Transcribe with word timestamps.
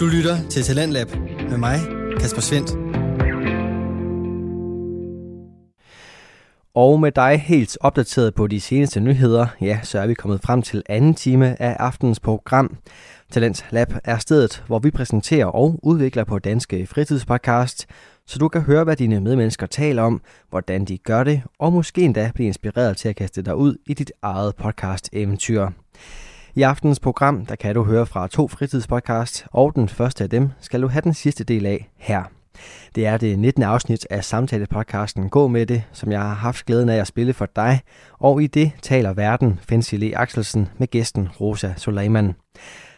Du 0.00 0.06
lytter 0.06 0.48
til 0.50 0.62
Talentlab 0.62 1.08
med 1.50 1.58
mig, 1.58 1.78
Kasper 2.20 2.40
Svendt. 2.40 2.70
Og 6.74 7.00
med 7.00 7.12
dig 7.12 7.40
helt 7.40 7.78
opdateret 7.80 8.34
på 8.34 8.46
de 8.46 8.60
seneste 8.60 9.00
nyheder, 9.00 9.46
ja, 9.60 9.80
så 9.82 9.98
er 9.98 10.06
vi 10.06 10.14
kommet 10.14 10.40
frem 10.42 10.62
til 10.62 10.82
anden 10.88 11.14
time 11.14 11.62
af 11.62 11.76
aftenens 11.80 12.20
program. 12.20 12.76
Talent 13.32 13.66
Lab 13.70 13.92
er 14.04 14.18
stedet, 14.18 14.64
hvor 14.66 14.78
vi 14.78 14.90
præsenterer 14.90 15.46
og 15.46 15.80
udvikler 15.82 16.24
på 16.24 16.38
danske 16.38 16.86
fritidspodcast, 16.86 17.86
så 18.26 18.38
du 18.38 18.48
kan 18.48 18.60
høre, 18.60 18.84
hvad 18.84 18.96
dine 18.96 19.20
medmennesker 19.20 19.66
taler 19.66 20.02
om, 20.02 20.22
hvordan 20.50 20.84
de 20.84 20.98
gør 20.98 21.24
det, 21.24 21.42
og 21.58 21.72
måske 21.72 22.02
endda 22.02 22.30
blive 22.34 22.46
inspireret 22.46 22.96
til 22.96 23.08
at 23.08 23.16
kaste 23.16 23.42
dig 23.42 23.56
ud 23.56 23.76
i 23.86 23.94
dit 23.94 24.12
eget 24.22 24.56
podcast-eventyr. 24.56 25.68
I 26.60 26.62
aftenens 26.62 27.00
program, 27.00 27.46
der 27.46 27.56
kan 27.56 27.74
du 27.74 27.84
høre 27.84 28.06
fra 28.06 28.28
to 28.28 28.48
fritidspodcast, 28.48 29.46
og 29.52 29.74
den 29.74 29.88
første 29.88 30.24
af 30.24 30.30
dem 30.30 30.50
skal 30.60 30.82
du 30.82 30.88
have 30.88 31.02
den 31.02 31.14
sidste 31.14 31.44
del 31.44 31.66
af 31.66 31.90
her. 31.96 32.22
Det 32.94 33.06
er 33.06 33.16
det 33.16 33.38
19. 33.38 33.62
afsnit 33.62 34.06
af 34.10 34.24
samtalepodcasten 34.24 35.28
Gå 35.28 35.48
med 35.48 35.66
det, 35.66 35.82
som 35.92 36.12
jeg 36.12 36.20
har 36.20 36.34
haft 36.34 36.66
glæden 36.66 36.88
af 36.88 36.96
at 36.96 37.06
spille 37.06 37.32
for 37.32 37.46
dig, 37.56 37.80
og 38.18 38.42
i 38.42 38.46
det 38.46 38.72
taler 38.82 39.12
verden 39.12 39.60
Fancy 39.68 39.94
Axelsen 39.94 40.68
med 40.78 40.88
gæsten 40.88 41.28
Rosa 41.40 41.72
Suleiman. 41.76 42.34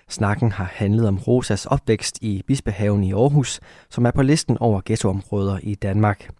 Snakken 0.08 0.52
har 0.52 0.70
handlet 0.72 1.08
om 1.08 1.18
Rosas 1.18 1.66
opvækst 1.66 2.18
i 2.20 2.42
Bispehaven 2.46 3.04
i 3.04 3.12
Aarhus, 3.12 3.60
som 3.90 4.06
er 4.06 4.10
på 4.10 4.22
listen 4.22 4.58
over 4.58 4.80
ghettoområder 4.84 5.58
i 5.62 5.74
Danmark. 5.74 6.30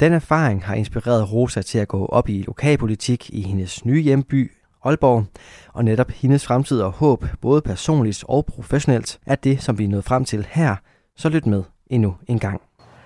Den 0.00 0.12
erfaring 0.12 0.64
har 0.64 0.74
inspireret 0.74 1.32
Rosa 1.32 1.62
til 1.62 1.78
at 1.78 1.88
gå 1.88 2.06
op 2.06 2.28
i 2.28 2.42
lokalpolitik 2.46 3.30
i 3.30 3.42
hendes 3.42 3.84
nye 3.84 4.02
hjemby, 4.02 4.52
Aalborg, 4.84 5.24
og 5.72 5.84
netop 5.84 6.10
hendes 6.10 6.46
fremtid 6.46 6.80
og 6.80 6.90
håb, 6.90 7.24
både 7.40 7.60
personligt 7.60 8.24
og 8.28 8.46
professionelt, 8.46 9.18
er 9.26 9.34
det, 9.34 9.62
som 9.62 9.78
vi 9.78 9.84
er 9.84 9.88
nået 9.88 10.04
frem 10.04 10.24
til 10.24 10.46
her, 10.50 10.76
så 11.16 11.28
lyt 11.28 11.46
med 11.46 11.62
endnu 11.86 12.14
en 12.28 12.38
gang. 12.38 12.60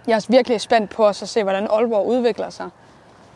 Jeg 0.06 0.16
er 0.16 0.26
virkelig 0.28 0.60
spændt 0.60 0.90
på 0.90 1.06
at 1.06 1.16
se, 1.16 1.42
hvordan 1.42 1.66
Aalborg 1.70 2.06
udvikler 2.06 2.50
sig. 2.50 2.68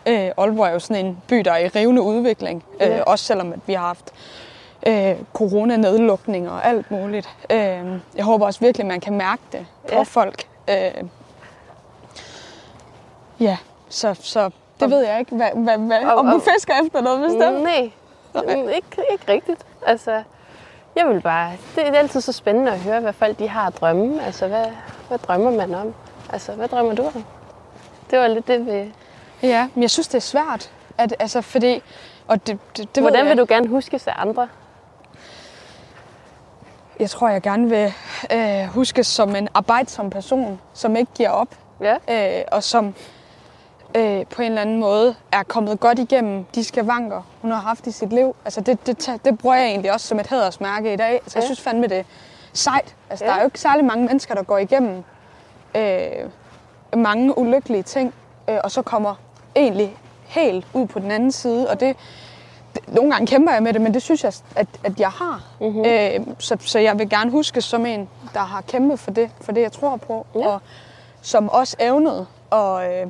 Øh, 0.09 0.31
Aalborg 0.37 0.67
er 0.67 0.73
jo 0.73 0.79
sådan 0.79 1.07
en 1.07 1.19
by, 1.29 1.37
der 1.37 1.53
er 1.53 1.59
i 1.59 1.69
rivende 1.69 2.03
udvikling, 2.03 2.65
øh, 2.81 2.89
ja. 2.89 3.03
også 3.03 3.25
selvom 3.25 3.53
at 3.53 3.59
vi 3.67 3.73
har 3.73 3.87
haft 3.87 4.13
øh, 4.87 5.17
coronanedlukning 5.33 6.51
og 6.51 6.67
alt 6.67 6.91
muligt. 6.91 7.29
Øh, 7.51 7.59
jeg 8.17 8.25
håber 8.25 8.47
også 8.47 8.61
virkelig, 8.61 8.85
at 8.85 8.89
man 8.89 9.01
kan 9.01 9.17
mærke 9.17 9.43
det 9.53 9.67
på 9.89 9.95
ja. 9.95 10.03
folk. 10.03 10.45
Øh, 10.71 11.05
ja, 13.41 13.57
så, 13.89 14.15
så 14.21 14.51
det 14.81 14.91
ved 14.91 15.07
jeg 15.07 15.19
ikke, 15.19 15.37
hvad, 15.37 15.51
hvad, 15.55 15.79
hvad, 15.79 16.05
og, 16.05 16.15
om 16.15 16.27
du 16.27 16.41
fisker 16.55 16.75
efter 16.85 17.01
noget 17.01 17.31
bestemt. 17.31 17.63
Nej. 17.63 17.91
Ikke, 18.75 19.05
ikke 19.13 19.25
rigtigt. 19.29 19.67
Altså, 19.87 20.23
jeg 20.97 21.09
vil 21.09 21.21
bare... 21.21 21.53
Det 21.75 21.89
er 21.89 21.93
altid 21.93 22.21
så 22.21 22.33
spændende 22.33 22.73
at 22.73 22.79
høre, 22.79 23.01
hvad 23.01 23.13
folk 23.13 23.39
de 23.39 23.49
har 23.49 23.67
at 23.67 23.81
drømme. 23.81 24.25
Altså, 24.25 24.49
hvad, 24.49 24.67
hvad 25.09 25.19
drømmer 25.19 25.51
man 25.51 25.75
om? 25.75 25.95
Altså, 26.33 26.53
hvad 26.53 26.69
drømmer 26.69 26.95
du 26.95 27.03
om? 27.03 27.25
Det 28.11 28.19
var 28.19 28.27
lidt 28.27 28.49
det, 28.49 28.67
vi... 28.67 28.95
Ja, 29.43 29.69
men 29.75 29.83
jeg 29.83 29.91
synes, 29.91 30.09
det 30.09 30.15
er 30.15 30.21
svært. 30.21 30.71
At, 30.99 31.15
altså, 31.19 31.41
fordi... 31.41 31.83
Og 32.29 32.47
det, 32.47 32.59
det, 32.77 32.95
det 32.95 33.03
Hvordan 33.03 33.27
vil 33.27 33.39
du 33.39 33.47
gerne 33.49 33.69
huske 33.69 33.99
sig 33.99 34.15
andre? 34.17 34.49
Jeg 36.99 37.11
tror, 37.11 37.29
jeg 37.29 37.43
gerne 37.43 37.69
vil 37.69 37.93
øh, 38.33 38.65
huskes 38.67 39.07
som 39.07 39.37
en 39.37 39.49
arbejdsom 39.55 40.11
person, 40.11 40.61
som 40.75 40.97
ikke 40.97 41.13
giver 41.15 41.31
op. 41.31 41.49
Ja. 41.81 41.97
Øh, 42.39 42.45
og 42.53 42.63
som 42.63 42.95
øh, 43.95 44.27
på 44.27 44.43
en 44.43 44.49
eller 44.49 44.63
anden 44.63 44.81
måde 44.81 45.15
er 45.33 45.43
kommet 45.43 45.81
godt 45.81 45.99
igennem 45.99 46.45
de 46.55 46.65
skavanker, 46.65 47.23
hun 47.43 47.51
har 47.51 47.61
haft 47.61 47.87
i 47.87 47.91
sit 47.91 48.13
liv. 48.13 48.37
Altså 48.45 48.61
det, 48.61 48.87
det, 48.87 49.21
det 49.25 49.39
bruger 49.39 49.57
jeg 49.57 49.67
egentlig 49.67 49.93
også 49.93 50.09
som 50.09 50.21
et 50.21 50.27
hædersmærke 50.27 50.93
i 50.93 50.97
dag. 50.97 51.13
Altså, 51.13 51.33
ja. 51.35 51.41
Jeg 51.41 51.45
synes 51.45 51.61
fandme, 51.61 51.87
det 51.87 51.99
er 51.99 52.05
sejt. 52.53 52.95
Altså, 53.11 53.25
ja. 53.25 53.31
Der 53.31 53.37
er 53.37 53.41
jo 53.41 53.47
ikke 53.47 53.61
særlig 53.61 53.85
mange 53.85 54.07
mennesker, 54.07 54.35
der 54.35 54.43
går 54.43 54.59
igennem 54.59 55.05
øh, 55.75 56.29
mange 56.97 57.39
ulykkelige 57.39 57.83
ting, 57.83 58.15
øh, 58.49 58.59
og 58.65 58.71
så 58.71 58.83
kommer 58.83 59.15
egentlig 59.57 59.97
helt 60.25 60.67
ud 60.75 60.87
på 60.87 60.99
den 60.99 61.11
anden 61.11 61.33
side. 61.33 61.71
Og 61.71 61.81
det, 61.81 61.97
det, 62.75 62.95
nogle 62.95 63.11
gange 63.13 63.27
kæmper 63.27 63.53
jeg 63.53 63.63
med 63.63 63.73
det, 63.73 63.81
men 63.81 63.95
det 63.95 64.03
synes 64.03 64.25
jeg, 64.25 64.33
at, 64.57 64.67
at 64.85 65.01
jeg 65.01 65.11
har. 65.11 65.45
Mm-hmm. 65.61 65.85
Øh, 65.85 66.21
så, 66.39 66.57
så 66.61 66.79
jeg 66.79 66.99
vil 66.99 67.11
gerne 67.11 67.31
huske 67.31 67.61
som 67.61 67.87
en, 67.87 68.09
der 68.35 68.41
har 68.41 68.61
kæmpet 68.61 68.99
for 68.99 69.11
det, 69.11 69.31
for 69.41 69.53
det 69.53 69.61
jeg 69.61 69.73
tror 69.73 69.97
på, 69.97 70.27
ja. 70.35 70.47
og 70.47 70.61
som 71.23 71.49
også 71.49 71.77
evnede 71.81 72.27
at... 72.53 73.03
Øh, 73.03 73.07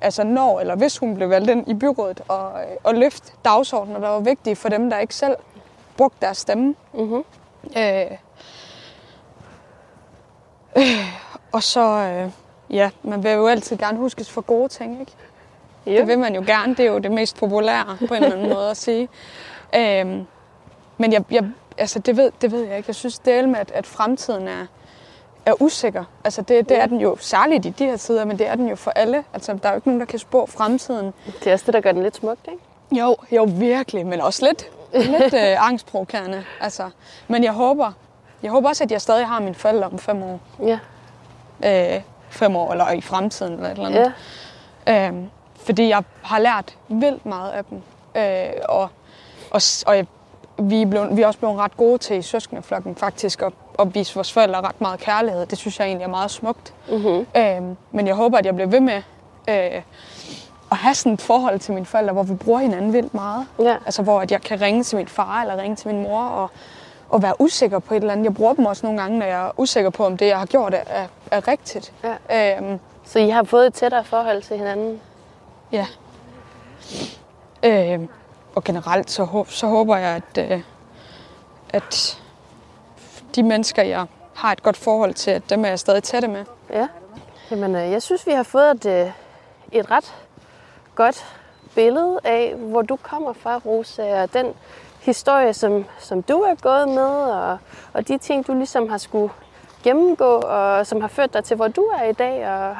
altså 0.00 0.24
når 0.24 0.60
eller 0.60 0.76
hvis 0.76 0.98
hun 0.98 1.14
blev 1.14 1.30
valgt 1.30 1.50
ind 1.50 1.68
i 1.68 1.74
byrådet 1.74 2.20
og, 2.28 2.52
og 2.84 2.94
løfte 2.94 3.32
dagsordenen, 3.44 4.02
der 4.02 4.08
var 4.08 4.20
vigtige 4.20 4.56
for 4.56 4.68
dem, 4.68 4.90
der 4.90 4.98
ikke 4.98 5.14
selv 5.14 5.36
brugte 5.96 6.16
deres 6.20 6.38
stemme. 6.38 6.74
Mm-hmm. 6.92 7.24
Øh, 7.76 8.10
øh, 10.76 10.82
og 11.52 11.62
så, 11.62 11.80
øh, 11.80 12.30
ja, 12.70 12.90
man 13.02 13.24
vil 13.24 13.32
jo 13.32 13.46
altid 13.46 13.76
gerne 13.76 13.98
huskes 13.98 14.30
for 14.30 14.40
gode 14.40 14.68
ting, 14.68 15.00
ikke? 15.00 15.12
Yep. 15.88 15.98
Det 15.98 16.06
vil 16.06 16.18
man 16.18 16.34
jo 16.34 16.42
gerne. 16.46 16.74
Det 16.74 16.86
er 16.86 16.90
jo 16.90 16.98
det 16.98 17.12
mest 17.12 17.36
populære 17.36 17.96
på 18.08 18.14
en 18.14 18.24
eller 18.24 18.36
anden 18.36 18.52
måde 18.56 18.70
at 18.70 18.76
sige. 18.76 19.08
Øh, 19.76 20.06
men 20.98 21.12
jeg, 21.12 21.24
jeg, 21.30 21.44
altså, 21.78 21.98
det, 21.98 22.16
ved, 22.16 22.32
det 22.40 22.52
ved 22.52 22.64
jeg 22.64 22.76
ikke. 22.76 22.88
Jeg 22.88 22.94
synes 22.94 23.18
det 23.18 23.48
med, 23.48 23.58
at, 23.58 23.70
at 23.70 23.86
fremtiden 23.86 24.48
er, 24.48 24.66
er 25.46 25.62
usikker. 25.62 26.04
Altså 26.24 26.42
det, 26.42 26.68
det 26.68 26.80
er 26.80 26.86
den 26.86 27.00
jo 27.00 27.16
særligt 27.20 27.66
i 27.66 27.70
de 27.70 27.84
her 27.84 27.96
tider, 27.96 28.24
men 28.24 28.38
det 28.38 28.48
er 28.48 28.54
den 28.54 28.68
jo 28.68 28.76
for 28.76 28.90
alle. 28.90 29.24
Altså 29.34 29.58
der 29.62 29.68
er 29.68 29.72
jo 29.72 29.76
ikke 29.76 29.88
nogen, 29.88 30.00
der 30.00 30.06
kan 30.06 30.18
spå 30.18 30.46
fremtiden. 30.46 31.14
Det 31.26 31.46
er 31.46 31.52
også 31.52 31.66
det, 31.66 31.74
der 31.74 31.80
gør 31.80 31.92
den 31.92 32.02
lidt 32.02 32.16
smukt, 32.16 32.48
ikke? 32.48 33.00
Jo, 33.00 33.16
jo 33.32 33.48
virkelig, 33.50 34.06
men 34.06 34.20
også 34.20 34.46
lidt, 34.46 34.70
lidt 34.94 35.34
øh, 35.34 35.66
angstprovokerende. 35.68 36.44
Altså, 36.60 36.90
men 37.28 37.44
jeg 37.44 37.52
håber, 37.52 37.92
jeg 38.42 38.50
håber 38.50 38.68
også, 38.68 38.84
at 38.84 38.92
jeg 38.92 39.00
stadig 39.00 39.26
har 39.26 39.40
mine 39.40 39.54
forældre 39.54 39.86
om 39.86 39.98
fem 39.98 40.22
år. 40.22 40.40
Ja. 40.62 40.78
Øh, 41.64 42.02
fem 42.30 42.56
år, 42.56 42.72
eller 42.72 42.90
i 42.90 43.00
fremtiden, 43.00 43.52
eller 43.52 43.66
et 43.66 43.72
eller 43.72 43.86
andet. 43.86 44.12
Ja. 44.86 45.06
Øhm, 45.08 45.30
fordi 45.56 45.88
jeg 45.88 46.02
har 46.22 46.38
lært 46.38 46.76
vildt 46.88 47.26
meget 47.26 47.50
af 47.50 47.64
dem. 47.64 47.82
Øh, 48.14 48.52
og, 48.68 48.88
og, 49.50 49.60
og 49.86 49.96
jeg, 49.96 50.06
vi, 50.58 50.82
er 50.82 50.86
blevet, 50.86 51.16
vi 51.16 51.22
er 51.22 51.26
også 51.26 51.38
blevet 51.38 51.56
ret 51.58 51.76
gode 51.76 51.98
til 51.98 52.16
i 52.16 52.22
søskendeflokken 52.22 52.94
faktisk 52.96 53.42
at 53.42 53.52
at 53.78 53.94
vise 53.94 54.14
vores 54.14 54.32
forældre 54.32 54.60
ret 54.60 54.80
meget 54.80 55.00
kærlighed. 55.00 55.46
Det 55.46 55.58
synes 55.58 55.78
jeg 55.78 55.86
egentlig 55.86 56.04
er 56.04 56.08
meget 56.08 56.30
smukt. 56.30 56.74
Mm-hmm. 56.88 57.26
Øhm, 57.36 57.76
men 57.92 58.06
jeg 58.06 58.14
håber, 58.14 58.38
at 58.38 58.46
jeg 58.46 58.54
bliver 58.54 58.68
ved 58.68 58.80
med 58.80 59.02
øh, 59.48 59.82
at 60.70 60.76
have 60.76 60.94
sådan 60.94 61.12
et 61.12 61.20
forhold 61.22 61.58
til 61.58 61.74
mine 61.74 61.86
forældre, 61.86 62.12
hvor 62.12 62.22
vi 62.22 62.34
bruger 62.34 62.60
hinanden 62.60 62.92
vildt 62.92 63.14
meget. 63.14 63.46
Ja. 63.58 63.76
Altså 63.86 64.02
hvor 64.02 64.20
at 64.20 64.30
jeg 64.30 64.40
kan 64.42 64.60
ringe 64.60 64.82
til 64.82 64.96
min 64.98 65.08
far 65.08 65.40
eller 65.40 65.56
ringe 65.62 65.76
til 65.76 65.88
min 65.88 66.02
mor 66.02 66.22
og, 66.22 66.50
og 67.08 67.22
være 67.22 67.40
usikker 67.40 67.78
på 67.78 67.94
et 67.94 68.00
eller 68.00 68.12
andet. 68.12 68.24
Jeg 68.24 68.34
bruger 68.34 68.52
dem 68.54 68.66
også 68.66 68.86
nogle 68.86 69.00
gange, 69.00 69.18
når 69.18 69.26
jeg 69.26 69.46
er 69.46 69.50
usikker 69.56 69.90
på, 69.90 70.06
om 70.06 70.16
det, 70.16 70.26
jeg 70.26 70.38
har 70.38 70.46
gjort, 70.46 70.74
er, 70.74 71.06
er 71.30 71.48
rigtigt. 71.48 71.92
Ja. 72.30 72.56
Øhm, 72.58 72.78
Så 73.04 73.18
I 73.18 73.28
har 73.28 73.44
fået 73.44 73.66
et 73.66 73.74
tættere 73.74 74.04
forhold 74.04 74.42
til 74.42 74.56
hinanden? 74.56 75.00
Ja. 75.72 75.86
Øhm, 77.64 78.08
og 78.56 78.64
generelt 78.64 79.10
så, 79.10 79.44
så 79.48 79.66
håber 79.66 79.96
jeg, 79.96 80.22
at, 80.36 80.52
øh, 80.52 80.62
at 81.68 82.20
de 83.34 83.42
mennesker, 83.42 83.82
jeg 83.82 84.06
har 84.34 84.52
et 84.52 84.62
godt 84.62 84.76
forhold 84.76 85.14
til, 85.14 85.30
at 85.30 85.50
dem 85.50 85.64
er 85.64 85.68
jeg 85.68 85.78
stadig 85.78 86.02
tætte 86.02 86.28
med. 86.28 86.44
Ja, 86.70 86.88
Jamen, 87.50 87.74
øh, 87.74 87.90
jeg 87.90 88.02
synes, 88.02 88.26
vi 88.26 88.32
har 88.32 88.42
fået 88.42 88.70
et, 88.70 88.86
øh, 88.86 89.10
et 89.72 89.90
ret 89.90 90.14
godt 90.94 91.36
billede 91.74 92.20
af, 92.24 92.54
hvor 92.56 92.82
du 92.82 92.96
kommer 92.96 93.32
fra, 93.32 93.60
Rosa, 93.66 94.22
og 94.22 94.32
den 94.32 94.46
historie, 95.00 95.54
som, 95.54 95.84
som 95.98 96.22
du 96.22 96.40
er 96.40 96.54
gået 96.54 96.88
med, 96.88 97.14
og, 97.30 97.58
og 97.92 98.08
de 98.08 98.18
ting, 98.18 98.46
du 98.46 98.54
ligesom 98.54 98.88
har 98.88 98.98
skulle 98.98 99.32
gennemgå, 99.82 100.34
og 100.38 100.86
som 100.86 101.00
har 101.00 101.08
ført 101.08 101.32
dig 101.32 101.44
til, 101.44 101.56
hvor 101.56 101.68
du 101.68 101.82
er 101.82 102.04
i 102.04 102.12
dag, 102.12 102.48
og, 102.48 102.76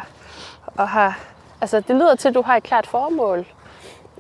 og 0.77 0.89
har, 0.89 1.19
altså 1.61 1.81
det 1.81 1.97
lyder 1.97 2.15
til, 2.15 2.29
at 2.29 2.35
du 2.35 2.43
har 2.43 2.57
et 2.57 2.63
klart 2.63 2.87
formål 2.87 3.47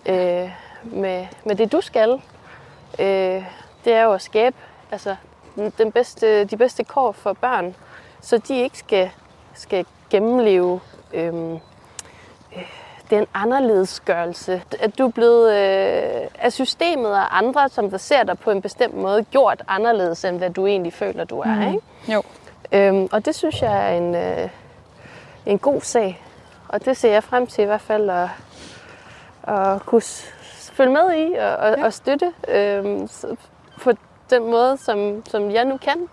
øh, 0.06 0.50
med, 0.92 1.26
med 1.44 1.56
det, 1.56 1.72
du 1.72 1.80
skal. 1.80 2.20
Øh, 2.98 3.44
det 3.84 3.92
er 3.92 4.02
jo 4.02 4.12
at 4.12 4.22
skabe 4.22 4.56
altså, 4.90 5.16
den 5.78 5.92
bedste, 5.92 6.44
de 6.44 6.56
bedste 6.56 6.84
kår 6.84 7.12
for 7.12 7.32
børn, 7.32 7.74
så 8.20 8.38
de 8.38 8.62
ikke 8.62 8.78
skal, 8.78 9.10
skal 9.54 9.86
gennemleve 10.10 10.80
øhm, 11.14 11.54
øh, 12.56 12.72
den 13.10 13.26
anderledesgørelse. 13.34 14.62
At 14.80 14.98
du 14.98 15.06
er 15.06 15.10
blevet 15.10 15.52
øh, 15.52 16.28
af 16.38 16.52
systemet 16.52 17.12
og 17.12 17.38
andre, 17.38 17.68
som 17.68 17.90
der 17.90 17.98
ser 17.98 18.22
dig 18.22 18.38
på 18.38 18.50
en 18.50 18.62
bestemt 18.62 18.94
måde, 18.94 19.24
gjort 19.24 19.62
anderledes, 19.68 20.24
end 20.24 20.38
hvad 20.38 20.50
du 20.50 20.66
egentlig 20.66 20.92
føler, 20.92 21.24
du 21.24 21.40
er. 21.40 21.54
Mm. 21.54 21.74
Ikke? 21.74 21.86
Jo. 22.08 22.22
Øhm, 22.72 23.08
og 23.12 23.24
det 23.24 23.34
synes 23.34 23.62
jeg 23.62 23.92
er 23.92 23.98
en, 23.98 24.14
øh, 24.14 24.48
en 25.46 25.58
god 25.58 25.80
sag. 25.80 26.22
Og 26.68 26.84
det 26.84 26.96
ser 26.96 27.12
jeg 27.12 27.24
frem 27.24 27.46
til 27.46 27.62
i 27.62 27.66
hvert 27.66 27.80
fald 27.80 28.10
at, 28.10 28.28
at 29.54 29.86
kunne 29.86 30.02
følge 30.72 30.92
med 30.92 31.14
i 31.16 31.32
og, 31.34 31.56
og, 31.56 31.78
ja. 31.78 31.84
og 31.84 31.92
støtte. 31.92 32.32
Øhm, 32.48 33.08
på 33.82 33.92
den 34.30 34.50
måde, 34.50 34.76
som, 34.76 35.22
som 35.26 35.50
jeg 35.50 35.64
nu 35.64 35.76
kan. 35.76 36.08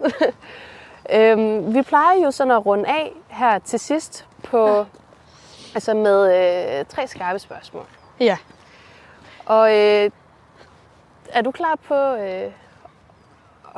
øhm, 1.16 1.74
vi 1.76 1.82
plejer 1.82 2.20
jo 2.24 2.32
sådan 2.32 2.52
at 2.52 2.66
runde 2.66 2.88
af 2.90 3.12
her 3.30 3.60
til 3.60 3.80
sidst 3.80 4.26
på, 4.44 4.68
ja. 4.78 4.84
altså 5.76 5.94
med 5.94 6.26
øh, 6.80 6.86
tre 6.86 7.08
skarpe 7.08 7.40
spørgsmål. 7.40 7.86
Ja. 8.20 8.38
Og 9.46 9.70
øh, 9.72 10.10
er 11.30 11.42
du 11.44 11.52
klar 11.52 11.76
på 11.88 11.96
øh, 11.96 12.52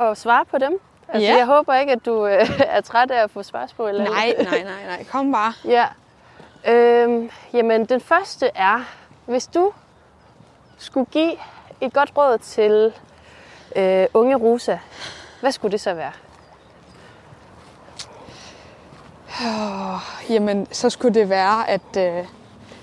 at 0.00 0.18
svare 0.18 0.44
på 0.44 0.58
dem? 0.58 0.80
Altså, 1.08 1.28
Ja. 1.32 1.36
jeg 1.38 1.46
håber 1.46 1.74
ikke, 1.74 1.92
at 1.92 2.06
du 2.06 2.26
øh, 2.26 2.60
er 2.76 2.80
træt 2.80 3.10
af 3.10 3.22
at 3.22 3.30
få 3.30 3.42
spørgsmål. 3.42 3.88
eller- 3.88 4.04
Nej, 4.04 4.34
nej, 4.42 4.62
nej, 4.62 4.86
nej. 4.86 5.04
Kom 5.10 5.32
bare. 5.32 5.52
Ja. 5.76 5.86
Øhm, 6.68 7.30
jamen, 7.52 7.84
den 7.86 8.00
første 8.00 8.50
er, 8.54 8.80
hvis 9.26 9.46
du 9.46 9.72
skulle 10.78 11.06
give 11.06 11.32
et 11.80 11.92
godt 11.92 12.12
råd 12.16 12.38
til 12.38 12.92
øh, 13.76 14.06
unge 14.14 14.36
Rosa, 14.36 14.78
hvad 15.40 15.52
skulle 15.52 15.72
det 15.72 15.80
så 15.80 15.94
være? 15.94 16.12
Jamen, 20.30 20.66
så 20.72 20.90
skulle 20.90 21.14
det 21.14 21.28
være, 21.28 21.70
at, 21.70 21.96
øh, 21.98 22.24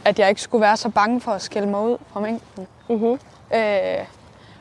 at 0.05 0.19
jeg 0.19 0.29
ikke 0.29 0.41
skulle 0.41 0.61
være 0.61 0.77
så 0.77 0.89
bange 0.89 1.21
for 1.21 1.31
at 1.31 1.41
skælde 1.41 1.67
mig 1.67 1.81
ud 1.81 1.97
fra 2.13 2.19
mængden. 2.19 2.67
Mhm. 2.89 3.19
Øh, 3.53 4.05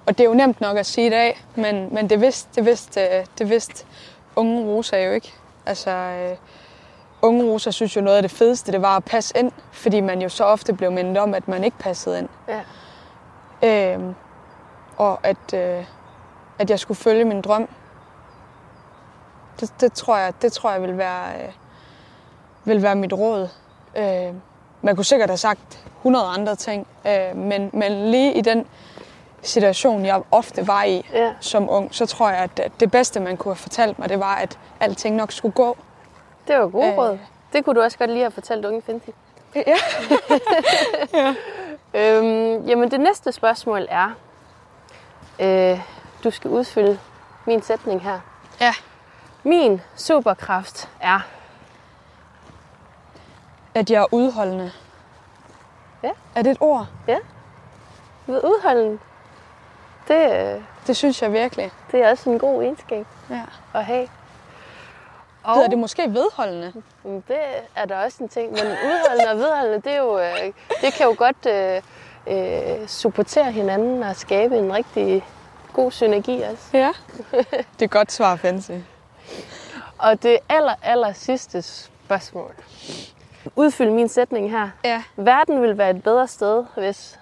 og 0.07 0.19
det 0.19 0.21
er 0.21 0.29
jo 0.29 0.35
nemt 0.35 0.61
nok 0.61 0.77
at 0.77 0.87
sige 0.87 1.07
i 1.07 1.11
dag, 1.11 1.45
men, 1.55 1.95
men 1.95 2.11
det 2.11 2.21
vidste, 2.21 2.49
det 2.55 2.67
vidste, 2.67 3.01
øh, 3.01 3.27
det 3.39 3.51
vidste 3.51 3.85
unge 4.37 4.65
Rosa 4.65 5.05
jo 5.05 5.13
ikke. 5.13 5.33
Altså, 5.67 5.91
øh, 5.91 6.37
unge 7.23 7.45
Rosa 7.45 7.71
synes 7.71 7.97
jo 7.97 8.01
noget 8.01 8.17
af 8.17 8.23
det 8.23 8.31
fedeste, 8.31 8.73
det 8.73 8.83
var 8.83 8.97
at 8.97 9.05
passe 9.05 9.39
ind, 9.39 9.53
fordi 9.73 10.01
man 10.01 10.23
jo 10.23 10.29
så 10.29 10.45
ofte 10.45 10.73
blev 10.73 10.93
mindet 10.93 11.19
om, 11.19 11.35
at 11.35 11.49
man 11.49 11.65
ikke 11.65 11.79
passede 11.79 12.19
ind. 12.19 12.29
Ja. 12.49 12.61
Øh, 13.65 13.99
og 14.97 15.19
at, 15.23 15.55
øh, 15.55 15.85
at 16.59 16.71
jeg 16.71 16.79
skulle 16.79 16.99
følge 16.99 17.25
min 17.25 17.41
drøm. 17.41 17.69
Det, 19.61 19.73
det, 19.81 19.93
tror 19.93 20.17
jeg, 20.17 20.33
det 20.43 20.53
tror 20.53 20.71
jeg 20.71 20.83
vil 20.83 20.99
være, 20.99 21.43
øh, 21.43 21.49
vil 22.65 22.83
være 22.83 22.95
mit 22.95 23.13
råd. 23.13 23.49
Øh, 23.97 24.35
man 24.83 24.97
kunne 24.97 25.05
sikkert 25.05 25.31
have 25.31 25.37
sagt 25.37 25.85
100 25.99 26.25
andre 26.27 26.57
ting, 26.57 26.87
øh, 27.07 27.37
men, 27.37 27.71
men 27.73 28.11
lige 28.11 28.35
i 28.35 28.41
den 28.41 28.67
situation, 29.43 30.05
jeg 30.07 30.23
ofte 30.31 30.67
var 30.69 30.83
i 30.85 31.07
Ja. 31.13 31.33
som 31.41 31.71
ung, 31.71 31.95
så 31.95 32.07
tror 32.07 32.29
jeg, 32.31 32.39
at 32.57 32.81
det 32.81 32.91
bedste, 32.91 33.21
man 33.21 33.37
kunne 33.37 33.51
have 33.55 33.57
fortalt 33.57 33.99
mig, 33.99 34.09
det 34.09 34.21
var, 34.21 34.35
at 34.35 34.59
alting 34.81 35.17
nok 35.17 35.33
skulle 35.33 35.53
gå. 35.53 35.77
Det 36.49 36.57
var 36.59 36.69
gode 36.69 36.87
Øh. 36.93 36.99
råd. 36.99 37.19
Det 37.53 37.65
kunne 37.65 37.75
du 37.75 37.83
også 37.83 37.99
godt 37.99 38.11
lige 38.11 38.23
have 38.23 38.31
fortalt 38.31 38.65
unge 38.65 38.83
Finti. 38.83 39.11
Ja. 39.55 39.63
Øhm, 41.95 42.67
jamen, 42.67 42.91
det 42.91 43.01
næste 43.01 43.33
spørgsmål 43.33 43.87
er, 43.91 44.11
øh, 45.41 45.81
du 46.25 46.31
skal 46.31 46.51
udfylde 46.51 46.99
min 47.47 47.63
sætning 47.63 48.03
her. 48.03 48.21
Ja. 48.61 48.75
Min 49.43 49.81
superkraft 49.97 50.89
er, 51.01 51.21
At 53.75 53.91
jeg 53.91 54.03
er 54.03 54.07
udholdende. 54.15 54.73
Ja. 56.03 56.11
Er 56.35 56.43
det 56.43 56.51
et 56.51 56.57
ord? 56.61 56.87
ved 58.27 58.45
udholden. 58.45 59.01
Det, 60.09 60.55
øh, 60.55 60.63
Det 60.87 60.97
synes 60.97 61.23
jeg 61.23 61.33
virkelig. 61.33 61.71
det 61.93 62.03
er 62.03 62.11
også 62.11 62.31
en 62.31 62.39
god 62.39 62.63
egenskab 62.63 63.07
Ja. 63.31 63.43
at 63.75 63.85
have. 63.85 64.09
Og 65.45 65.55
Hedder 65.55 65.69
det 65.69 65.79
måske 65.79 66.03
vedholdende? 66.15 66.73
Mm, 67.05 67.23
Det 67.23 67.37
er 67.77 67.85
der 67.85 68.05
også 68.05 68.23
en 68.23 68.29
ting, 68.29 68.51
men 68.53 68.61
udholdende 68.61 69.31
og 69.31 69.37
vedholdende, 69.39 69.81
det, 69.81 69.93
er 69.93 69.99
jo, 69.99 70.19
øh, 70.19 70.53
det 70.81 70.93
kan 70.93 71.07
jo 71.07 71.15
godt 71.19 71.47
øh, 71.47 71.83
øh, 72.81 72.89
supportere 72.89 73.53
hinanden 73.53 74.03
og 74.03 74.17
skabe 74.17 74.57
en 74.59 74.73
rigtig 74.75 75.25
god 75.73 75.91
synergi 75.91 76.43
også. 76.43 76.65
Ja. 76.73 76.93
det 77.79 77.83
er 77.83 77.87
godt 77.87 78.13
svar, 78.13 78.37
Fancy. 78.37 78.71
Og 79.99 80.23
det 80.23 80.39
aller, 80.49 80.75
aller 80.83 81.13
sidste 81.13 81.63
spørgsmål. 81.63 82.55
Udfyld 83.57 83.91
min 83.91 84.09
sætning 84.09 84.51
her. 84.51 84.71
Ja. 84.85 85.03
Verden 85.17 85.63
vil 85.63 85.79
være 85.79 85.91
et 85.91 86.03
bedre 86.03 86.29
sted, 86.29 86.65
hvis... 86.77 87.19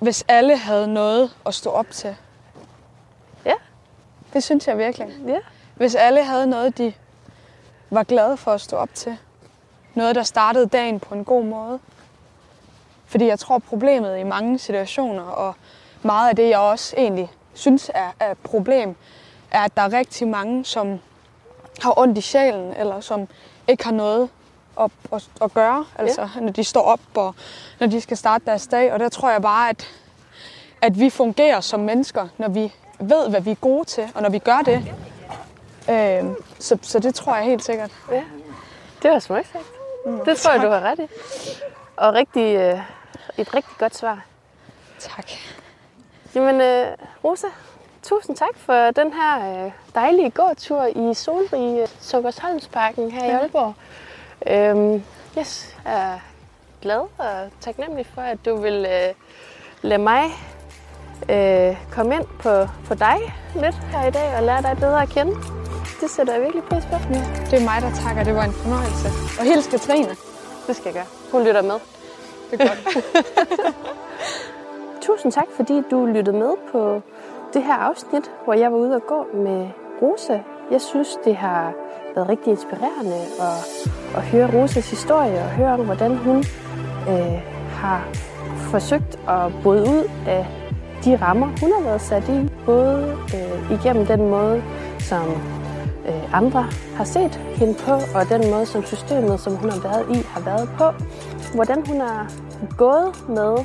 Hvis 0.00 0.24
alle 0.28 0.56
havde 0.56 0.94
noget 0.94 1.30
at 1.46 1.54
stå 1.54 1.70
op 1.70 1.86
til. 1.90 2.16
Ja. 4.36 4.38
Det 4.38 4.44
synes 4.44 4.68
jeg 4.68 4.78
virkelig. 4.78 5.08
Ja. 5.26 5.38
Hvis 5.74 5.94
alle 5.94 6.24
havde 6.24 6.46
noget, 6.46 6.78
de 6.78 6.92
var 7.90 8.02
glade 8.02 8.36
for 8.36 8.50
at 8.50 8.60
stå 8.60 8.76
op 8.76 8.88
til. 8.94 9.16
Noget, 9.94 10.14
der 10.14 10.22
startede 10.22 10.66
dagen 10.66 11.00
på 11.00 11.14
en 11.14 11.24
god 11.24 11.44
måde. 11.44 11.78
Fordi 13.06 13.26
jeg 13.26 13.38
tror, 13.38 13.58
problemet 13.58 14.18
i 14.18 14.22
mange 14.22 14.58
situationer, 14.58 15.22
og 15.22 15.54
meget 16.02 16.28
af 16.28 16.36
det, 16.36 16.48
jeg 16.48 16.58
også 16.58 16.96
egentlig 16.96 17.32
synes 17.54 17.90
er, 17.94 18.10
er 18.20 18.30
et 18.30 18.38
problem, 18.38 18.96
er, 19.50 19.62
at 19.62 19.76
der 19.76 19.82
er 19.82 19.92
rigtig 19.92 20.28
mange, 20.28 20.64
som 20.64 20.98
har 21.82 21.98
ondt 21.98 22.18
i 22.18 22.20
sjælen, 22.20 22.74
eller 22.76 23.00
som 23.00 23.28
ikke 23.68 23.84
har 23.84 23.92
noget 23.92 24.28
at, 24.80 24.90
at, 25.12 25.28
at 25.42 25.54
gøre, 25.54 25.84
altså 25.98 26.28
når 26.40 26.52
de 26.52 26.64
står 26.64 26.82
op, 26.82 27.00
og 27.14 27.34
når 27.80 27.86
de 27.86 28.00
skal 28.00 28.16
starte 28.16 28.44
deres 28.46 28.66
dag. 28.66 28.92
Og 28.92 28.98
der 28.98 29.08
tror 29.08 29.30
jeg 29.30 29.42
bare, 29.42 29.70
at, 29.70 29.86
at 30.82 31.00
vi 31.00 31.10
fungerer 31.10 31.60
som 31.60 31.80
mennesker, 31.80 32.28
når 32.38 32.48
vi 32.48 32.72
ved, 32.98 33.30
hvad 33.30 33.40
vi 33.40 33.50
er 33.50 33.54
gode 33.54 33.84
til, 33.84 34.08
og 34.14 34.22
når 34.22 34.30
vi 34.30 34.38
gør 34.38 34.58
det. 34.58 34.94
Øh, 35.90 36.24
så, 36.58 36.78
så 36.82 36.98
det 36.98 37.14
tror 37.14 37.36
jeg 37.36 37.44
helt 37.44 37.64
sikkert. 37.64 37.90
Ja. 38.10 38.22
Det 39.02 39.10
var 39.10 39.18
smukt 39.18 39.52
sagt. 39.52 39.64
Det 40.26 40.36
tror 40.36 40.52
jeg, 40.52 40.62
du 40.62 40.68
har 40.68 40.80
ret 40.80 40.98
i. 40.98 41.06
Og 41.96 42.14
rigtig, 42.14 42.56
øh, 42.56 42.80
et 43.38 43.54
rigtig 43.54 43.76
godt 43.78 43.96
svar. 43.96 44.24
Tak. 44.98 45.30
Jamen, 46.34 46.60
øh, 46.60 46.86
Rosa, 47.24 47.46
tusind 48.02 48.36
tak 48.36 48.56
for 48.56 48.90
den 48.90 49.12
her 49.12 49.64
øh, 49.64 49.72
dejlige 49.94 50.30
gåtur 50.30 50.84
i 50.84 51.14
solrige 51.14 51.86
Sukkersholmsparken 52.00 53.10
her 53.10 53.24
i 53.24 53.30
Aalborg. 53.30 53.74
Øhm, 54.46 55.02
yes, 55.38 55.76
jeg 55.84 56.12
er 56.14 56.18
glad 56.82 57.00
og 57.18 57.50
taknemmelig 57.60 58.06
for, 58.06 58.22
at 58.22 58.38
du 58.44 58.56
vil 58.56 58.86
øh, 58.88 59.14
lade 59.82 60.02
mig 60.02 60.22
øh, 61.30 61.76
komme 61.90 62.14
ind 62.14 62.24
på, 62.38 62.68
på 62.88 62.94
dig 62.94 63.16
lidt 63.54 63.74
her 63.74 64.06
i 64.06 64.10
dag 64.10 64.36
og 64.36 64.42
lære 64.42 64.62
dig 64.62 64.76
bedre 64.80 65.02
at 65.02 65.08
kende. 65.08 65.32
Det 66.00 66.10
sætter 66.10 66.32
jeg 66.32 66.42
virkelig 66.42 66.64
pris 66.64 66.84
på. 66.84 66.96
Ja, 67.12 67.22
det 67.50 67.60
er 67.60 67.64
mig, 67.64 67.82
der 67.82 67.90
takker. 68.04 68.24
Det 68.24 68.34
var 68.34 68.44
en 68.44 68.52
fornøjelse. 68.52 69.08
Og 69.38 69.44
hils 69.44 69.66
Katrine. 69.66 70.08
Det 70.66 70.76
skal 70.76 70.84
jeg 70.84 70.94
gøre. 70.94 71.06
Hun 71.32 71.44
lytter 71.46 71.62
med. 71.62 71.78
Det 72.50 72.60
er 72.60 72.66
godt. 72.68 72.80
Tusind 75.06 75.32
tak, 75.32 75.46
fordi 75.56 75.82
du 75.90 76.06
lyttede 76.06 76.36
med 76.36 76.52
på 76.72 77.02
det 77.54 77.62
her 77.62 77.74
afsnit, 77.74 78.30
hvor 78.44 78.54
jeg 78.54 78.72
var 78.72 78.78
ude 78.78 78.94
og 78.94 79.02
gå 79.06 79.26
med 79.34 79.68
Rosa. 80.02 80.38
Jeg 80.70 80.80
synes, 80.80 81.08
det 81.24 81.36
har 81.36 81.72
været 82.14 82.28
rigtig 82.28 82.50
inspirerende 82.50 83.16
at, 83.40 83.88
at 84.16 84.22
høre 84.22 84.50
Rosas 84.54 84.90
historie 84.90 85.38
og 85.38 85.50
høre 85.50 85.72
om, 85.72 85.84
hvordan 85.84 86.16
hun 86.16 86.36
øh, 87.08 87.42
har 87.72 88.08
forsøgt 88.70 89.18
at 89.28 89.52
bryde 89.62 89.82
ud 89.82 90.10
af 90.26 90.46
de 91.06 91.16
rammer, 91.16 91.46
hun 91.60 91.72
har 91.72 91.82
været 91.82 92.00
sat 92.00 92.28
i. 92.28 92.48
Både 92.64 93.18
øh, 93.34 93.72
igennem 93.72 94.06
den 94.06 94.30
måde, 94.30 94.62
som 94.98 95.30
øh, 96.08 96.34
andre 96.34 96.66
har 96.96 97.04
set 97.04 97.34
hende 97.34 97.74
på, 97.74 97.92
og 97.92 98.28
den 98.28 98.50
måde, 98.50 98.66
som 98.66 98.84
systemet, 98.84 99.40
som 99.40 99.56
hun 99.56 99.70
har 99.70 99.80
været 99.80 100.16
i, 100.16 100.22
har 100.26 100.40
været 100.40 100.68
på. 100.78 101.04
Hvordan 101.54 101.86
hun 101.86 102.00
har 102.00 102.32
gået 102.76 103.28
med 103.28 103.64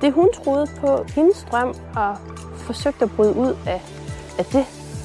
det, 0.00 0.12
hun 0.12 0.28
troede 0.32 0.66
på, 0.80 1.04
hendes 1.14 1.46
drøm, 1.50 1.74
og 1.96 2.16
forsøgt 2.56 3.02
at 3.02 3.10
bryde 3.16 3.36
ud 3.36 3.56
af, 3.66 3.82
af 4.38 4.44
det 4.44 4.64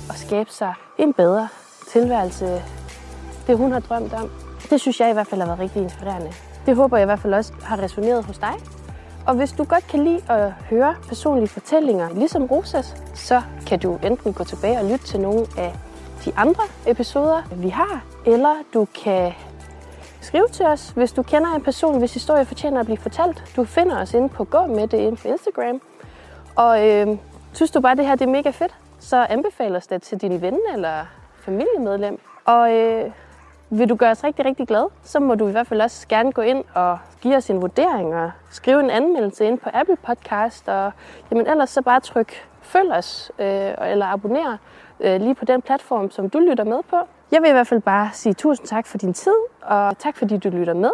og 0.09 0.15
skabe 0.15 0.49
sig 0.51 0.73
en 0.99 1.13
bedre 1.13 1.47
tilværelse, 1.91 2.61
det 3.47 3.57
hun 3.57 3.71
har 3.71 3.79
drømt 3.79 4.13
om. 4.13 4.29
Det 4.69 4.81
synes 4.81 4.99
jeg 4.99 5.09
i 5.09 5.13
hvert 5.13 5.27
fald 5.27 5.41
har 5.41 5.47
været 5.47 5.59
rigtig 5.59 5.81
inspirerende. 5.81 6.31
Det 6.65 6.75
håber 6.75 6.97
jeg 6.97 7.03
i 7.03 7.05
hvert 7.05 7.19
fald 7.19 7.33
også 7.33 7.53
har 7.63 7.79
resoneret 7.79 8.25
hos 8.25 8.37
dig. 8.37 8.53
Og 9.27 9.35
hvis 9.35 9.51
du 9.51 9.63
godt 9.63 9.87
kan 9.87 10.03
lide 10.03 10.21
at 10.29 10.51
høre 10.51 10.95
personlige 11.07 11.47
fortællinger, 11.47 12.09
ligesom 12.09 12.45
Rosas, 12.45 13.03
så 13.13 13.41
kan 13.67 13.79
du 13.79 13.99
enten 14.03 14.33
gå 14.33 14.43
tilbage 14.43 14.79
og 14.79 14.85
lytte 14.85 15.05
til 15.05 15.19
nogle 15.19 15.45
af 15.57 15.73
de 16.25 16.31
andre 16.37 16.63
episoder, 16.87 17.41
vi 17.55 17.69
har, 17.69 18.05
eller 18.25 18.55
du 18.73 18.87
kan 19.03 19.33
skrive 20.21 20.47
til 20.47 20.65
os, 20.65 20.89
hvis 20.89 21.11
du 21.11 21.23
kender 21.23 21.55
en 21.55 21.63
person, 21.63 21.99
hvis 21.99 22.13
historie 22.13 22.45
fortjener 22.45 22.79
at 22.79 22.85
blive 22.85 22.97
fortalt. 22.97 23.43
Du 23.55 23.63
finder 23.63 24.01
os 24.01 24.13
inde 24.13 24.29
på 24.29 24.43
Gå 24.43 24.65
med 24.65 24.87
det 24.87 24.97
inde 24.97 25.17
på 25.17 25.27
Instagram. 25.27 25.81
Og 26.55 26.89
øh, 26.89 27.07
synes 27.53 27.71
du 27.71 27.81
bare, 27.81 27.95
det 27.95 28.05
her 28.05 28.15
det 28.15 28.25
er 28.25 28.31
mega 28.31 28.49
fedt, 28.49 28.75
så 28.99 29.25
anbefal 29.29 29.75
os 29.75 29.87
det 29.87 30.01
til 30.01 30.21
din 30.21 30.41
ven 30.41 30.59
eller 30.73 31.05
familiemedlem. 31.39 32.19
Og 32.45 32.73
øh, 32.73 33.11
vil 33.71 33.89
du 33.89 33.95
gøre 33.95 34.11
os 34.11 34.23
rigtig, 34.23 34.45
rigtig 34.45 34.67
glad, 34.67 34.85
så 35.03 35.19
må 35.19 35.35
du 35.35 35.47
i 35.47 35.51
hvert 35.51 35.67
fald 35.67 35.81
også 35.81 36.07
gerne 36.07 36.31
gå 36.31 36.41
ind 36.41 36.63
og 36.73 36.97
give 37.21 37.35
os 37.35 37.49
en 37.49 37.61
vurdering 37.61 38.15
og 38.15 38.31
skrive 38.49 38.79
en 38.79 38.89
anmeldelse 38.89 39.45
ind 39.45 39.59
på 39.59 39.69
Apple 39.73 39.97
Podcast. 40.05 40.67
Og 40.67 40.91
jamen, 41.31 41.47
ellers 41.47 41.69
så 41.69 41.81
bare 41.81 41.99
tryk 41.99 42.33
følg 42.61 42.91
os 42.91 43.31
øh, 43.39 43.71
eller 43.91 44.05
abonner 44.05 44.57
øh, 44.99 45.21
lige 45.21 45.35
på 45.35 45.45
den 45.45 45.61
platform, 45.61 46.11
som 46.11 46.29
du 46.29 46.39
lytter 46.39 46.63
med 46.63 46.79
på. 46.89 46.95
Jeg 47.31 47.41
vil 47.41 47.49
i 47.49 47.51
hvert 47.51 47.67
fald 47.67 47.81
bare 47.81 48.09
sige 48.13 48.33
tusind 48.33 48.67
tak 48.67 48.87
for 48.87 48.97
din 48.97 49.13
tid, 49.13 49.35
og 49.61 49.97
tak 49.97 50.17
fordi 50.17 50.37
du 50.37 50.49
lytter 50.49 50.73
med. 50.73 50.91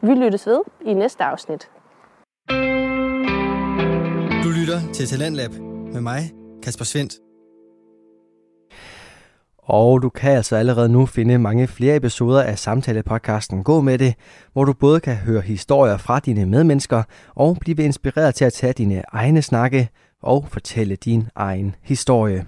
Vi 0.00 0.14
lyttes 0.14 0.46
ved 0.46 0.60
i 0.84 0.94
næste 0.94 1.24
afsnit. 1.24 1.70
Du 4.44 4.50
lytter 4.60 4.92
til 4.94 5.06
Talentlab 5.06 5.50
med 5.92 6.00
mig, 6.00 6.20
Kasper 6.62 6.84
Svendt. 6.84 7.25
Og 9.66 10.02
du 10.02 10.08
kan 10.08 10.36
altså 10.36 10.56
allerede 10.56 10.88
nu 10.88 11.06
finde 11.06 11.38
mange 11.38 11.66
flere 11.66 11.96
episoder 11.96 12.42
af 12.42 12.58
samtalepodcasten 12.58 13.64
Gå 13.64 13.80
med 13.80 13.98
det, 13.98 14.14
hvor 14.52 14.64
du 14.64 14.72
både 14.72 15.00
kan 15.00 15.16
høre 15.16 15.40
historier 15.40 15.96
fra 15.96 16.20
dine 16.20 16.46
medmennesker 16.46 17.02
og 17.34 17.56
blive 17.60 17.84
inspireret 17.84 18.34
til 18.34 18.44
at 18.44 18.52
tage 18.52 18.72
dine 18.72 19.02
egne 19.12 19.42
snakke 19.42 19.88
og 20.22 20.46
fortælle 20.48 20.96
din 20.96 21.28
egen 21.34 21.74
historie. 21.82 22.46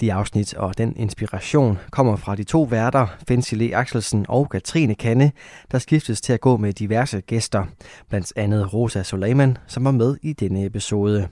De 0.00 0.12
afsnit 0.12 0.54
og 0.54 0.78
den 0.78 0.96
inspiration 0.96 1.78
kommer 1.90 2.16
fra 2.16 2.36
de 2.36 2.44
to 2.44 2.62
værter, 2.62 3.06
Fancy 3.28 3.54
Axelsen 3.54 4.26
og 4.28 4.48
Katrine 4.48 4.94
Kanne, 4.94 5.32
der 5.72 5.78
skiftes 5.78 6.20
til 6.20 6.32
at 6.32 6.40
gå 6.40 6.56
med 6.56 6.72
diverse 6.72 7.20
gæster, 7.20 7.64
blandt 8.08 8.32
andet 8.36 8.74
Rosa 8.74 9.02
Soleiman, 9.02 9.56
som 9.66 9.84
var 9.84 9.90
med 9.90 10.16
i 10.22 10.32
denne 10.32 10.64
episode. 10.64 11.28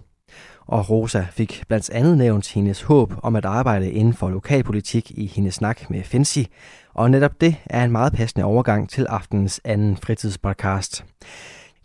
Og 0.70 0.90
Rosa 0.90 1.26
fik 1.32 1.62
blandt 1.68 1.90
andet 1.90 2.18
nævnt 2.18 2.52
hendes 2.52 2.82
håb 2.82 3.14
om 3.22 3.36
at 3.36 3.44
arbejde 3.44 3.90
inden 3.90 4.14
for 4.14 4.28
lokalpolitik 4.28 5.10
i 5.10 5.26
hendes 5.26 5.54
snak 5.54 5.90
med 5.90 6.02
Fancy, 6.02 6.38
og 6.94 7.10
netop 7.10 7.40
det 7.40 7.56
er 7.66 7.84
en 7.84 7.92
meget 7.92 8.12
passende 8.12 8.44
overgang 8.44 8.90
til 8.90 9.06
aftenens 9.06 9.60
anden 9.64 9.96
fritidspodcast. 9.96 11.04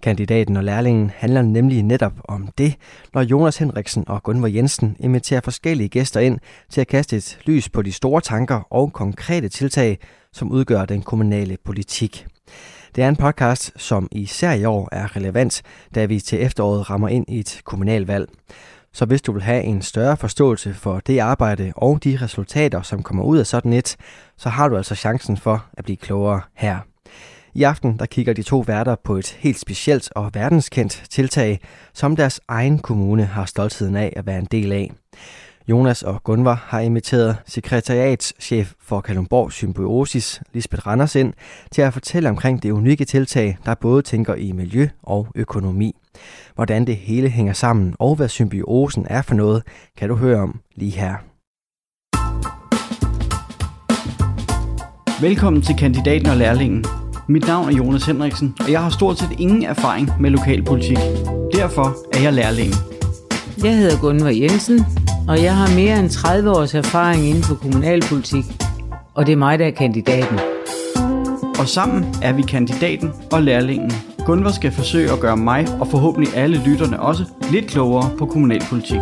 Kandidaten 0.01 0.57
og 0.57 0.63
lærlingen 0.63 1.11
handler 1.15 1.41
nemlig 1.41 1.83
netop 1.83 2.13
om 2.23 2.49
det, 2.57 2.75
når 3.13 3.21
Jonas 3.21 3.57
Henriksen 3.57 4.03
og 4.07 4.23
Gunvor 4.23 4.47
Jensen 4.47 4.95
inviterer 4.99 5.41
forskellige 5.41 5.89
gæster 5.89 6.19
ind 6.19 6.39
til 6.69 6.81
at 6.81 6.87
kaste 6.87 7.17
et 7.17 7.39
lys 7.45 7.69
på 7.69 7.81
de 7.81 7.91
store 7.91 8.21
tanker 8.21 8.67
og 8.69 8.93
konkrete 8.93 9.49
tiltag, 9.49 9.99
som 10.33 10.51
udgør 10.51 10.85
den 10.85 11.01
kommunale 11.01 11.57
politik. 11.65 12.25
Det 12.95 13.03
er 13.03 13.09
en 13.09 13.15
podcast, 13.15 13.71
som 13.75 14.07
især 14.11 14.51
i 14.51 14.65
år 14.65 14.89
er 14.91 15.15
relevant, 15.15 15.61
da 15.95 16.05
vi 16.05 16.19
til 16.19 16.41
efteråret 16.41 16.89
rammer 16.89 17.07
ind 17.07 17.25
i 17.27 17.39
et 17.39 17.61
kommunalvalg. 17.63 18.29
Så 18.95 19.05
hvis 19.05 19.21
du 19.21 19.31
vil 19.31 19.41
have 19.41 19.63
en 19.63 19.81
større 19.81 20.17
forståelse 20.17 20.73
for 20.73 20.99
det 20.99 21.19
arbejde 21.19 21.73
og 21.75 22.03
de 22.03 22.17
resultater, 22.21 22.81
som 22.81 23.03
kommer 23.03 23.23
ud 23.23 23.37
af 23.37 23.47
sådan 23.47 23.73
et, 23.73 23.95
så 24.37 24.49
har 24.49 24.67
du 24.67 24.77
altså 24.77 24.95
chancen 24.95 25.37
for 25.37 25.65
at 25.73 25.83
blive 25.83 25.97
klogere 25.97 26.41
her. 26.53 26.79
I 27.53 27.63
aften 27.63 27.99
der 27.99 28.05
kigger 28.05 28.33
de 28.33 28.43
to 28.43 28.59
værter 28.59 28.95
på 29.03 29.15
et 29.15 29.27
helt 29.39 29.59
specielt 29.59 30.09
og 30.15 30.31
verdenskendt 30.33 31.03
tiltag, 31.09 31.59
som 31.93 32.15
deres 32.15 32.41
egen 32.47 32.79
kommune 32.79 33.25
har 33.25 33.45
stoltheden 33.45 33.95
af 33.95 34.13
at 34.15 34.25
være 34.25 34.39
en 34.39 34.47
del 34.51 34.71
af. 34.71 34.91
Jonas 35.69 36.03
og 36.03 36.23
Gunvar 36.23 36.65
har 36.67 36.79
inviteret 36.79 37.37
sekretariatschef 37.47 38.73
for 38.81 39.01
Kalundborg 39.01 39.51
Symbiosis, 39.51 40.41
Lisbeth 40.53 40.87
Randers 40.87 41.15
ind, 41.15 41.33
til 41.71 41.81
at 41.81 41.93
fortælle 41.93 42.29
omkring 42.29 42.63
det 42.63 42.71
unikke 42.71 43.05
tiltag, 43.05 43.57
der 43.65 43.75
både 43.75 44.01
tænker 44.01 44.35
i 44.35 44.51
miljø 44.51 44.87
og 45.03 45.27
økonomi. 45.35 45.95
Hvordan 46.55 46.87
det 46.87 46.95
hele 46.95 47.29
hænger 47.29 47.53
sammen 47.53 47.95
og 47.99 48.15
hvad 48.15 48.27
symbiosen 48.27 49.05
er 49.09 49.21
for 49.21 49.35
noget, 49.35 49.63
kan 49.97 50.09
du 50.09 50.15
høre 50.15 50.39
om 50.39 50.59
lige 50.75 50.91
her. 50.91 51.15
Velkommen 55.21 55.61
til 55.61 55.75
kandidaten 55.75 56.29
og 56.29 56.37
lærlingen. 56.37 56.85
Mit 57.29 57.47
navn 57.47 57.69
er 57.69 57.77
Jonas 57.77 58.05
Henriksen, 58.05 58.55
og 58.59 58.71
jeg 58.71 58.83
har 58.83 58.89
stort 58.89 59.19
set 59.19 59.39
ingen 59.39 59.63
erfaring 59.63 60.09
med 60.19 60.29
lokalpolitik. 60.29 60.97
Derfor 61.53 62.17
er 62.17 62.21
jeg 62.21 62.33
lærling. 62.33 62.71
Jeg 63.63 63.77
hedder 63.77 63.99
Gunvar 64.01 64.29
Jensen, 64.29 65.04
og 65.27 65.43
jeg 65.43 65.55
har 65.55 65.75
mere 65.75 65.99
end 65.99 66.09
30 66.09 66.49
års 66.51 66.73
erfaring 66.73 67.25
inden 67.25 67.43
for 67.43 67.55
kommunalpolitik. 67.55 68.45
Og 69.13 69.25
det 69.25 69.31
er 69.31 69.35
mig, 69.35 69.59
der 69.59 69.65
er 69.65 69.71
kandidaten. 69.71 70.39
Og 71.59 71.67
sammen 71.67 72.05
er 72.21 72.33
vi 72.33 72.41
kandidaten 72.41 73.11
og 73.31 73.41
lærlingen. 73.41 73.91
Gunvar 74.25 74.51
skal 74.51 74.71
forsøge 74.71 75.11
at 75.11 75.19
gøre 75.19 75.37
mig, 75.37 75.67
og 75.79 75.87
forhåbentlig 75.87 76.35
alle 76.35 76.61
lytterne 76.65 76.99
også, 76.99 77.23
lidt 77.51 77.67
klogere 77.67 78.09
på 78.17 78.25
kommunalpolitik. 78.25 78.99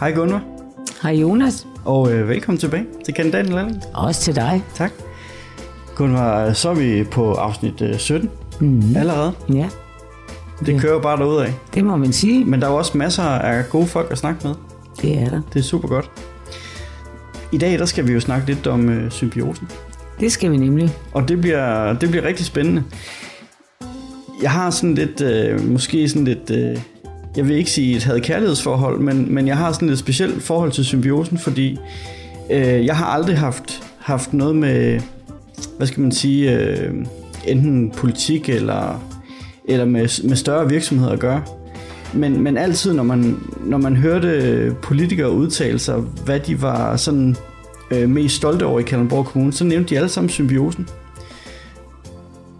Hej 0.00 0.12
Gunvar. 0.12 0.42
Hej 1.02 1.12
Jonas. 1.12 1.66
Og 1.84 2.12
øh, 2.12 2.28
velkommen 2.28 2.58
tilbage 2.58 2.84
til 3.04 3.14
kandidaten 3.14 3.52
og 3.52 3.56
lærlingen. 3.58 3.82
Også 3.94 4.20
til 4.20 4.36
dig. 4.36 4.62
Tak. 4.74 4.92
Gunvar, 5.96 6.52
så 6.52 6.68
er 6.70 6.74
vi 6.74 7.04
på 7.04 7.32
afsnit 7.32 7.80
øh, 7.82 7.98
17 7.98 8.30
Mm. 8.60 8.96
allerede. 8.96 9.32
Ja, 9.54 9.68
Det 10.60 10.72
Ja. 10.72 10.78
kører 10.78 11.00
bare 11.00 11.16
derudad. 11.18 11.52
det 11.74 11.84
må 11.84 11.96
man 11.96 12.12
sige. 12.12 12.44
Men 12.44 12.60
der 12.60 12.66
er 12.66 12.70
jo 12.70 12.76
også 12.76 12.98
masser 12.98 13.22
af 13.22 13.68
gode 13.70 13.86
folk 13.86 14.10
at 14.10 14.18
snakke 14.18 14.40
med. 14.46 14.54
Det 15.02 15.18
er 15.18 15.28
der. 15.28 15.40
Det 15.52 15.58
er 15.58 15.64
super 15.64 15.88
godt. 15.88 16.10
I 17.52 17.58
dag 17.58 17.78
der 17.78 17.84
skal 17.84 18.06
vi 18.08 18.12
jo 18.12 18.20
snakke 18.20 18.46
lidt 18.46 18.66
om 18.66 18.88
øh, 18.88 19.10
symbiosen. 19.10 19.68
Det 20.20 20.32
skal 20.32 20.50
vi 20.50 20.56
nemlig. 20.56 20.90
Og 21.12 21.28
det 21.28 21.40
bliver, 21.40 21.92
det 21.92 22.08
bliver 22.10 22.24
rigtig 22.24 22.46
spændende. 22.46 22.82
Jeg 24.42 24.50
har 24.50 24.70
sådan 24.70 24.94
lidt, 24.94 25.20
øh, 25.20 25.68
måske 25.70 26.08
sådan 26.08 26.24
lidt, 26.24 26.50
øh, 26.50 26.78
jeg 27.36 27.48
vil 27.48 27.56
ikke 27.56 27.70
sige 27.70 27.96
et 27.96 28.04
had 28.04 28.20
kærlighedsforhold, 28.20 29.00
men, 29.00 29.34
men 29.34 29.46
jeg 29.46 29.56
har 29.56 29.72
sådan 29.72 29.88
et 29.90 29.98
specielt 29.98 30.42
forhold 30.42 30.72
til 30.72 30.84
symbiosen, 30.84 31.38
fordi 31.38 31.78
øh, 32.50 32.86
jeg 32.86 32.96
har 32.96 33.06
aldrig 33.06 33.38
haft, 33.38 33.82
haft 33.98 34.32
noget 34.32 34.56
med, 34.56 35.00
hvad 35.76 35.86
skal 35.86 36.00
man 36.00 36.12
sige, 36.12 36.52
øh, 36.60 36.94
enten 37.46 37.90
politik 37.90 38.48
eller, 38.48 39.02
eller 39.68 39.84
med, 39.84 40.28
med 40.28 40.36
større 40.36 40.68
virksomheder 40.68 41.12
at 41.12 41.20
gøre. 41.20 41.42
Men, 42.14 42.42
men 42.42 42.56
altid, 42.56 42.92
når 42.92 43.02
man, 43.02 43.38
når 43.64 43.78
man 43.78 43.96
hørte 43.96 44.76
politikere 44.82 45.30
udtale 45.30 45.78
sig, 45.78 45.96
hvad 46.24 46.40
de 46.40 46.62
var 46.62 46.96
sådan 46.96 47.36
øh, 47.90 48.10
mest 48.10 48.36
stolte 48.36 48.66
over 48.66 48.80
i 48.80 48.82
Kalundborg 48.82 49.26
Kommune, 49.26 49.52
så 49.52 49.64
nævnte 49.64 49.90
de 49.90 49.96
alle 49.96 50.08
sammen 50.08 50.30
symbiosen. 50.30 50.88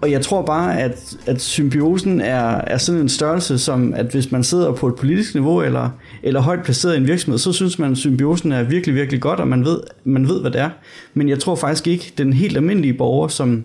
Og 0.02 0.10
jeg 0.10 0.22
tror 0.22 0.42
bare, 0.42 0.80
at, 0.80 1.16
at 1.26 1.40
symbiosen 1.40 2.20
er, 2.20 2.60
er 2.66 2.78
sådan 2.78 3.00
en 3.00 3.08
størrelse, 3.08 3.58
som 3.58 3.94
at 3.94 4.06
hvis 4.06 4.32
man 4.32 4.44
sidder 4.44 4.72
på 4.72 4.88
et 4.88 4.94
politisk 4.94 5.34
niveau 5.34 5.62
eller, 5.62 5.90
eller 6.22 6.40
højt 6.40 6.62
placeret 6.64 6.94
i 6.94 6.96
en 6.96 7.06
virksomhed, 7.06 7.38
så 7.38 7.52
synes 7.52 7.78
man, 7.78 7.92
at 7.92 7.98
symbiosen 7.98 8.52
er 8.52 8.62
virkelig, 8.62 8.94
virkelig 8.94 9.20
godt, 9.20 9.40
og 9.40 9.48
man 9.48 9.64
ved, 9.64 9.80
man 10.04 10.28
ved, 10.28 10.40
hvad 10.40 10.50
det 10.50 10.60
er. 10.60 10.70
Men 11.14 11.28
jeg 11.28 11.38
tror 11.38 11.54
faktisk 11.54 11.86
ikke, 11.86 12.12
den 12.18 12.32
helt 12.32 12.56
almindelige 12.56 12.94
borger, 12.94 13.28
som, 13.28 13.64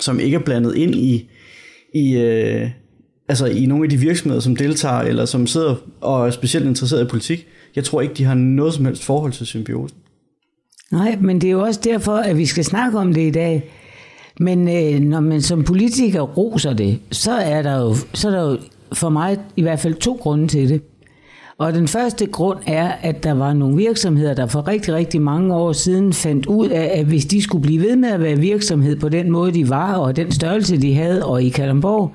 som 0.00 0.20
ikke 0.20 0.34
er 0.34 0.40
blandet 0.40 0.76
ind 0.76 0.94
i, 0.94 1.30
i, 1.98 2.16
øh, 2.16 2.70
altså 3.28 3.46
i 3.46 3.66
nogle 3.66 3.84
af 3.84 3.90
de 3.90 3.96
virksomheder, 3.96 4.40
som 4.40 4.56
deltager, 4.56 5.00
eller 5.00 5.24
som 5.24 5.46
sidder 5.46 5.74
og 6.00 6.26
er 6.26 6.30
specielt 6.30 6.66
interesseret 6.66 7.04
i 7.04 7.08
politik, 7.08 7.46
jeg 7.76 7.84
tror 7.84 8.00
ikke, 8.00 8.14
de 8.14 8.24
har 8.24 8.34
noget 8.34 8.74
som 8.74 8.84
helst 8.84 9.04
forhold 9.04 9.32
til 9.32 9.46
symbiosen. 9.46 9.98
Nej, 10.90 11.16
men 11.20 11.40
det 11.40 11.48
er 11.48 11.52
jo 11.52 11.60
også 11.60 11.80
derfor, 11.84 12.16
at 12.16 12.36
vi 12.36 12.46
skal 12.46 12.64
snakke 12.64 12.98
om 12.98 13.14
det 13.14 13.20
i 13.20 13.30
dag. 13.30 13.70
Men 14.40 14.68
øh, 14.68 15.00
når 15.00 15.20
man 15.20 15.42
som 15.42 15.64
politiker 15.64 16.20
roser 16.20 16.72
det, 16.72 16.98
så 17.12 17.32
er, 17.32 17.62
der 17.62 17.76
jo, 17.76 17.94
så 18.14 18.28
er 18.28 18.32
der 18.32 18.50
jo 18.50 18.58
for 18.92 19.08
mig 19.08 19.38
i 19.56 19.62
hvert 19.62 19.80
fald 19.80 19.94
to 19.94 20.18
grunde 20.20 20.48
til 20.48 20.68
det. 20.68 20.82
Og 21.58 21.74
den 21.74 21.88
første 21.88 22.26
grund 22.26 22.58
er, 22.66 22.88
at 23.02 23.24
der 23.24 23.32
var 23.32 23.52
nogle 23.52 23.76
virksomheder, 23.76 24.34
der 24.34 24.46
for 24.46 24.68
rigtig, 24.68 24.94
rigtig 24.94 25.22
mange 25.22 25.54
år 25.54 25.72
siden 25.72 26.12
fandt 26.12 26.46
ud 26.46 26.68
af, 26.68 26.90
at 26.94 27.06
hvis 27.06 27.26
de 27.26 27.42
skulle 27.42 27.62
blive 27.62 27.82
ved 27.82 27.96
med 27.96 28.08
at 28.08 28.20
være 28.20 28.38
virksomhed 28.38 28.96
på 28.96 29.08
den 29.08 29.30
måde, 29.30 29.52
de 29.52 29.68
var, 29.68 29.94
og 29.94 30.16
den 30.16 30.32
størrelse, 30.32 30.76
de 30.76 30.94
havde, 30.94 31.24
og 31.24 31.42
i 31.42 31.48
Kalamborg, 31.48 32.12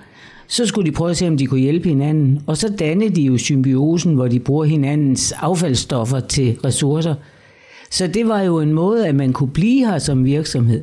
så 0.48 0.66
skulle 0.66 0.92
de 0.92 0.96
prøve 0.96 1.10
at 1.10 1.18
se, 1.18 1.28
om 1.28 1.38
de 1.38 1.46
kunne 1.46 1.60
hjælpe 1.60 1.90
hinanden. 1.90 2.42
Og 2.48 2.58
så 2.58 2.74
dannede 2.80 3.16
de 3.16 3.22
jo 3.22 3.38
symbiosen, 3.38 4.14
hvor 4.14 4.28
de 4.28 4.40
bruger 4.40 4.66
hinandens 4.66 5.32
affaldsstoffer 5.32 6.20
til 6.20 6.58
ressourcer. 6.66 7.16
Så 7.92 8.08
det 8.08 8.28
var 8.28 8.42
jo 8.42 8.60
en 8.60 8.74
måde, 8.74 9.08
at 9.08 9.16
man 9.16 9.34
kunne 9.34 9.52
blive 9.52 9.88
her 9.88 10.00
som 10.00 10.26
virksomhed. 10.26 10.82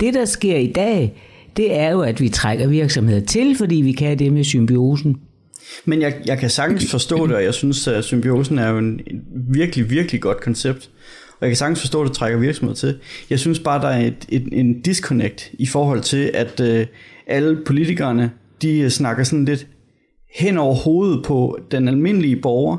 Det, 0.00 0.14
der 0.14 0.24
sker 0.24 0.56
i 0.56 0.72
dag, 0.72 1.22
det 1.56 1.78
er 1.78 1.90
jo, 1.90 2.00
at 2.00 2.20
vi 2.20 2.28
trækker 2.28 2.66
virksomheder 2.66 3.20
til, 3.20 3.56
fordi 3.56 3.76
vi 3.76 3.92
kan 3.92 4.18
det 4.18 4.32
med 4.32 4.44
symbiosen. 4.44 5.16
Men 5.84 6.02
jeg, 6.02 6.14
jeg 6.26 6.38
kan 6.38 6.50
sagtens 6.50 6.90
forstå 6.90 7.26
det, 7.26 7.36
og 7.36 7.44
jeg 7.44 7.54
synes, 7.54 7.88
at 7.88 8.04
symbiosen 8.04 8.58
er 8.58 8.68
jo 8.68 8.78
en 8.78 9.00
en 9.06 9.22
virkelig, 9.48 9.90
virkelig 9.90 10.20
godt 10.20 10.40
koncept. 10.40 10.90
Og 11.40 11.46
jeg 11.46 11.50
kan 11.50 11.56
sagtens 11.56 11.80
forstå, 11.80 12.02
at 12.02 12.08
det 12.08 12.16
trækker 12.16 12.38
virksomheder 12.38 12.76
til. 12.76 12.98
Jeg 13.30 13.38
synes 13.38 13.58
bare, 13.58 13.82
der 13.82 13.88
er 13.88 14.06
et, 14.06 14.26
et, 14.28 14.48
en 14.52 14.80
disconnect 14.80 15.50
i 15.52 15.66
forhold 15.66 16.00
til, 16.00 16.30
at 16.34 16.60
øh, 16.60 16.86
alle 17.26 17.58
politikerne, 17.66 18.30
de 18.62 18.78
øh, 18.78 18.90
snakker 18.90 19.24
sådan 19.24 19.44
lidt 19.44 19.66
hen 20.34 20.58
over 20.58 20.74
hovedet 20.74 21.24
på 21.24 21.58
den 21.70 21.88
almindelige 21.88 22.36
borger. 22.36 22.76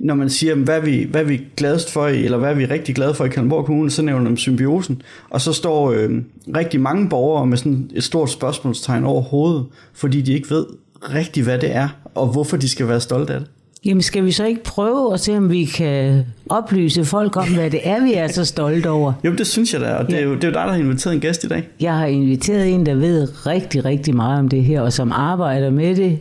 Når 0.00 0.14
man 0.14 0.30
siger, 0.30 0.54
hvad 0.54 0.76
er 0.76 0.80
vi, 0.80 1.06
hvad 1.10 1.20
er 1.20 1.24
vi 1.24 1.40
gladest 1.56 1.92
for, 1.92 2.06
i, 2.06 2.24
eller 2.24 2.38
hvad 2.38 2.50
er 2.50 2.54
vi 2.54 2.64
rigtig 2.64 2.94
glade 2.94 3.14
for 3.14 3.24
i 3.24 3.28
Kalundborg 3.28 3.64
Kommune, 3.64 3.90
så 3.90 4.02
nævner 4.02 4.30
de 4.30 4.36
symbiosen. 4.36 5.02
Og 5.30 5.40
så 5.40 5.52
står 5.52 5.90
øh, 5.90 6.10
rigtig 6.56 6.80
mange 6.80 7.08
borgere 7.08 7.46
med 7.46 7.56
sådan 7.56 7.90
et 7.94 8.04
stort 8.04 8.30
spørgsmålstegn 8.30 9.04
over 9.04 9.22
hovedet, 9.22 9.66
fordi 9.94 10.20
de 10.20 10.32
ikke 10.32 10.50
ved 10.50 10.66
rigtig, 11.02 11.42
hvad 11.44 11.58
det 11.58 11.74
er, 11.74 11.88
og 12.14 12.26
hvorfor 12.26 12.56
de 12.56 12.68
skal 12.68 12.88
være 12.88 13.00
stolte 13.00 13.34
af 13.34 13.40
det. 13.40 13.48
Jamen 13.84 14.02
skal 14.02 14.24
vi 14.24 14.32
så 14.32 14.44
ikke 14.44 14.64
prøve 14.64 15.14
at 15.14 15.20
se, 15.20 15.36
om 15.36 15.50
vi 15.50 15.64
kan 15.64 16.24
oplyse 16.48 17.04
folk 17.04 17.36
om, 17.36 17.54
hvad 17.54 17.70
det 17.70 17.80
er, 17.82 18.02
vi 18.04 18.14
er 18.14 18.28
så 18.28 18.44
stolte 18.44 18.90
over? 18.90 19.12
Jo, 19.24 19.32
det 19.32 19.46
synes 19.46 19.72
jeg 19.72 19.80
da, 19.80 19.94
og 19.94 20.06
det 20.06 20.18
er 20.18 20.22
jo, 20.22 20.34
det 20.34 20.44
er 20.44 20.48
jo 20.48 20.54
dig, 20.54 20.62
der 20.64 20.72
har 20.72 20.78
inviteret 20.78 21.14
en 21.14 21.20
gæst 21.20 21.44
i 21.44 21.48
dag. 21.48 21.68
Jeg 21.80 21.94
har 21.94 22.06
inviteret 22.06 22.74
en, 22.74 22.86
der 22.86 22.94
ved 22.94 23.46
rigtig, 23.46 23.84
rigtig 23.84 24.16
meget 24.16 24.38
om 24.38 24.48
det 24.48 24.64
her, 24.64 24.80
og 24.80 24.92
som 24.92 25.12
arbejder 25.12 25.70
med 25.70 25.96
det, 25.96 26.18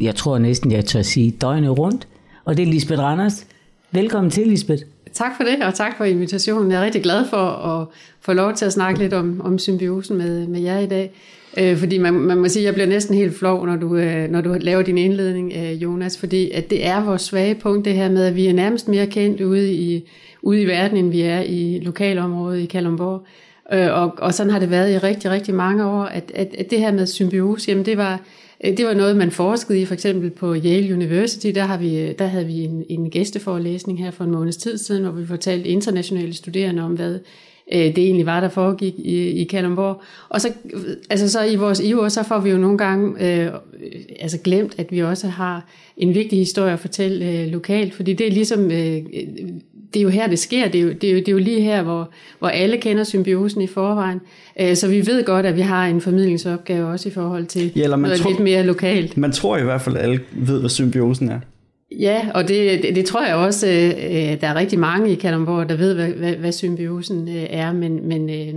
jeg 0.00 0.14
tror 0.14 0.38
næsten, 0.38 0.72
jeg 0.72 0.84
tør 0.84 1.02
sige, 1.02 1.30
døgnet 1.30 1.78
rundt. 1.78 2.08
Og 2.44 2.56
det 2.56 2.62
er 2.62 2.66
Lisbeth 2.66 3.00
Randers. 3.00 3.46
Velkommen 3.90 4.30
til, 4.30 4.46
Lisbeth. 4.46 4.82
Tak 5.12 5.30
for 5.36 5.44
det, 5.44 5.64
og 5.64 5.74
tak 5.74 5.96
for 5.96 6.04
invitationen. 6.04 6.70
Jeg 6.70 6.80
er 6.80 6.84
rigtig 6.84 7.02
glad 7.02 7.24
for 7.30 7.46
at 7.46 7.86
få 8.20 8.32
lov 8.32 8.54
til 8.54 8.64
at 8.64 8.72
snakke 8.72 9.00
lidt 9.00 9.12
om, 9.12 9.40
om 9.44 9.58
symbiosen 9.58 10.18
med, 10.18 10.46
med 10.46 10.60
jer 10.60 10.78
i 10.78 10.86
dag. 10.86 11.12
Øh, 11.58 11.76
fordi 11.76 11.98
man, 11.98 12.14
man 12.14 12.38
må 12.38 12.48
sige, 12.48 12.62
at 12.62 12.66
jeg 12.66 12.74
bliver 12.74 12.86
næsten 12.86 13.14
helt 13.14 13.34
flov, 13.34 13.66
når 13.66 13.76
du, 13.76 13.96
øh, 13.96 14.30
når 14.30 14.40
du 14.40 14.56
laver 14.60 14.82
din 14.82 14.98
indledning, 14.98 15.52
øh, 15.56 15.82
Jonas, 15.82 16.18
fordi 16.18 16.50
at 16.50 16.70
det 16.70 16.86
er 16.86 17.04
vores 17.04 17.22
svage 17.22 17.54
punkt, 17.54 17.84
det 17.84 17.94
her 17.94 18.10
med, 18.10 18.24
at 18.24 18.36
vi 18.36 18.46
er 18.46 18.52
nærmest 18.52 18.88
mere 18.88 19.06
kendt 19.06 19.40
ude 19.40 19.72
i, 19.72 20.08
ude 20.42 20.62
i 20.62 20.66
verden, 20.66 20.96
end 20.96 21.10
vi 21.10 21.20
er 21.20 21.40
i 21.40 21.80
lokalområdet 21.82 22.60
i 22.60 22.66
Kalundborg. 22.66 23.26
Øh, 23.72 24.02
og, 24.02 24.14
og 24.18 24.34
sådan 24.34 24.52
har 24.52 24.58
det 24.58 24.70
været 24.70 24.94
i 24.94 24.98
rigtig, 24.98 25.30
rigtig 25.30 25.54
mange 25.54 25.86
år, 25.86 26.02
at, 26.02 26.32
at, 26.34 26.54
at 26.58 26.70
det 26.70 26.78
her 26.78 26.92
med 26.92 27.06
symbiose, 27.06 27.70
jamen 27.70 27.84
det 27.84 27.96
var, 27.96 28.20
øh, 28.64 28.76
det 28.76 28.86
var 28.86 28.94
noget, 28.94 29.16
man 29.16 29.30
forskede 29.30 29.80
i, 29.80 29.84
for 29.84 29.94
eksempel 29.94 30.30
på 30.30 30.54
Yale 30.54 30.94
University, 30.94 31.46
der, 31.54 31.64
har 31.64 31.78
vi, 31.78 31.98
øh, 31.98 32.14
der 32.18 32.26
havde 32.26 32.46
vi 32.46 32.60
en, 32.60 32.84
en 32.88 33.10
gæsteforelæsning 33.10 33.98
her 33.98 34.10
for 34.10 34.24
en 34.24 34.30
måneds 34.30 34.56
tid 34.56 34.78
siden, 34.78 35.02
hvor 35.02 35.12
vi 35.12 35.26
fortalte 35.26 35.68
internationale 35.68 36.34
studerende 36.34 36.82
om, 36.82 36.92
hvad 36.92 37.18
øh, 37.72 37.78
det 37.80 37.98
egentlig 37.98 38.26
var, 38.26 38.40
der 38.40 38.48
foregik 38.48 38.94
i, 38.98 39.16
i 39.30 39.44
Kalundborg. 39.44 40.02
Og 40.28 40.40
så, 40.40 40.48
altså 41.10 41.30
så 41.30 41.44
i 41.44 41.56
vores 41.56 41.80
iver, 41.80 42.08
så 42.08 42.22
får 42.22 42.38
vi 42.40 42.50
jo 42.50 42.56
nogle 42.58 42.78
gange 42.78 43.30
øh, 43.44 43.50
altså 44.20 44.38
glemt, 44.38 44.74
at 44.78 44.86
vi 44.92 45.02
også 45.02 45.28
har 45.28 45.66
en 45.96 46.14
vigtig 46.14 46.38
historie 46.38 46.72
at 46.72 46.78
fortælle 46.80 47.30
øh, 47.30 47.46
lokalt, 47.48 47.94
fordi 47.94 48.12
det 48.12 48.26
er 48.26 48.30
ligesom, 48.30 48.64
øh, 48.70 49.02
det 49.94 50.00
er 50.00 50.04
jo 50.04 50.08
her, 50.08 50.26
det 50.26 50.38
sker, 50.38 50.68
det 50.68 50.78
er 50.80 50.82
jo, 50.82 50.92
det 50.92 51.04
er 51.04 51.12
jo, 51.12 51.18
det 51.18 51.28
er 51.28 51.32
jo 51.32 51.38
lige 51.38 51.60
her, 51.60 51.82
hvor, 51.82 52.10
hvor 52.38 52.48
alle 52.48 52.76
kender 52.76 53.04
symbiosen 53.04 53.60
i 53.62 53.66
forvejen, 53.66 54.20
øh, 54.60 54.76
så 54.76 54.88
vi 54.88 55.06
ved 55.06 55.24
godt, 55.24 55.46
at 55.46 55.56
vi 55.56 55.60
har 55.60 55.86
en 55.86 56.00
formidlingsopgave 56.00 56.86
også 56.86 57.08
i 57.08 57.12
forhold 57.12 57.46
til 57.46 57.72
Ja, 57.76 57.82
eller 57.82 57.96
man 57.96 58.08
noget 58.08 58.20
tror- 58.20 58.30
lidt 58.30 58.40
mere 58.40 58.62
lokalt. 58.62 59.16
Man 59.16 59.32
tror 59.32 59.56
i 59.58 59.62
hvert 59.62 59.80
fald, 59.80 59.96
at 59.96 60.02
alle 60.02 60.20
ved, 60.32 60.60
hvad 60.60 60.70
symbiosen 60.70 61.28
er. 61.28 61.40
Ja, 62.00 62.30
og 62.34 62.48
det, 62.48 62.82
det, 62.82 62.96
det 62.96 63.04
tror 63.06 63.26
jeg 63.26 63.34
også, 63.34 63.66
øh, 63.66 63.88
øh, 63.88 64.40
der 64.40 64.46
er 64.48 64.54
rigtig 64.54 64.78
mange 64.78 65.12
i 65.12 65.14
Kalundborg, 65.14 65.68
der 65.68 65.76
ved, 65.76 65.94
hvad, 65.94 66.08
hvad, 66.08 66.32
hvad 66.32 66.52
symbiosen 66.52 67.28
øh, 67.28 67.46
er, 67.50 67.72
men, 67.72 68.08
men 68.08 68.30
øh, 68.30 68.54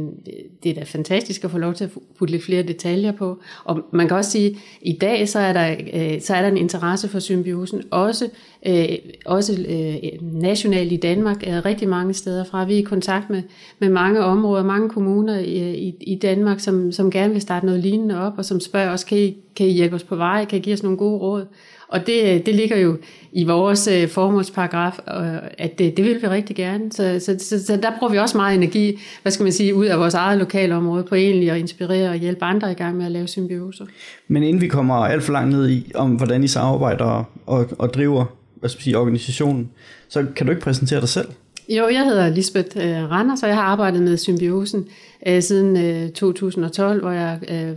det 0.64 0.70
er 0.70 0.74
da 0.74 0.84
fantastisk 0.84 1.44
at 1.44 1.52
få 1.52 1.58
lov 1.58 1.74
til 1.74 1.84
at 1.84 1.90
putte 2.18 2.32
lidt 2.32 2.44
flere 2.44 2.64
detaljer 2.64 3.12
på. 3.12 3.40
Og 3.64 3.82
man 3.92 4.08
kan 4.08 4.18
også 4.18 4.32
sige, 4.32 4.50
at 4.50 4.56
i 4.82 4.98
dag 5.02 5.30
så 5.30 5.40
er 5.40 5.54
der, 5.54 5.76
øh, 5.94 6.22
så 6.22 6.36
er 6.36 6.42
der 6.42 6.48
en 6.48 6.58
interesse 6.58 7.08
for 7.08 7.20
symbiosen, 7.20 7.84
også, 7.92 8.30
øh, 8.68 8.86
også 9.26 9.66
øh, 9.68 9.96
nationalt 10.22 10.92
i 10.92 10.98
Danmark, 10.98 11.44
er 11.44 11.66
rigtig 11.66 11.90
mange 11.90 12.14
steder 12.14 12.44
fra. 12.44 12.66
Vi 12.66 12.74
er 12.74 12.78
i 12.78 12.82
kontakt 12.82 13.30
med, 13.30 13.42
med 13.80 13.90
mange 13.90 14.20
områder, 14.20 14.64
mange 14.64 14.90
kommuner 14.90 15.40
i, 15.40 15.76
i, 15.76 15.96
i 16.02 16.16
Danmark, 16.16 16.60
som, 16.60 16.92
som 16.92 17.12
gerne 17.12 17.34
vil 17.34 17.42
starte 17.42 17.66
noget 17.66 17.82
lignende 17.82 18.22
op, 18.22 18.34
og 18.38 18.46
som 18.46 18.60
spørger 18.60 18.92
os, 18.92 19.04
kan 19.04 19.18
I, 19.18 19.38
kan 19.56 19.68
I 19.68 19.72
hjælpe 19.72 19.96
os 19.96 20.04
på 20.04 20.16
vej, 20.16 20.46
kan 20.46 20.60
I 20.60 20.62
give 20.62 20.74
os 20.74 20.84
nogle 20.84 20.98
gode 20.98 21.18
råd? 21.18 21.46
Og 21.90 22.08
det, 22.08 22.46
det 22.46 22.56
ligger 22.56 22.78
jo 22.78 22.98
i 23.32 23.44
vores 23.44 23.88
øh, 23.88 24.08
formålsparagraf, 24.08 25.00
øh, 25.08 25.50
at 25.58 25.80
det, 25.80 25.98
det 25.98 26.06
vil 26.06 26.22
vi 26.22 26.28
rigtig 26.28 26.56
gerne. 26.56 26.92
Så, 26.92 27.20
så, 27.20 27.36
så, 27.40 27.66
så 27.66 27.80
der 27.84 27.92
bruger 28.00 28.12
vi 28.12 28.18
også 28.18 28.38
meget 28.38 28.56
energi, 28.56 29.00
hvad 29.22 29.32
skal 29.32 29.44
man 29.44 29.52
sige, 29.52 29.76
ud 29.76 29.86
af 29.86 30.00
vores 30.00 30.14
eget 30.14 30.40
lokalområde 30.40 31.04
på 31.04 31.16
egentlig 31.16 31.52
at 31.52 31.58
inspirere 31.58 32.10
og 32.10 32.16
hjælpe 32.16 32.46
andre 32.46 32.72
i 32.72 32.76
gang 32.76 32.98
med 32.98 33.06
at 33.06 33.12
lave 33.12 33.28
symbioser. 33.28 33.86
Men 34.28 34.44
inden 34.44 34.62
vi 34.62 34.68
kommer 34.68 34.96
alt 34.96 35.24
for 35.24 35.34
langt 35.34 35.52
ned 35.52 35.70
i, 35.70 35.92
om 35.96 36.12
hvordan 36.12 36.44
I 36.44 36.48
samarbejder 36.48 37.30
og, 37.46 37.70
og, 37.80 37.94
driver 37.94 38.26
hvad 38.60 38.70
skal 38.70 38.78
man 38.78 38.84
sige, 38.84 38.98
organisationen, 38.98 39.70
så 40.08 40.26
kan 40.36 40.46
du 40.46 40.52
ikke 40.52 40.62
præsentere 40.62 41.02
dig 41.02 41.10
selv? 41.10 41.28
Jo, 41.70 41.88
jeg 41.88 42.06
hedder 42.06 42.30
Lisbeth 42.30 42.78
øh, 42.78 43.12
Randers, 43.12 43.44
og 43.44 43.50
jeg 43.50 43.56
har 43.58 43.64
arbejdet 43.64 44.02
med 44.02 44.18
symbiosen 44.18 44.88
øh, 45.28 45.42
siden 45.42 45.78
øh, 45.78 46.10
2012, 46.10 47.02
hvor 47.02 47.12
jeg, 47.12 47.40
øh, 47.50 47.72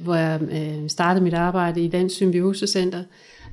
hvor 0.00 0.14
jeg 0.14 0.40
øh, 0.42 0.88
startede 0.88 1.24
mit 1.24 1.34
arbejde 1.34 1.80
i 1.80 1.88
Dansk 1.88 2.16
Symbiosecenter. 2.16 3.02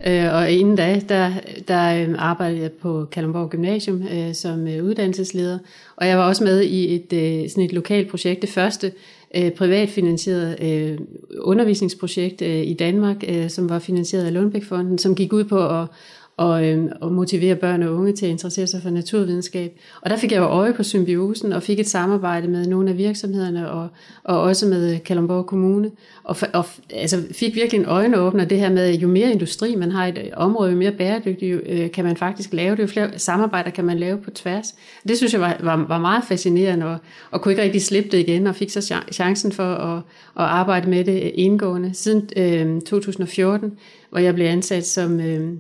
Øh, 0.08 0.34
og 0.34 0.52
inden 0.52 0.76
da, 0.76 1.02
der, 1.10 1.32
der 1.68 2.04
øh, 2.04 2.16
arbejdede 2.18 2.62
jeg 2.62 2.72
på 2.72 3.06
Kalundborg 3.12 3.50
Gymnasium 3.50 4.04
øh, 4.08 4.34
som 4.34 4.68
øh, 4.68 4.84
uddannelsesleder, 4.84 5.60
og 5.96 6.08
jeg 6.08 6.18
var 6.18 6.28
også 6.28 6.44
med 6.44 6.62
i 6.62 6.96
et, 6.96 7.14
øh, 7.14 7.50
sådan 7.50 7.64
et 7.64 7.74
lokalt 7.74 8.10
projekt, 8.10 8.42
det 8.42 8.50
første 8.50 8.92
øh, 9.36 9.52
privatfinansieret 9.52 10.64
øh, 10.64 10.98
undervisningsprojekt 11.40 12.42
øh, 12.42 12.64
i 12.68 12.74
Danmark, 12.74 13.24
øh, 13.28 13.50
som 13.50 13.70
var 13.70 13.80
finansieret 13.80 14.26
af 14.26 14.34
Lundbækfonden, 14.34 14.98
som 14.98 15.16
gik 15.16 15.34
ud 15.34 15.44
på 15.44 15.68
at 15.70 15.88
og, 16.38 16.66
øh, 16.66 16.86
og 17.02 17.12
motivere 17.12 17.56
børn 17.56 17.84
og 17.84 17.94
unge 17.94 18.14
til 18.14 18.26
at 18.26 18.32
interessere 18.32 18.68
sig 18.68 18.82
for 18.82 18.90
naturvidenskab. 18.90 19.80
Og 20.02 20.10
der 20.10 20.18
fik 20.18 20.32
jeg 20.32 20.38
jo 20.38 20.44
øje 20.44 20.74
på 20.74 20.84
symbiosen 20.84 21.54
og 21.54 21.64
fik 21.64 21.80
et 21.80 21.88
samarbejde 21.88 22.48
med 22.48 22.68
nogle 22.68 22.90
af 22.90 22.98
virksomhederne 22.98 23.72
og, 23.72 23.88
og 24.24 24.42
også 24.42 24.68
med 24.68 25.00
Kalundborg 25.00 25.46
Kommune. 25.46 25.92
Og, 26.24 26.36
og 26.54 26.66
altså, 26.94 27.24
fik 27.32 27.56
virkelig 27.56 27.80
en 27.80 27.86
øjenåbner 27.86 28.46
det 28.46 28.60
her 28.60 28.70
med, 28.70 28.84
at 28.84 28.96
jo 28.96 29.08
mere 29.08 29.32
industri 29.32 29.76
man 29.76 29.92
har 29.92 30.06
i 30.06 30.10
et 30.10 30.18
øh, 30.18 30.30
område, 30.34 30.72
jo 30.72 30.78
mere 30.78 30.92
bæredygtigt 30.92 31.62
øh, 31.66 31.92
kan 31.92 32.06
man 32.06 32.18
faktisk 32.18 32.54
lave 32.54 32.76
det. 32.76 32.82
Jo 32.82 32.88
flere 32.88 33.20
samarbejder 33.20 33.70
kan 33.70 33.86
man 33.86 34.00
lave 34.00 34.18
på 34.18 34.32
tværs. 34.32 34.76
Det 35.08 35.18
synes 35.18 35.34
jeg 35.34 35.42
var, 35.42 35.58
var, 35.60 35.86
var 35.88 36.00
meget 36.00 36.24
fascinerende 36.24 36.86
og, 36.86 36.98
og 37.32 37.42
kunne 37.42 37.52
ikke 37.52 37.64
rigtig 37.64 37.82
slippe 37.82 38.10
det 38.10 38.18
igen 38.18 38.48
og 38.48 38.56
fik 38.56 38.70
så 38.70 38.96
chancen 39.12 39.52
for 39.52 39.64
at, 39.64 39.98
at 40.40 40.46
arbejde 40.46 40.90
med 40.90 41.04
det 41.04 41.32
indgående. 41.36 41.94
Siden 41.94 42.30
øh, 42.38 42.82
2014, 42.82 43.72
hvor 44.10 44.20
jeg 44.20 44.36
blev 44.36 44.46
ansat 44.46 44.86
som... 44.86 45.20
Øh, 45.20 45.54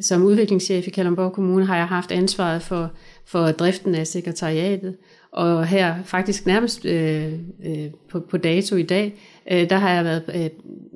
som 0.00 0.22
udviklingschef 0.22 0.86
i 0.86 0.90
Kalundborg 0.90 1.32
Kommune 1.32 1.66
har 1.66 1.76
jeg 1.76 1.86
haft 1.86 2.12
ansvaret 2.12 2.62
for, 2.62 2.92
for 3.24 3.46
driften 3.46 3.94
af 3.94 4.06
sekretariatet, 4.06 4.96
og 5.32 5.66
her 5.66 6.02
faktisk 6.04 6.46
nærmest 6.46 6.84
øh, 6.84 7.32
øh, 7.64 7.90
på, 8.10 8.20
på 8.20 8.36
dato 8.36 8.76
i 8.76 8.82
dag, 8.82 9.14
øh, 9.50 9.70
der 9.70 9.76
har 9.76 9.90
jeg 9.90 10.04
været 10.04 10.22
øh, 10.34 10.50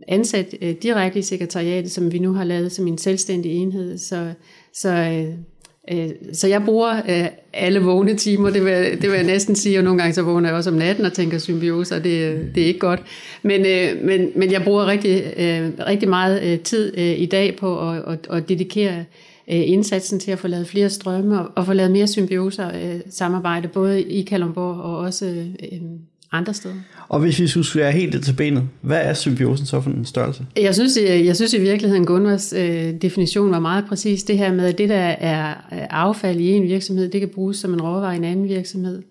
ansat 0.08 0.54
øh, 0.62 0.74
direkte 0.82 1.18
i 1.18 1.22
sekretariatet, 1.22 1.90
som 1.90 2.12
vi 2.12 2.18
nu 2.18 2.32
har 2.32 2.44
lavet 2.44 2.72
som 2.72 2.87
en 2.87 2.98
selvstændig 2.98 3.52
enhed. 3.52 3.98
Så, 3.98 4.32
så, 4.72 4.88
øh, 4.88 5.34
Øh, 5.92 6.09
så 6.33 6.48
jeg 6.48 6.64
bruger 6.64 6.96
øh, 7.09 7.27
alle 7.53 7.81
vågne 7.81 8.14
timer, 8.14 8.51
det 8.51 8.64
vil, 8.64 8.72
det 8.74 9.11
vil 9.11 9.16
jeg 9.16 9.24
næsten 9.24 9.57
sige, 9.57 9.79
og 9.79 9.85
nogle 9.85 9.98
gange 9.98 10.14
så 10.14 10.22
vågner 10.22 10.48
jeg 10.48 10.57
også 10.57 10.70
om 10.70 10.77
natten 10.77 11.05
og 11.05 11.12
tænker 11.12 11.38
symbiose, 11.38 11.94
og 11.96 12.05
det, 12.05 12.40
det 12.55 12.62
er 12.62 12.66
ikke 12.66 12.81
godt. 12.81 13.01
Men, 13.42 13.66
øh, 13.66 14.05
men, 14.05 14.31
men 14.37 14.53
jeg 14.53 14.62
bruger 14.62 14.87
rigtig, 14.87 15.22
rigtig 15.87 16.09
meget 16.09 16.62
tid 16.62 16.96
i 16.96 17.27
dag 17.27 17.57
på 17.57 17.90
at, 17.90 18.03
at, 18.07 18.18
at 18.31 18.48
dedikere 18.48 19.05
indsatsen 19.46 20.20
til 20.20 20.31
at 20.31 20.38
få 20.38 20.48
lavet 20.48 20.68
flere 20.68 20.90
strømme 20.90 21.40
og, 21.40 21.51
og 21.55 21.66
få 21.66 21.72
lavet 21.72 21.90
mere 21.90 22.07
symbioser 22.07 22.70
samarbejde, 23.11 23.68
både 23.68 24.03
i 24.03 24.22
Kalundborg 24.22 24.77
og 24.77 24.98
også 24.98 25.44
andre 26.32 26.54
steder. 26.54 26.74
Og 27.08 27.20
hvis 27.20 27.40
vi 27.40 27.46
skulle 27.46 27.68
være 27.74 27.92
helt 27.92 28.24
til 28.24 28.32
benet, 28.32 28.62
hvad 28.80 29.00
er 29.02 29.14
symbiosen 29.14 29.66
så 29.66 29.80
for 29.80 29.90
en 29.90 30.04
størrelse? 30.04 30.46
Jeg 30.56 30.74
synes, 30.74 30.98
jeg, 31.08 31.24
jeg 31.24 31.36
synes 31.36 31.54
i 31.54 31.60
virkeligheden, 31.60 32.06
Gunvars 32.06 32.52
øh, 32.52 32.94
definition 33.02 33.50
var 33.50 33.60
meget 33.60 33.84
præcis. 33.88 34.22
Det 34.22 34.38
her 34.38 34.52
med, 34.52 34.66
at 34.66 34.78
det, 34.78 34.88
der 34.88 35.14
er 35.18 35.54
affald 35.90 36.40
i 36.40 36.50
en 36.50 36.62
virksomhed, 36.62 37.08
det 37.08 37.20
kan 37.20 37.28
bruges 37.28 37.56
som 37.56 37.74
en 37.74 37.82
råvare 37.82 38.14
i 38.14 38.18
en 38.18 38.24
anden 38.24 38.48
virksomhed. 38.48 39.02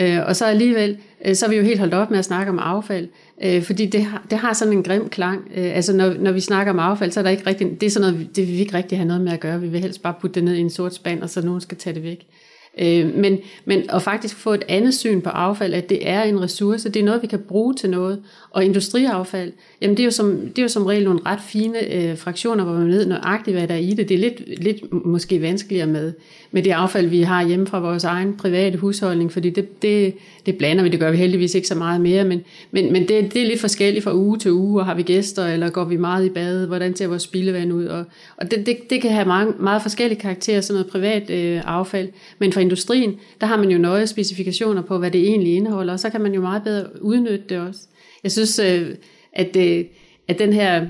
Øh, 0.00 0.18
og 0.26 0.36
så 0.36 0.46
alligevel, 0.46 0.96
øh, 1.24 1.34
så 1.34 1.46
er 1.46 1.50
vi 1.50 1.56
jo 1.56 1.62
helt 1.62 1.78
holdt 1.78 1.94
op 1.94 2.10
med 2.10 2.18
at 2.18 2.24
snakke 2.24 2.52
om 2.52 2.58
affald, 2.58 3.08
øh, 3.42 3.62
fordi 3.62 3.86
det 3.86 4.04
har, 4.04 4.26
det 4.30 4.38
har 4.38 4.52
sådan 4.52 4.72
en 4.72 4.82
grim 4.82 5.08
klang. 5.08 5.40
Øh, 5.56 5.76
altså 5.76 5.96
når, 5.96 6.14
når 6.20 6.32
vi 6.32 6.40
snakker 6.40 6.72
om 6.72 6.78
affald, 6.78 7.12
så 7.12 7.20
er 7.20 7.24
der 7.24 7.30
ikke 7.30 7.46
rigtig, 7.46 7.80
det 7.80 7.86
er 7.86 7.90
sådan 7.90 8.12
noget, 8.12 8.36
det 8.36 8.46
vil 8.46 8.54
vi 8.54 8.60
ikke 8.60 8.74
rigtig 8.74 8.98
have 8.98 9.08
noget 9.08 9.22
med 9.22 9.32
at 9.32 9.40
gøre. 9.40 9.60
Vi 9.60 9.68
vil 9.68 9.80
helst 9.80 10.02
bare 10.02 10.14
putte 10.20 10.34
det 10.34 10.44
ned 10.44 10.54
i 10.54 10.60
en 10.60 10.70
sort 10.70 10.94
spand, 10.94 11.22
og 11.22 11.30
så 11.30 11.42
nogen 11.42 11.60
skal 11.60 11.76
tage 11.76 11.94
det 11.94 12.02
væk. 12.02 12.18
Øh, 12.18 12.49
Øh, 12.78 13.14
men, 13.14 13.38
men 13.64 13.90
at 13.90 14.02
faktisk 14.02 14.36
få 14.36 14.52
et 14.52 14.64
andet 14.68 14.94
syn 14.94 15.20
på 15.20 15.30
affald, 15.30 15.74
at 15.74 15.88
det 15.88 16.08
er 16.08 16.22
en 16.22 16.42
ressource, 16.42 16.88
det 16.88 17.00
er 17.00 17.04
noget, 17.04 17.22
vi 17.22 17.26
kan 17.26 17.38
bruge 17.38 17.74
til 17.74 17.90
noget. 17.90 18.22
Og 18.50 18.64
industriaffald, 18.64 19.52
jamen 19.80 19.96
det 19.96 20.02
er 20.02 20.04
jo 20.04 20.10
som, 20.10 20.40
det 20.40 20.58
er 20.58 20.62
jo 20.62 20.68
som 20.68 20.86
regel 20.86 21.04
nogle 21.04 21.20
ret 21.26 21.40
fine 21.40 21.94
øh, 21.94 22.18
fraktioner, 22.18 22.64
hvor 22.64 22.74
man 22.74 22.88
ved 22.88 23.06
nøjagtigt, 23.06 23.56
hvad 23.56 23.68
der 23.68 23.74
er 23.74 23.78
i 23.78 23.94
det. 23.94 24.08
Det 24.08 24.14
er 24.14 24.18
lidt, 24.18 24.62
lidt 24.62 24.92
måske 24.92 25.42
vanskeligere 25.42 25.86
med, 25.86 26.12
med 26.50 26.62
det 26.62 26.70
affald, 26.70 27.06
vi 27.06 27.22
har 27.22 27.46
hjemme 27.46 27.66
fra 27.66 27.80
vores 27.80 28.04
egen 28.04 28.36
private 28.36 28.78
husholdning, 28.78 29.32
fordi 29.32 29.50
det, 29.50 29.82
det, 29.82 30.14
det 30.46 30.58
blander 30.58 30.82
vi, 30.82 30.88
det 30.88 31.00
gør 31.00 31.10
vi 31.10 31.16
heldigvis 31.16 31.54
ikke 31.54 31.68
så 31.68 31.74
meget 31.74 32.00
mere, 32.00 32.24
men, 32.24 32.40
men, 32.70 32.92
men 32.92 33.08
det, 33.08 33.34
det 33.34 33.42
er 33.42 33.46
lidt 33.46 33.60
forskelligt 33.60 34.04
fra 34.04 34.14
uge 34.14 34.38
til 34.38 34.52
uge, 34.52 34.80
og 34.80 34.86
har 34.86 34.94
vi 34.94 35.02
gæster, 35.02 35.46
eller 35.46 35.70
går 35.70 35.84
vi 35.84 35.96
meget 35.96 36.26
i 36.26 36.28
bad, 36.28 36.66
hvordan 36.66 36.96
ser 36.96 37.06
vores 37.06 37.22
spildevand 37.22 37.72
ud, 37.72 37.84
og, 37.84 38.04
og 38.36 38.50
det, 38.50 38.66
det, 38.66 38.90
det 38.90 39.02
kan 39.02 39.10
have 39.10 39.26
meget, 39.26 39.60
meget 39.60 39.82
forskellige 39.82 40.20
karakterer, 40.20 40.60
sådan 40.60 40.74
noget 40.74 40.92
privat 40.92 41.30
øh, 41.30 41.62
affald, 41.64 42.08
men 42.38 42.52
for 42.52 42.60
industrien, 42.60 43.14
der 43.40 43.46
har 43.46 43.56
man 43.56 43.70
jo 43.70 43.78
nøje 43.78 44.06
specifikationer 44.06 44.82
på, 44.82 44.98
hvad 44.98 45.10
det 45.10 45.20
egentlig 45.20 45.54
indeholder, 45.54 45.92
og 45.92 46.00
så 46.00 46.10
kan 46.10 46.20
man 46.20 46.34
jo 46.34 46.40
meget 46.40 46.62
bedre 46.62 47.02
udnytte 47.02 47.44
det 47.48 47.58
også. 47.58 47.80
Jeg 48.22 48.32
synes, 48.32 48.58
øh, 48.58 48.94
at, 49.32 49.56
øh, 49.56 49.84
at 50.28 50.38
den 50.38 50.52
her, 50.52 50.86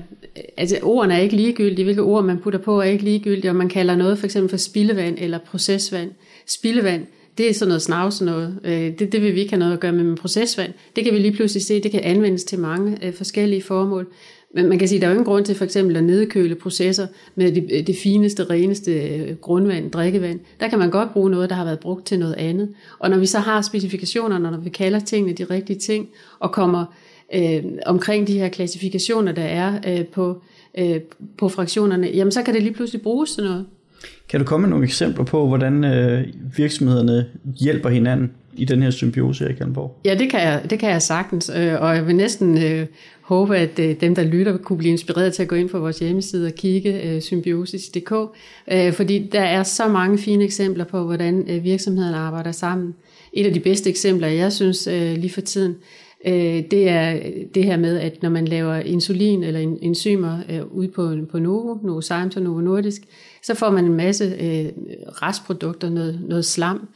altså 0.57 0.77
ordene 0.83 1.13
er 1.13 1.19
ikke 1.19 1.35
ligegyldige, 1.35 1.83
hvilke 1.83 2.01
ord 2.01 2.23
man 2.23 2.37
putter 2.37 2.59
på 2.59 2.79
er 2.79 2.83
ikke 2.83 3.03
ligegyldige, 3.03 3.51
og 3.51 3.55
man 3.55 3.69
kalder 3.69 3.95
noget 3.95 4.19
for 4.19 4.25
eksempel 4.25 4.49
for 4.49 4.57
spildevand 4.57 5.17
eller 5.19 5.37
procesvand. 5.37 6.11
Spildevand, 6.47 7.05
det 7.37 7.49
er 7.49 7.53
sådan 7.53 7.67
noget 7.67 7.81
snavs 7.81 8.21
noget. 8.21 8.59
Øh, 8.63 8.99
det, 8.99 9.11
det 9.11 9.21
vil 9.21 9.35
vi 9.35 9.39
ikke 9.39 9.51
have 9.51 9.59
noget 9.59 9.73
at 9.73 9.79
gøre 9.79 9.91
med, 9.91 10.03
men 10.03 10.15
procesvand. 10.15 10.73
Det 10.95 11.03
kan 11.03 11.13
vi 11.13 11.19
lige 11.19 11.35
pludselig 11.35 11.63
se, 11.63 11.83
det 11.83 11.91
kan 11.91 11.99
anvendes 11.99 12.43
til 12.43 12.59
mange 12.59 12.97
øh, 13.05 13.13
forskellige 13.13 13.61
formål. 13.61 14.07
Men 14.55 14.69
man 14.69 14.79
kan 14.79 14.87
sige, 14.87 14.97
at 14.97 15.01
der 15.01 15.07
er 15.07 15.11
jo 15.11 15.15
ingen 15.15 15.25
grund 15.25 15.45
til 15.45 15.55
for 15.55 15.65
eksempel 15.65 15.97
at 15.97 16.03
nedkøle 16.03 16.55
processer 16.55 17.07
med 17.35 17.51
det, 17.51 17.69
øh, 17.71 17.87
det 17.87 17.95
fineste, 17.95 18.43
reneste 18.43 19.37
grundvand, 19.41 19.91
drikkevand. 19.91 20.39
Der 20.59 20.67
kan 20.67 20.79
man 20.79 20.89
godt 20.89 21.13
bruge 21.13 21.29
noget, 21.29 21.49
der 21.49 21.55
har 21.55 21.65
været 21.65 21.79
brugt 21.79 22.05
til 22.05 22.19
noget 22.19 22.33
andet. 22.33 22.69
Og 22.99 23.09
når 23.09 23.17
vi 23.17 23.25
så 23.25 23.39
har 23.39 23.61
specifikationerne, 23.61 24.51
når 24.51 24.57
vi 24.57 24.69
kalder 24.69 24.99
tingene 24.99 25.33
de 25.33 25.43
rigtige 25.43 25.79
ting, 25.79 26.09
og 26.39 26.51
kommer 26.51 26.85
øh, 27.33 27.63
omkring 27.85 28.27
de 28.27 28.39
her 28.39 28.49
klassifikationer, 28.49 29.31
der 29.31 29.43
er 29.43 29.79
øh, 29.87 30.05
på, 30.05 30.41
øh, 30.77 30.99
på 31.37 31.49
fraktionerne, 31.49 32.07
jamen 32.07 32.31
så 32.31 32.43
kan 32.43 32.53
det 32.53 32.63
lige 32.63 32.73
pludselig 32.73 33.01
bruges 33.01 33.31
til 33.31 33.43
noget. 33.43 33.65
Kan 34.29 34.39
du 34.39 34.45
komme 34.45 34.61
med 34.61 34.69
nogle 34.69 34.85
eksempler 34.85 35.25
på, 35.25 35.47
hvordan 35.47 35.83
øh, 35.83 36.27
virksomhederne 36.57 37.25
hjælper 37.59 37.89
hinanden 37.89 38.31
i 38.53 38.65
den 38.65 38.83
her 38.83 38.89
symbiose 38.89 39.49
i 39.49 39.53
Kalundborg? 39.53 39.97
Ja, 40.05 40.15
det 40.15 40.29
kan 40.29 40.41
jeg, 40.41 40.61
det 40.69 40.79
kan 40.79 40.89
jeg 40.89 41.01
sagtens, 41.01 41.51
øh, 41.55 41.81
og 41.81 41.95
jeg 41.95 42.07
vil 42.07 42.15
næsten 42.15 42.63
øh, 42.63 42.85
håbe, 43.21 43.57
at 43.57 43.79
øh, 43.79 43.95
dem, 44.01 44.15
der 44.15 44.23
lytter, 44.23 44.57
kunne 44.57 44.77
blive 44.77 44.91
inspireret 44.91 45.33
til 45.33 45.41
at 45.41 45.47
gå 45.47 45.55
ind 45.55 45.69
på 45.69 45.79
vores 45.79 45.99
hjemmeside 45.99 46.47
og 46.47 46.53
kigge 46.53 47.03
øh, 47.03 47.21
symbiosis.dk, 47.21 48.13
øh, 48.71 48.93
fordi 48.93 49.29
der 49.31 49.41
er 49.41 49.63
så 49.63 49.87
mange 49.87 50.17
fine 50.17 50.43
eksempler 50.43 50.85
på, 50.85 51.03
hvordan 51.03 51.45
øh, 51.49 51.63
virksomhederne 51.63 52.17
arbejder 52.17 52.51
sammen. 52.51 52.95
et 53.33 53.45
af 53.45 53.53
de 53.53 53.59
bedste 53.59 53.89
eksempler, 53.89 54.27
jeg 54.27 54.53
synes 54.53 54.87
øh, 54.87 55.17
lige 55.17 55.33
for 55.33 55.41
tiden, 55.41 55.75
øh, 56.25 56.63
det 56.71 56.89
er 56.89 57.19
det 57.55 57.63
her 57.63 57.77
med, 57.77 57.99
at 57.99 58.21
når 58.21 58.29
man 58.29 58.45
laver 58.45 58.75
insulin 58.75 59.43
eller 59.43 59.59
enzymer 59.81 60.39
øh, 60.49 60.65
ude 60.65 60.87
på, 60.87 61.15
på 61.31 61.39
Novo, 61.39 61.77
Novo 61.83 62.01
Science 62.01 62.39
og 62.39 62.43
Novo 62.43 62.61
Nordisk, 62.61 63.01
så 63.43 63.55
får 63.55 63.69
man 63.69 63.85
en 63.85 63.93
masse 63.93 64.25
øh, 64.25 64.65
restprodukter, 65.21 65.89
noget, 65.89 66.19
noget 66.27 66.45
slam, 66.45 66.89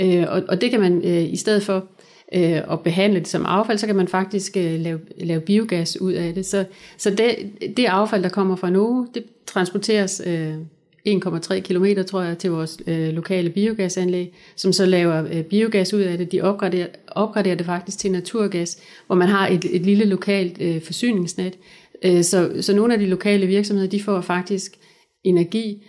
øh, 0.00 0.24
og, 0.28 0.42
og 0.48 0.60
det 0.60 0.70
kan 0.70 0.80
man 0.80 1.02
øh, 1.04 1.32
i 1.32 1.36
stedet 1.36 1.62
for 1.62 1.84
øh, 2.34 2.72
at 2.72 2.80
behandle 2.80 3.18
det 3.18 3.28
som 3.28 3.46
affald, 3.46 3.78
så 3.78 3.86
kan 3.86 3.96
man 3.96 4.08
faktisk 4.08 4.56
øh, 4.56 4.80
lave, 4.80 5.00
lave 5.18 5.40
biogas 5.40 6.00
ud 6.00 6.12
af 6.12 6.34
det. 6.34 6.46
Så, 6.46 6.64
så 6.96 7.10
det, 7.10 7.36
det 7.76 7.84
affald, 7.84 8.22
der 8.22 8.28
kommer 8.28 8.56
fra 8.56 8.70
Novo, 8.70 9.04
det 9.14 9.24
transporteres 9.46 10.22
øh, 10.26 10.54
1,3 11.08 11.60
km, 11.60 11.86
tror 12.06 12.22
jeg, 12.22 12.38
til 12.38 12.50
vores 12.50 12.78
øh, 12.86 13.08
lokale 13.08 13.50
biogasanlæg, 13.50 14.34
som 14.56 14.72
så 14.72 14.86
laver 14.86 15.24
øh, 15.32 15.42
biogas 15.42 15.94
ud 15.94 16.00
af 16.00 16.18
det. 16.18 16.32
De 16.32 16.40
opgraderer, 16.40 16.86
opgraderer 17.08 17.54
det 17.54 17.66
faktisk 17.66 17.98
til 17.98 18.12
naturgas, 18.12 18.78
hvor 19.06 19.16
man 19.16 19.28
har 19.28 19.48
et, 19.48 19.64
et 19.64 19.82
lille 19.82 20.04
lokalt 20.04 20.60
øh, 20.60 20.82
forsyningsnet. 20.82 21.58
Øh, 22.04 22.24
så, 22.24 22.52
så 22.60 22.74
nogle 22.74 22.92
af 22.92 23.00
de 23.00 23.06
lokale 23.06 23.46
virksomheder, 23.46 23.88
de 23.88 24.02
får 24.02 24.20
faktisk 24.20 24.72
energi, 25.24 25.86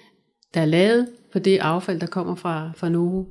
der 0.53 0.61
er 0.61 0.65
lavet 0.65 1.07
på 1.33 1.39
det 1.39 1.57
affald, 1.57 1.99
der 1.99 2.07
kommer 2.07 2.35
fra, 2.35 2.71
fra 2.75 2.89
Novo. 2.89 3.23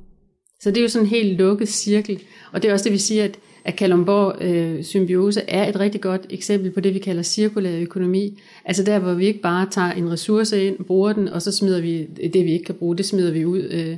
Så 0.59 0.69
det 0.69 0.77
er 0.77 0.81
jo 0.81 0.87
sådan 0.87 1.05
en 1.05 1.09
helt 1.09 1.37
lukket 1.37 1.69
cirkel, 1.69 2.23
og 2.51 2.61
det 2.61 2.69
er 2.69 2.73
også 2.73 2.83
det, 2.83 2.93
vi 2.93 2.97
siger, 2.97 3.23
at 3.23 3.39
at 3.65 3.75
Kalumborg 3.75 4.41
øh, 4.41 4.83
symbiose 4.83 5.41
er 5.47 5.69
et 5.69 5.79
rigtig 5.79 6.01
godt 6.01 6.25
eksempel 6.29 6.71
på 6.71 6.79
det, 6.79 6.93
vi 6.93 6.99
kalder 6.99 7.23
cirkulær 7.23 7.79
økonomi. 7.79 8.39
Altså 8.65 8.83
der, 8.83 8.99
hvor 8.99 9.13
vi 9.13 9.25
ikke 9.25 9.41
bare 9.41 9.67
tager 9.71 9.91
en 9.91 10.11
ressource 10.11 10.67
ind, 10.67 10.83
bruger 10.85 11.13
den, 11.13 11.27
og 11.27 11.41
så 11.41 11.51
smider 11.51 11.81
vi 11.81 12.03
det, 12.05 12.45
vi 12.45 12.51
ikke 12.51 12.65
kan 12.65 12.75
bruge, 12.75 12.97
det 12.97 13.05
smider 13.05 13.31
vi 13.31 13.45
ud. 13.45 13.61
Øh, 13.61 13.97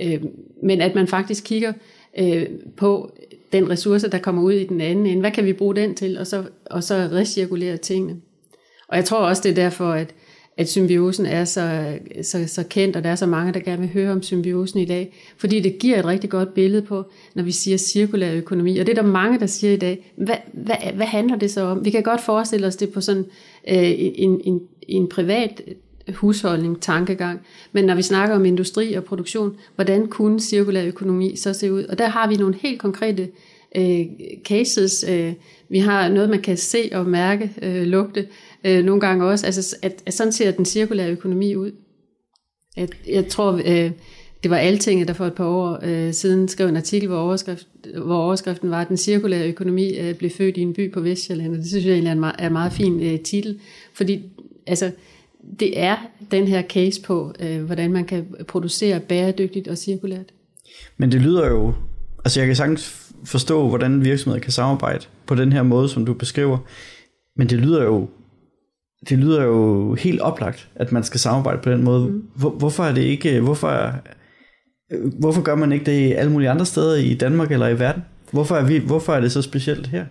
øh, 0.00 0.22
men 0.62 0.80
at 0.80 0.94
man 0.94 1.06
faktisk 1.06 1.44
kigger 1.44 1.72
øh, 2.18 2.46
på 2.76 3.12
den 3.52 3.70
ressource, 3.70 4.10
der 4.10 4.18
kommer 4.18 4.42
ud 4.42 4.52
i 4.52 4.66
den 4.66 4.80
anden 4.80 5.06
ende. 5.06 5.20
Hvad 5.20 5.30
kan 5.30 5.44
vi 5.44 5.52
bruge 5.52 5.76
den 5.76 5.94
til? 5.94 6.18
Og 6.18 6.26
så, 6.26 6.44
og 6.66 6.84
så 6.84 6.94
recirkulere 6.94 7.76
tingene. 7.76 8.16
Og 8.88 8.96
jeg 8.96 9.04
tror 9.04 9.18
også, 9.18 9.42
det 9.42 9.50
er 9.50 9.54
derfor, 9.54 9.92
at 9.92 10.14
at 10.56 10.68
symbiosen 10.68 11.26
er 11.26 11.44
så, 11.44 11.98
så, 12.22 12.46
så 12.46 12.64
kendt, 12.70 12.96
og 12.96 13.04
der 13.04 13.10
er 13.10 13.14
så 13.14 13.26
mange, 13.26 13.52
der 13.52 13.60
gerne 13.60 13.80
vil 13.80 13.90
høre 13.90 14.12
om 14.12 14.22
symbiosen 14.22 14.80
i 14.80 14.84
dag, 14.84 15.12
fordi 15.36 15.60
det 15.60 15.78
giver 15.78 15.98
et 15.98 16.04
rigtig 16.04 16.30
godt 16.30 16.54
billede 16.54 16.82
på, 16.82 17.04
når 17.34 17.42
vi 17.42 17.52
siger 17.52 17.76
cirkulær 17.76 18.34
økonomi, 18.34 18.78
og 18.78 18.86
det 18.86 18.98
er 18.98 19.02
der 19.02 19.08
mange, 19.08 19.38
der 19.38 19.46
siger 19.46 19.72
i 19.72 19.76
dag, 19.76 20.12
hvad, 20.16 20.36
hvad, 20.52 20.76
hvad 20.94 21.06
handler 21.06 21.36
det 21.36 21.50
så 21.50 21.60
om? 21.60 21.84
Vi 21.84 21.90
kan 21.90 22.02
godt 22.02 22.20
forestille 22.20 22.66
os 22.66 22.76
det 22.76 22.90
på 22.90 23.00
sådan 23.00 23.24
øh, 23.68 23.92
en, 23.96 24.40
en, 24.44 24.60
en 24.88 25.08
privat 25.08 25.62
husholdning, 26.14 26.80
tankegang, 26.80 27.40
men 27.72 27.84
når 27.84 27.94
vi 27.94 28.02
snakker 28.02 28.34
om 28.34 28.44
industri 28.44 28.94
og 28.94 29.04
produktion, 29.04 29.56
hvordan 29.74 30.06
kunne 30.06 30.40
cirkulær 30.40 30.84
økonomi 30.84 31.36
så 31.36 31.52
se 31.52 31.72
ud? 31.72 31.84
Og 31.84 31.98
der 31.98 32.08
har 32.08 32.28
vi 32.28 32.36
nogle 32.36 32.54
helt 32.62 32.80
konkrete 32.80 33.28
øh, 33.76 34.06
cases. 34.44 35.04
Øh, 35.08 35.32
vi 35.68 35.78
har 35.78 36.08
noget, 36.08 36.30
man 36.30 36.42
kan 36.42 36.56
se 36.56 36.90
og 36.92 37.06
mærke, 37.06 37.50
øh, 37.62 37.82
lugte, 37.82 38.26
øh, 38.64 38.84
nogle 38.84 39.00
gange 39.00 39.24
også. 39.24 39.46
Altså, 39.46 39.76
at, 39.82 40.02
at 40.06 40.14
sådan 40.14 40.32
ser 40.32 40.50
den 40.50 40.64
cirkulære 40.64 41.10
økonomi 41.10 41.56
ud. 41.56 41.72
At, 42.76 42.90
jeg 43.08 43.28
tror, 43.28 43.60
øh, 43.64 43.90
det 44.42 44.50
var 44.50 44.56
Altinget, 44.56 45.08
der 45.08 45.14
for 45.14 45.26
et 45.26 45.34
par 45.34 45.46
år 45.46 45.78
øh, 45.82 46.12
siden 46.12 46.48
skrev 46.48 46.68
en 46.68 46.76
artikel, 46.76 47.08
hvor, 47.08 47.18
overskrift, 47.18 47.66
hvor 48.04 48.16
overskriften 48.16 48.70
var, 48.70 48.80
at 48.80 48.88
den 48.88 48.96
cirkulære 48.96 49.48
økonomi 49.48 49.98
øh, 49.98 50.14
blev 50.14 50.30
født 50.30 50.56
i 50.56 50.60
en 50.60 50.72
by 50.72 50.92
på 50.92 51.00
Vestjylland. 51.00 51.52
Og 51.52 51.58
det 51.58 51.66
synes 51.66 51.84
jeg 51.84 51.92
egentlig 51.92 52.08
er 52.08 52.12
en 52.12 52.20
meget, 52.20 52.34
er 52.38 52.46
en 52.46 52.52
meget 52.52 52.72
fin 52.72 53.02
øh, 53.02 53.20
titel, 53.20 53.60
fordi 53.94 54.22
altså, 54.66 54.90
det 55.60 55.80
er 55.80 55.96
den 56.30 56.48
her 56.48 56.62
case 56.62 57.02
på, 57.02 57.34
øh, 57.40 57.62
hvordan 57.62 57.92
man 57.92 58.04
kan 58.04 58.26
producere 58.48 59.00
bæredygtigt 59.00 59.68
og 59.68 59.78
cirkulært. 59.78 60.32
Men 60.96 61.12
det 61.12 61.20
lyder 61.20 61.48
jo, 61.48 61.74
altså 62.24 62.40
jeg 62.40 62.46
kan 62.46 62.56
sagtens 62.56 63.12
forstå, 63.24 63.68
hvordan 63.68 64.04
virksomheder 64.04 64.42
kan 64.42 64.52
samarbejde 64.52 65.04
på 65.26 65.34
den 65.34 65.52
her 65.52 65.62
måde, 65.62 65.88
som 65.88 66.06
du 66.06 66.14
beskriver, 66.14 66.58
men 67.36 67.48
det 67.48 67.58
lyder 67.58 67.84
jo 67.84 68.08
det 69.08 69.18
lyder 69.18 69.44
jo 69.44 69.94
helt 69.94 70.20
oplagt, 70.20 70.68
at 70.74 70.92
man 70.92 71.02
skal 71.02 71.20
samarbejde 71.20 71.60
på 71.62 71.70
den 71.70 71.84
måde. 71.84 72.08
Mm. 72.08 72.22
Hvor, 72.34 72.50
hvorfor 72.50 72.84
er 72.84 72.94
det 72.94 73.02
ikke, 73.02 73.40
hvorfor, 73.40 73.94
hvorfor 75.18 75.42
gør 75.42 75.54
man 75.54 75.72
ikke 75.72 75.84
det 75.84 76.14
alle 76.14 76.32
mulige 76.32 76.50
andre 76.50 76.66
steder 76.66 76.96
i 76.96 77.14
Danmark 77.14 77.52
eller 77.52 77.68
i 77.68 77.78
verden? 77.78 78.02
Hvorfor 78.30 78.56
er, 78.56 78.64
vi, 78.64 78.78
hvorfor 78.78 79.12
er 79.12 79.20
det 79.20 79.32
så 79.32 79.42
specielt 79.42 79.86
her? 79.86 80.04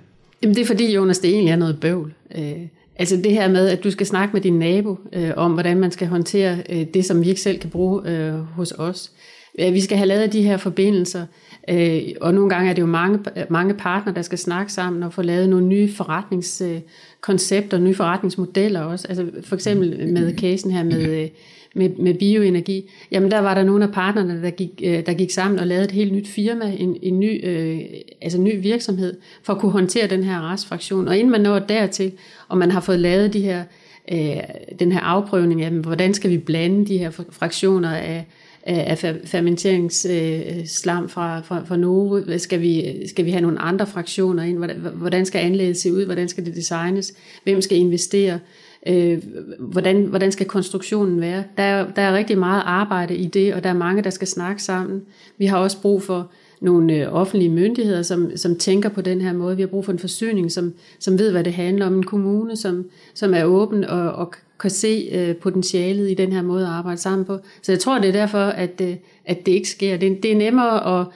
Jamen 0.43 0.55
det 0.55 0.61
er 0.61 0.65
fordi, 0.65 0.93
Jonas, 0.93 1.19
det 1.19 1.29
egentlig 1.29 1.51
er 1.51 1.55
noget 1.55 1.79
bøvl. 1.79 2.13
Øh, 2.37 2.67
altså 2.95 3.17
det 3.17 3.31
her 3.31 3.47
med, 3.47 3.67
at 3.69 3.83
du 3.83 3.91
skal 3.91 4.07
snakke 4.07 4.33
med 4.33 4.41
din 4.41 4.59
nabo 4.59 4.97
øh, 5.13 5.31
om, 5.35 5.53
hvordan 5.53 5.79
man 5.79 5.91
skal 5.91 6.07
håndtere 6.07 6.63
øh, 6.69 6.85
det, 6.93 7.05
som 7.05 7.21
vi 7.21 7.29
ikke 7.29 7.41
selv 7.41 7.59
kan 7.59 7.69
bruge 7.69 8.09
øh, 8.09 8.33
hos 8.33 8.71
os. 8.71 9.11
Øh, 9.13 9.40
vi 9.57 9.81
skal 9.81 9.97
have 9.97 10.07
lavet 10.07 10.33
de 10.33 10.41
her 10.41 10.57
forbindelser, 10.57 11.25
øh, 11.69 12.01
og 12.21 12.33
nogle 12.33 12.49
gange 12.49 12.69
er 12.69 12.73
det 12.73 12.81
jo 12.81 12.87
mange, 12.87 13.19
mange 13.49 13.73
partner, 13.73 14.13
der 14.13 14.21
skal 14.21 14.37
snakke 14.37 14.73
sammen 14.73 15.03
og 15.03 15.13
få 15.13 15.21
lavet 15.21 15.49
nogle 15.49 15.65
nye 15.65 15.93
forretningskoncepter, 15.93 17.77
nye 17.77 17.95
forretningsmodeller 17.95 18.81
også. 18.81 19.07
Altså 19.07 19.25
for 19.43 19.55
eksempel 19.55 20.13
med 20.13 20.37
casen 20.37 20.71
her 20.71 20.83
med, 20.83 21.23
øh, 21.23 21.29
med, 21.75 21.89
med 21.89 22.13
bioenergi. 22.13 22.89
Jamen 23.11 23.31
der 23.31 23.39
var 23.39 23.53
der 23.53 23.63
nogle 23.63 23.83
af 23.83 23.91
partnerne, 23.91 24.41
der 24.43 24.49
gik, 24.49 24.81
øh, 24.83 25.05
der 25.05 25.13
gik 25.13 25.31
sammen 25.31 25.59
og 25.59 25.67
lavede 25.67 25.85
et 25.85 25.91
helt 25.91 26.13
nyt 26.13 26.27
firma, 26.27 26.75
en, 26.77 26.97
en 27.01 27.19
ny, 27.19 27.47
øh, 27.47 27.79
altså 28.21 28.37
ny 28.41 28.61
virksomhed, 28.61 29.17
for 29.43 29.53
at 29.53 29.59
kunne 29.59 29.71
håndtere 29.71 30.07
den 30.07 30.23
her 30.23 30.51
restfraktion. 30.51 31.07
Og 31.07 31.17
inden 31.17 31.31
man 31.31 31.41
når 31.41 31.59
dertil, 31.59 32.11
og 32.47 32.57
man 32.57 32.71
har 32.71 32.79
fået 32.79 32.99
lavet 32.99 33.33
de 33.33 33.41
her, 33.41 33.63
øh, 34.11 34.37
den 34.79 34.91
her 34.91 34.99
afprøvning 34.99 35.61
af, 35.61 35.71
hvordan 35.71 36.13
skal 36.13 36.29
vi 36.29 36.37
blande 36.37 36.85
de 36.85 36.97
her 36.97 37.09
fraktioner 37.31 37.89
af 37.89 38.25
af 38.63 39.15
fermenteringsslam 39.25 41.09
fra, 41.09 41.41
fra, 41.41 41.63
fra 41.65 41.77
Novo? 41.77 42.37
Skal 42.37 42.61
vi, 42.61 43.07
skal 43.07 43.25
vi 43.25 43.31
have 43.31 43.41
nogle 43.41 43.59
andre 43.59 43.87
fraktioner 43.87 44.43
ind? 44.43 44.57
Hvordan 44.93 45.25
skal 45.25 45.39
anlægget 45.39 45.77
se 45.77 45.93
ud? 45.93 46.05
Hvordan 46.05 46.27
skal 46.27 46.45
det 46.45 46.55
designes? 46.55 47.13
Hvem 47.43 47.61
skal 47.61 47.77
investere? 47.77 48.39
Øh, 48.87 49.23
hvordan, 49.59 50.05
hvordan 50.05 50.31
skal 50.31 50.45
konstruktionen 50.45 51.21
være? 51.21 51.43
Der 51.57 51.63
er, 51.63 51.91
der 51.95 52.01
er 52.01 52.17
rigtig 52.17 52.37
meget 52.37 52.61
arbejde 52.65 53.15
i 53.15 53.27
det, 53.27 53.53
og 53.53 53.63
der 53.63 53.69
er 53.69 53.73
mange, 53.73 54.03
der 54.03 54.09
skal 54.09 54.27
snakke 54.27 54.63
sammen. 54.63 55.01
Vi 55.37 55.45
har 55.45 55.57
også 55.57 55.81
brug 55.81 56.03
for 56.03 56.31
nogle 56.61 56.93
øh, 56.93 57.13
offentlige 57.13 57.49
myndigheder, 57.49 58.01
som, 58.01 58.37
som 58.37 58.55
tænker 58.55 58.89
på 58.89 59.01
den 59.01 59.21
her 59.21 59.33
måde. 59.33 59.55
Vi 59.55 59.61
har 59.61 59.67
brug 59.67 59.85
for 59.85 59.91
en 59.91 59.99
forsyning, 59.99 60.51
som, 60.51 60.73
som 60.99 61.19
ved, 61.19 61.31
hvad 61.31 61.43
det 61.43 61.53
handler 61.53 61.85
om. 61.85 61.95
En 61.95 62.03
kommune, 62.03 62.55
som, 62.55 62.85
som 63.13 63.33
er 63.33 63.43
åben 63.43 63.83
og, 63.83 64.11
og 64.11 64.33
kan 64.61 64.69
se 64.69 65.09
øh, 65.11 65.35
potentialet 65.35 66.11
i 66.11 66.13
den 66.13 66.31
her 66.33 66.41
måde 66.41 66.63
at 66.63 66.71
arbejde 66.71 67.01
sammen 67.01 67.25
på. 67.25 67.37
Så 67.61 67.71
jeg 67.71 67.79
tror, 67.79 67.99
det 67.99 68.07
er 68.07 68.11
derfor, 68.11 68.37
at, 68.37 68.81
øh, 68.81 68.95
at 69.25 69.45
det 69.45 69.51
ikke 69.51 69.69
sker. 69.69 69.97
Det, 69.97 70.23
det 70.23 70.31
er 70.31 70.35
nemmere 70.35 70.99
at, 70.99 71.07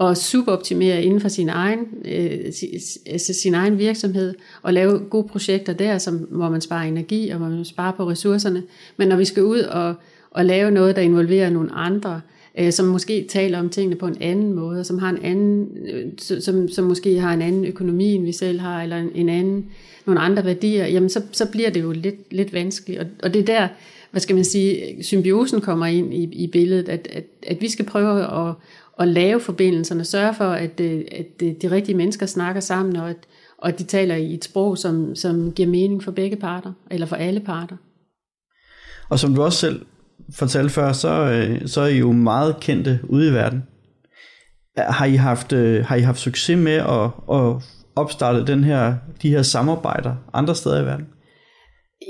at 0.00 0.18
suboptimere 0.18 1.02
inden 1.02 1.20
for 1.20 1.28
sin 1.28 1.48
egen, 1.48 1.80
øh, 2.04 2.52
altså 3.06 3.34
sin 3.42 3.54
egen 3.54 3.78
virksomhed 3.78 4.34
og 4.62 4.72
lave 4.72 4.98
gode 4.98 5.28
projekter 5.28 5.72
der, 5.72 5.98
som, 5.98 6.16
hvor 6.16 6.48
man 6.48 6.60
sparer 6.60 6.88
energi 6.88 7.28
og 7.30 7.38
hvor 7.38 7.48
man 7.48 7.64
sparer 7.64 7.92
på 7.92 8.08
ressourcerne. 8.08 8.62
Men 8.96 9.08
når 9.08 9.16
vi 9.16 9.24
skal 9.24 9.42
ud 9.42 9.58
og, 9.60 9.94
og 10.30 10.44
lave 10.44 10.70
noget, 10.70 10.96
der 10.96 11.02
involverer 11.02 11.50
nogle 11.50 11.72
andre, 11.72 12.20
øh, 12.58 12.72
som 12.72 12.86
måske 12.86 13.26
taler 13.28 13.58
om 13.58 13.68
tingene 13.68 13.96
på 13.96 14.06
en 14.06 14.16
anden 14.20 14.52
måde, 14.52 14.84
som 14.84 14.98
har 14.98 15.10
en 15.10 15.22
anden, 15.22 15.68
øh, 15.92 16.06
som, 16.40 16.68
som 16.68 16.84
måske 16.84 17.18
har 17.18 17.32
en 17.32 17.42
anden 17.42 17.64
økonomi, 17.64 18.12
end 18.12 18.24
vi 18.24 18.32
selv 18.32 18.60
har, 18.60 18.82
eller 18.82 18.96
en, 18.96 19.10
en 19.14 19.28
anden, 19.28 19.66
nogle 20.06 20.20
andre 20.20 20.44
værdier, 20.44 20.86
jamen 20.86 21.08
så, 21.08 21.22
så 21.32 21.46
bliver 21.50 21.70
det 21.70 21.82
jo 21.82 21.92
lidt, 21.92 22.32
lidt 22.32 22.52
vanskeligt. 22.52 23.00
Og, 23.00 23.06
og 23.22 23.34
det 23.34 23.40
er 23.40 23.46
der, 23.46 23.68
hvad 24.10 24.20
skal 24.20 24.36
man 24.36 24.44
sige, 24.44 25.04
symbiosen 25.04 25.60
kommer 25.60 25.86
ind 25.86 26.14
i, 26.14 26.22
i 26.22 26.46
billedet, 26.46 26.88
at, 26.88 27.08
at, 27.12 27.24
at 27.46 27.60
vi 27.60 27.68
skal 27.68 27.84
prøve 27.84 28.48
at, 28.48 28.54
at 29.00 29.08
lave 29.08 29.40
forbindelserne, 29.40 30.04
sørge 30.04 30.34
for, 30.34 30.44
at, 30.44 30.80
øh, 30.80 31.04
at 31.12 31.42
øh, 31.42 31.52
de 31.62 31.70
rigtige 31.70 31.96
mennesker 31.96 32.26
snakker 32.26 32.60
sammen, 32.60 32.96
og 32.96 33.10
at, 33.10 33.16
og 33.58 33.68
at 33.68 33.78
de 33.78 33.84
taler 33.84 34.14
i 34.14 34.34
et 34.34 34.44
sprog, 34.44 34.78
som, 34.78 35.14
som 35.14 35.52
giver 35.52 35.68
mening 35.68 36.02
for 36.02 36.10
begge 36.10 36.36
parter, 36.36 36.72
eller 36.90 37.06
for 37.06 37.16
alle 37.16 37.40
parter. 37.40 37.76
Og 39.08 39.18
som 39.18 39.34
du 39.34 39.42
også 39.42 39.58
selv 39.58 39.86
fortalte 40.34 40.70
før, 40.70 40.92
så, 40.92 41.08
øh, 41.08 41.68
så 41.68 41.80
er 41.80 41.86
I 41.86 41.98
jo 41.98 42.12
meget 42.12 42.56
kendte 42.60 43.00
ude 43.08 43.28
i 43.28 43.32
verden. 43.32 43.62
Har 44.76 45.06
I 45.06 45.14
haft, 45.14 45.52
har 45.86 45.96
I 45.96 46.00
haft 46.00 46.18
succes 46.18 46.58
med 46.58 46.72
at, 46.72 47.10
at 47.36 47.62
opstartet 47.96 48.46
den 48.46 48.64
her, 48.64 48.94
de 49.22 49.30
her 49.30 49.42
samarbejder 49.42 50.14
andre 50.32 50.54
steder 50.54 50.82
i 50.82 50.84
verden? 50.84 51.06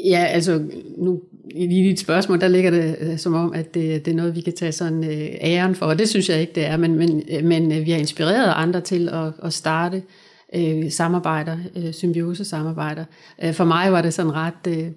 Ja, 0.04 0.24
altså 0.24 0.62
nu 0.98 1.20
i 1.54 1.66
dit 1.66 2.00
spørgsmål, 2.00 2.40
der 2.40 2.48
ligger 2.48 2.70
det 2.70 2.96
øh, 3.00 3.18
som 3.18 3.34
om, 3.34 3.52
at 3.52 3.74
det, 3.74 4.04
det 4.04 4.10
er 4.10 4.16
noget, 4.16 4.36
vi 4.36 4.40
kan 4.40 4.52
tage 4.52 4.72
sådan 4.72 5.04
øh, 5.04 5.28
æren 5.40 5.74
for, 5.74 5.86
og 5.86 5.98
det 5.98 6.08
synes 6.08 6.28
jeg 6.28 6.40
ikke, 6.40 6.52
det 6.54 6.66
er, 6.66 6.76
men, 6.76 6.94
men, 6.94 7.22
øh, 7.30 7.44
men 7.44 7.70
vi 7.86 7.90
har 7.90 7.98
inspireret 7.98 8.52
andre 8.56 8.80
til 8.80 9.08
at, 9.08 9.32
at 9.42 9.52
starte 9.52 10.02
øh, 10.54 10.90
samarbejder, 10.90 11.58
øh, 11.76 11.92
symbiose-samarbejder. 11.92 13.04
for 13.52 13.64
mig 13.64 13.92
var 13.92 14.02
det 14.02 14.14
sådan 14.14 14.34
ret... 14.34 14.66
Øh, 14.68 14.88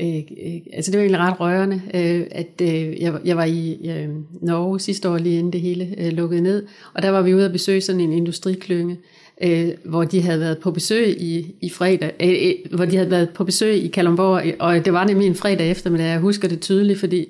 Øh, 0.00 0.16
øh, 0.16 0.60
altså 0.72 0.90
det 0.90 0.98
var 0.98 1.04
egentlig 1.04 1.20
ret 1.20 1.40
rørende, 1.40 1.82
øh, 1.94 2.26
at 2.30 2.60
øh, 2.62 3.02
jeg, 3.02 3.20
jeg 3.24 3.36
var 3.36 3.44
i 3.44 3.90
øh, 3.90 4.08
Norge 4.42 4.80
sidste 4.80 5.08
år, 5.08 5.18
lige 5.18 5.38
inden 5.38 5.52
det 5.52 5.60
hele 5.60 5.94
øh, 5.98 6.12
lukkede 6.12 6.40
ned, 6.40 6.66
og 6.94 7.02
der 7.02 7.10
var 7.10 7.22
vi 7.22 7.34
ude 7.34 7.44
at 7.44 7.52
besøge 7.52 7.80
sådan 7.80 8.00
en 8.00 8.12
industriklynge, 8.12 8.98
øh, 9.40 9.68
hvor 9.84 10.04
de 10.04 10.22
havde 10.22 10.40
været 10.40 10.58
på 10.58 10.70
besøg 10.70 11.20
i, 11.20 11.54
i 11.60 11.70
fredag, 11.70 12.12
øh, 12.20 12.28
øh 12.28 12.76
hvor 12.76 12.84
de 12.84 12.96
havde 12.96 13.10
været 13.10 13.30
på 13.30 13.44
besøg 13.44 13.84
i 13.84 13.88
Kalundborg, 13.88 14.46
øh, 14.46 14.52
og 14.58 14.84
det 14.84 14.92
var 14.92 15.04
nemlig 15.04 15.26
en 15.26 15.34
fredag 15.34 15.70
eftermiddag, 15.70 16.06
jeg 16.06 16.18
husker 16.18 16.48
det 16.48 16.60
tydeligt, 16.60 17.00
fordi 17.00 17.20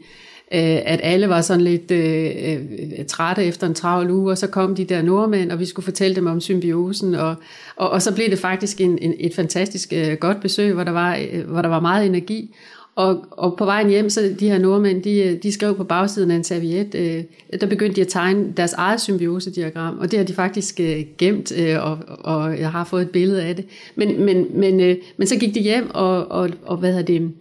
øh, 0.54 0.78
at 0.84 1.00
alle 1.02 1.28
var 1.28 1.40
sådan 1.40 1.64
lidt 1.64 1.90
øh, 1.90 2.30
øh, 2.48 3.06
trætte 3.06 3.44
efter 3.44 3.66
en 3.66 3.74
travl 3.74 4.10
uge, 4.10 4.30
og 4.30 4.38
så 4.38 4.46
kom 4.46 4.74
de 4.74 4.84
der 4.84 5.02
nordmænd, 5.02 5.52
og 5.52 5.60
vi 5.60 5.64
skulle 5.64 5.84
fortælle 5.84 6.16
dem 6.16 6.26
om 6.26 6.40
symbiosen, 6.40 7.14
og, 7.14 7.34
og, 7.76 7.90
og 7.90 8.02
så 8.02 8.14
blev 8.14 8.30
det 8.30 8.38
faktisk 8.38 8.80
en, 8.80 8.98
en, 9.02 9.14
et 9.18 9.34
fantastisk 9.34 9.92
øh, 9.92 10.16
godt 10.16 10.40
besøg, 10.40 10.72
hvor 10.72 10.84
der, 10.84 10.92
var, 10.92 11.16
øh, 11.32 11.50
hvor 11.50 11.62
der 11.62 11.68
var 11.68 11.80
meget 11.80 12.06
energi, 12.06 12.54
og, 13.00 13.24
og 13.30 13.56
på 13.56 13.64
vejen 13.64 13.88
hjem, 13.88 14.10
så 14.10 14.34
de 14.40 14.48
her 14.48 14.58
nordmænd, 14.58 15.02
de, 15.02 15.18
øh, 15.18 15.42
de 15.42 15.52
skrev 15.52 15.76
på 15.76 15.84
bagsiden 15.84 16.30
af 16.30 16.36
en 16.36 16.44
serviet, 16.44 16.94
øh, 16.94 17.24
der 17.60 17.66
begyndte 17.66 17.96
de 17.96 18.00
at 18.00 18.08
tegne 18.08 18.52
deres 18.56 18.72
eget 18.72 19.00
symbiosediagram, 19.00 19.98
og 19.98 20.10
det 20.10 20.18
har 20.18 20.26
de 20.26 20.32
faktisk 20.32 20.80
øh, 20.80 21.04
gemt, 21.18 21.52
øh, 21.58 21.84
og, 21.84 21.98
og 22.06 22.58
jeg 22.58 22.70
har 22.70 22.84
fået 22.84 23.02
et 23.02 23.10
billede 23.10 23.42
af 23.42 23.56
det. 23.56 23.64
Men, 23.94 24.24
men, 24.24 24.46
men, 24.54 24.80
øh, 24.80 24.96
men 25.16 25.26
så 25.26 25.36
gik 25.36 25.54
de 25.54 25.60
hjem 25.60 25.90
og, 25.94 26.30
og, 26.30 26.50
og 26.64 26.76
hvad 26.76 26.90
hedder 26.92 27.04
det, 27.04 27.32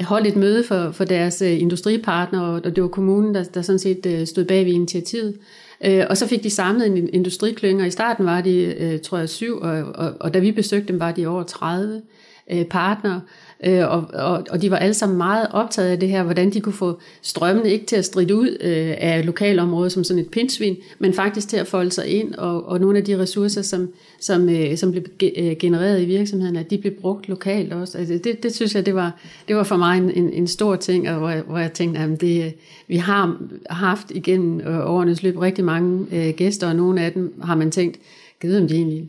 holdt 0.00 0.26
et 0.26 0.36
møde 0.36 0.64
for, 0.64 0.90
for 0.90 1.04
deres 1.04 1.42
øh, 1.42 1.60
industripartner, 1.60 2.40
og 2.40 2.64
det 2.64 2.82
var 2.82 2.88
kommunen, 2.88 3.34
der, 3.34 3.44
der 3.44 3.62
sådan 3.62 3.78
set 3.78 4.06
øh, 4.06 4.26
stod 4.26 4.44
bag 4.44 4.64
ved 4.64 4.72
initiativet. 4.72 5.36
Øh, 5.84 6.04
og 6.10 6.16
så 6.16 6.26
fik 6.26 6.42
de 6.42 6.50
samlet 6.50 6.86
en 6.86 7.08
industriklynge, 7.12 7.82
og 7.82 7.86
i 7.86 7.90
starten 7.90 8.26
var 8.26 8.40
de, 8.40 8.74
øh, 8.78 9.00
tror 9.00 9.18
jeg, 9.18 9.28
syv, 9.28 9.58
og, 9.60 9.82
og, 9.94 10.12
og 10.20 10.34
da 10.34 10.38
vi 10.38 10.52
besøgte 10.52 10.88
dem, 10.88 11.00
var 11.00 11.12
de 11.12 11.26
over 11.26 11.42
30 11.42 12.02
øh, 12.50 12.64
partnere. 12.64 13.20
Øh, 13.64 13.90
og, 13.90 14.04
og, 14.12 14.44
og 14.50 14.62
de 14.62 14.70
var 14.70 14.76
alle 14.76 14.94
sammen 14.94 15.18
meget 15.18 15.48
optaget 15.50 15.88
af 15.88 16.00
det 16.00 16.08
her, 16.08 16.22
hvordan 16.22 16.50
de 16.50 16.60
kunne 16.60 16.72
få 16.72 17.00
strømmene 17.22 17.70
ikke 17.70 17.86
til 17.86 17.96
at 17.96 18.04
stride 18.04 18.36
ud 18.36 18.56
øh, 18.60 18.94
af 18.98 19.26
lokalområdet 19.26 19.92
som 19.92 20.04
sådan 20.04 20.22
et 20.22 20.30
pindsvin, 20.30 20.76
men 20.98 21.12
faktisk 21.12 21.48
til 21.48 21.56
at 21.56 21.66
folde 21.66 21.90
sig 21.90 22.06
ind, 22.06 22.34
og, 22.34 22.68
og 22.68 22.80
nogle 22.80 22.98
af 22.98 23.04
de 23.04 23.18
ressourcer, 23.18 23.62
som, 23.62 23.88
som, 24.20 24.48
øh, 24.48 24.76
som 24.76 24.92
blev 24.92 25.04
øh, 25.36 25.56
genereret 25.58 26.02
i 26.02 26.04
virksomheden, 26.04 26.56
at 26.56 26.70
de 26.70 26.78
blev 26.78 26.92
brugt 26.92 27.28
lokalt 27.28 27.72
også. 27.72 27.98
Altså 27.98 28.18
det, 28.24 28.42
det 28.42 28.54
synes 28.54 28.74
jeg, 28.74 28.86
det 28.86 28.94
var, 28.94 29.20
det 29.48 29.56
var 29.56 29.64
for 29.64 29.76
mig 29.76 29.98
en, 29.98 30.10
en, 30.10 30.32
en 30.32 30.46
stor 30.46 30.76
ting, 30.76 31.10
og 31.10 31.18
hvor, 31.18 31.30
jeg, 31.30 31.42
hvor 31.42 31.58
jeg 31.58 31.72
tænkte, 31.72 32.00
at 32.00 32.20
det, 32.20 32.54
vi 32.88 32.96
har 32.96 33.36
haft 33.70 34.10
igennem 34.10 34.60
øh, 34.60 34.90
årenes 34.90 35.22
løb 35.22 35.38
rigtig 35.38 35.64
mange 35.64 36.06
øh, 36.12 36.34
gæster, 36.34 36.68
og 36.68 36.76
nogle 36.76 37.00
af 37.00 37.12
dem 37.12 37.40
har 37.42 37.54
man 37.54 37.70
tænkt, 37.70 37.98
givet 38.40 38.60
om 38.60 38.68
de 38.68 38.74
egentlig 38.74 39.08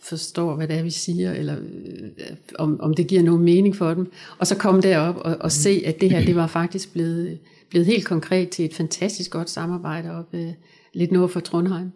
forstår, 0.00 0.56
hvad 0.56 0.68
det 0.68 0.76
er, 0.76 0.82
vi 0.82 0.90
siger, 0.90 1.32
eller 1.32 1.56
øh, 1.56 2.36
om, 2.58 2.80
om 2.80 2.94
det 2.94 3.06
giver 3.06 3.22
nogen 3.22 3.44
mening 3.44 3.76
for 3.76 3.94
dem. 3.94 4.12
Og 4.38 4.46
så 4.46 4.56
komme 4.56 4.80
derop 4.80 5.16
og, 5.16 5.36
og 5.40 5.52
se, 5.52 5.82
at 5.86 6.00
det 6.00 6.10
her, 6.10 6.24
det 6.24 6.36
var 6.36 6.46
faktisk 6.46 6.92
blevet, 6.92 7.38
blevet 7.70 7.86
helt 7.86 8.04
konkret 8.04 8.48
til 8.48 8.64
et 8.64 8.74
fantastisk 8.74 9.30
godt 9.30 9.50
samarbejde 9.50 10.10
op 10.10 10.26
øh, 10.32 10.52
lidt 10.94 11.12
nord 11.12 11.28
for 11.28 11.40
Trondheim. 11.40 11.90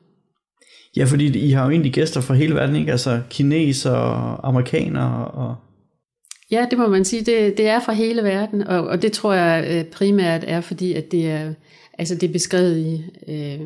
Ja, 0.97 1.05
fordi 1.05 1.39
I 1.39 1.51
har 1.51 1.65
jo 1.65 1.71
egentlig 1.71 1.93
gæster 1.93 2.21
fra 2.21 2.35
hele 2.35 2.55
verden, 2.55 2.77
ikke? 2.77 2.93
Altså 2.93 3.23
kineser 3.31 3.91
og 3.91 4.49
amerikanere 4.49 5.29
og... 5.29 5.57
Ja, 6.53 6.67
det 6.71 6.79
må 6.79 6.89
man 6.89 7.05
sige. 7.05 7.23
Det, 7.23 7.59
det 7.59 7.69
er 7.69 7.81
fra 7.81 7.93
hele 7.93 8.23
verden, 8.23 8.63
og, 8.63 8.87
og 8.87 9.03
det 9.03 9.13
tror 9.13 9.33
jeg 9.33 9.67
øh, 9.71 9.85
primært 9.85 10.45
er, 10.47 10.61
fordi 10.61 10.93
at 10.93 11.13
det 11.13 11.31
er, 11.31 11.55
altså 11.99 12.15
det 12.15 12.29
er 12.29 12.33
beskrevet 12.33 12.79
i 12.79 13.05
øh, 13.29 13.61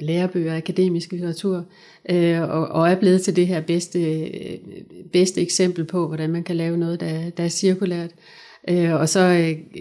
lærebøger, 0.00 0.56
akademisk 0.56 1.12
litteratur, 1.12 1.64
øh, 2.10 2.42
og, 2.42 2.68
og 2.68 2.90
er 2.90 2.94
blevet 2.94 3.22
til 3.22 3.36
det 3.36 3.46
her 3.46 3.60
bedste, 3.60 4.20
øh, 4.20 4.58
bedste 5.12 5.40
eksempel 5.40 5.84
på, 5.84 6.06
hvordan 6.06 6.30
man 6.30 6.42
kan 6.42 6.56
lave 6.56 6.76
noget, 6.76 7.00
der, 7.00 7.30
der 7.30 7.44
er 7.44 7.48
cirkulært. 7.48 8.10
Øh, 8.68 8.94
og 8.94 9.08
så, 9.08 9.20
øh, 9.20 9.80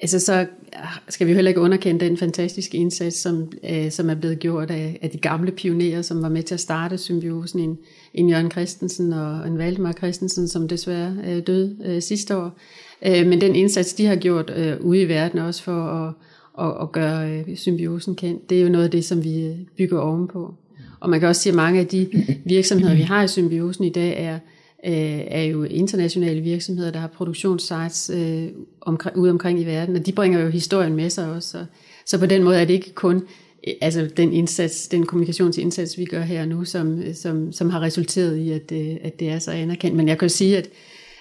altså 0.00 0.18
så 0.18 0.46
ah, 0.72 0.88
skal 1.08 1.26
vi 1.26 1.34
heller 1.34 1.48
ikke 1.48 1.60
underkende 1.60 2.04
den 2.04 2.16
fantastiske 2.16 2.78
indsats, 2.78 3.16
som, 3.16 3.52
øh, 3.70 3.90
som 3.90 4.10
er 4.10 4.14
blevet 4.14 4.38
gjort 4.38 4.70
af, 4.70 4.98
af 5.02 5.10
de 5.10 5.18
gamle 5.18 5.50
pionerer, 5.50 6.02
som 6.02 6.22
var 6.22 6.28
med 6.28 6.42
til 6.42 6.54
at 6.54 6.60
starte 6.60 6.98
symbiosen, 6.98 7.60
en, 7.60 7.78
en 8.14 8.28
Jørgen 8.28 8.50
Christensen 8.50 9.12
og 9.12 9.46
en 9.46 9.58
Valdemar 9.58 9.92
Christensen, 9.92 10.48
som 10.48 10.68
desværre 10.68 11.16
øh, 11.26 11.46
døde 11.46 11.76
øh, 11.84 12.02
sidste 12.02 12.36
år. 12.36 12.58
Øh, 13.06 13.26
men 13.26 13.40
den 13.40 13.54
indsats, 13.54 13.94
de 13.94 14.06
har 14.06 14.16
gjort 14.16 14.52
øh, 14.56 14.76
ude 14.80 15.02
i 15.02 15.08
verden 15.08 15.38
også 15.38 15.62
for 15.62 15.84
at, 15.84 16.14
at, 16.66 16.82
at 16.82 16.92
gøre 16.92 17.30
øh, 17.30 17.56
symbiosen 17.56 18.14
kendt, 18.14 18.50
det 18.50 18.58
er 18.58 18.62
jo 18.62 18.68
noget 18.68 18.84
af 18.84 18.90
det, 18.90 19.04
som 19.04 19.24
vi 19.24 19.46
øh, 19.46 19.56
bygger 19.76 19.98
ovenpå. 19.98 20.54
Og 21.00 21.10
man 21.10 21.20
kan 21.20 21.28
også 21.28 21.42
sige, 21.42 21.50
at 21.50 21.56
mange 21.56 21.80
af 21.80 21.86
de 21.86 22.08
virksomheder, 22.44 22.94
vi 22.94 23.02
har 23.02 23.22
i 23.22 23.28
symbiosen 23.28 23.84
i 23.84 23.90
dag, 23.90 24.24
er, 24.24 24.38
øh, 24.84 25.20
er 25.26 25.42
jo 25.42 25.62
internationale 25.62 26.40
virksomheder, 26.40 26.90
der 26.90 26.98
har 26.98 27.06
produktionssites 27.06 28.10
øh, 28.14 28.48
omkring, 28.80 29.16
ude 29.16 29.30
omkring 29.30 29.60
i 29.60 29.64
verden, 29.64 29.96
og 29.96 30.06
de 30.06 30.12
bringer 30.12 30.40
jo 30.40 30.48
historien 30.48 30.96
med 30.96 31.10
sig 31.10 31.30
også. 31.30 31.48
Så, 31.48 31.64
så 32.06 32.18
på 32.18 32.26
den 32.26 32.42
måde 32.42 32.60
er 32.60 32.64
det 32.64 32.74
ikke 32.74 32.92
kun 32.94 33.16
øh, 33.66 33.74
altså 33.80 34.10
den 34.16 34.32
indsats, 34.32 34.88
den 34.88 35.06
kommunikationsindsats, 35.06 35.98
vi 35.98 36.04
gør 36.04 36.22
her 36.22 36.44
nu, 36.44 36.64
som, 36.64 37.02
som, 37.14 37.52
som 37.52 37.70
har 37.70 37.80
resulteret 37.80 38.36
i, 38.36 38.50
at, 38.50 38.72
øh, 38.72 38.96
at 39.02 39.20
det 39.20 39.28
er 39.28 39.38
så 39.38 39.50
anerkendt. 39.50 39.96
Men 39.96 40.08
jeg 40.08 40.18
kan 40.18 40.28
jo 40.28 40.34
sige, 40.34 40.58
at 40.58 40.68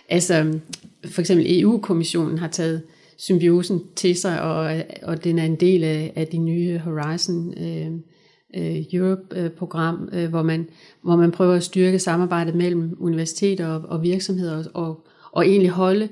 altså, 0.10 0.60
for 1.06 1.22
eksempel 1.22 1.62
EU-kommissionen 1.62 2.38
har 2.38 2.48
taget 2.48 2.82
symbiosen 3.18 3.82
til 3.96 4.16
sig, 4.16 4.42
og, 4.42 4.84
og 5.02 5.24
den 5.24 5.40
er 5.40 5.46
en 5.46 5.56
del 5.56 5.84
af, 5.84 6.14
af 6.16 6.28
de 6.28 6.38
nye 6.38 6.78
Horizon 6.78 7.54
øh, 7.58 7.92
øh, 8.58 8.84
Europe-program, 8.94 10.10
øh, 10.14 10.30
hvor, 10.30 10.44
man, 10.44 10.68
hvor 11.02 11.16
man 11.16 11.32
prøver 11.32 11.56
at 11.56 11.64
styrke 11.64 12.00
samarbejdet 12.00 12.56
mellem 12.56 12.98
universiteter 13.00 13.68
og, 13.68 13.82
og 13.90 14.04
virksomheder, 14.04 14.64
og, 14.74 15.06
og 15.32 15.48
egentlig 15.48 15.70
holde 15.70 16.10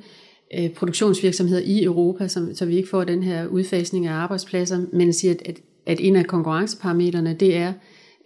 øh, 0.58 0.69
produktionsvirksomheder 0.69 1.62
i 1.65 1.84
Europa, 1.84 2.28
som, 2.28 2.56
så 2.56 2.65
vi 2.65 2.76
ikke 2.76 2.89
får 2.89 3.04
den 3.04 3.23
her 3.23 3.47
udfasning 3.47 4.08
af 4.08 4.13
arbejdspladser, 4.13 4.86
men 4.93 5.13
siger, 5.13 5.34
at, 5.34 5.41
at, 5.45 5.60
at 5.86 5.97
en 6.02 6.15
af 6.15 6.26
konkurrenceparametrene, 6.26 7.34
det 7.34 7.56
er 7.56 7.73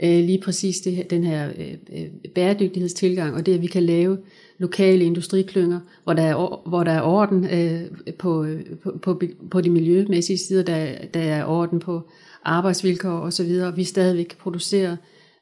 øh, 0.03 0.23
lige 0.25 0.41
præcis 0.41 0.79
det, 0.79 1.09
den 1.09 1.23
her 1.23 1.49
øh, 1.57 1.73
øh, 1.93 2.07
bæredygtighedstilgang, 2.35 3.35
og 3.35 3.45
det, 3.45 3.53
at 3.53 3.61
vi 3.61 3.67
kan 3.67 3.83
lave 3.83 4.17
lokale 4.57 5.05
industriklynger, 5.05 5.79
hvor 6.03 6.13
der 6.13 6.23
er, 6.23 6.69
hvor 6.69 6.83
der 6.83 6.91
er 6.91 7.01
orden 7.01 7.45
øh, 7.45 7.81
på, 8.17 8.43
øh, 8.43 8.61
på, 8.83 8.97
på, 9.01 9.21
på 9.51 9.61
de 9.61 9.69
miljømæssige 9.69 10.37
sider, 10.37 10.63
der, 10.63 10.87
der 11.13 11.19
er 11.19 11.45
orden 11.45 11.79
på 11.79 12.01
arbejdsvilkår 12.43 13.19
osv., 13.19 13.51
og 13.63 13.77
vi 13.77 13.83
stadigvæk 13.83 14.25
kan 14.25 14.37
producere 14.41 14.97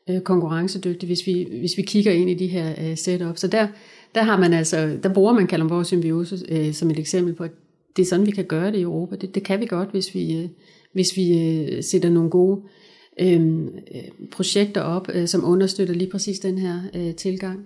øh, 0.10 0.22
konkurrencedygtigt, 0.22 1.10
hvis 1.10 1.28
vi, 1.28 1.48
hvis 1.60 1.78
vi 1.78 1.82
kigger 1.82 2.12
ind 2.12 2.30
i 2.30 2.34
de 2.34 2.48
her 2.48 2.74
øh, 2.78 2.98
setup. 2.98 3.38
Så 3.38 3.48
der, 3.48 3.68
der 4.16 4.24
har 4.24 4.38
man 4.38 4.54
altså, 4.54 4.98
der 5.04 5.14
bruger 5.14 5.34
man 5.34 5.48
Kalundborg 5.48 5.86
Symbiose 5.86 6.40
øh, 6.50 6.74
som 6.74 6.90
et 6.90 7.00
eksempel 7.00 7.34
på, 7.34 7.44
at 7.44 7.52
det 7.96 8.02
er 8.02 8.06
sådan, 8.06 8.26
vi 8.26 8.32
kan 8.32 8.46
gøre 8.46 8.72
det 8.72 8.78
i 8.78 8.82
Europa. 8.82 9.16
Det, 9.16 9.36
det 9.36 9.44
kan 9.44 9.60
vi 9.60 9.66
godt, 9.66 9.92
hvis 9.92 10.16
vi, 10.16 10.38
øh, 10.38 10.50
hvis 10.94 11.08
vi 11.16 11.40
øh, 11.40 11.84
sætter 11.84 12.10
nogle 12.10 12.30
gode 12.30 12.62
øhm, 13.22 13.68
øh 13.68 14.02
projekter 14.32 14.82
op, 14.82 15.10
øh, 15.14 15.28
som 15.28 15.46
understøtter 15.46 15.94
lige 15.94 16.12
præcis 16.12 16.40
den 16.40 16.58
her 16.58 16.82
øh, 16.96 17.16
tilgang. 17.16 17.60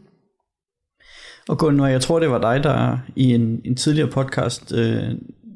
Og 1.49 1.57
Gunnar, 1.57 1.87
jeg 1.87 2.01
tror 2.01 2.19
det 2.19 2.29
var 2.29 2.53
dig, 2.53 2.63
der 2.63 2.97
i 3.15 3.33
en, 3.33 3.61
en 3.65 3.75
tidligere 3.75 4.09
podcast 4.09 4.73
øh, 4.73 5.03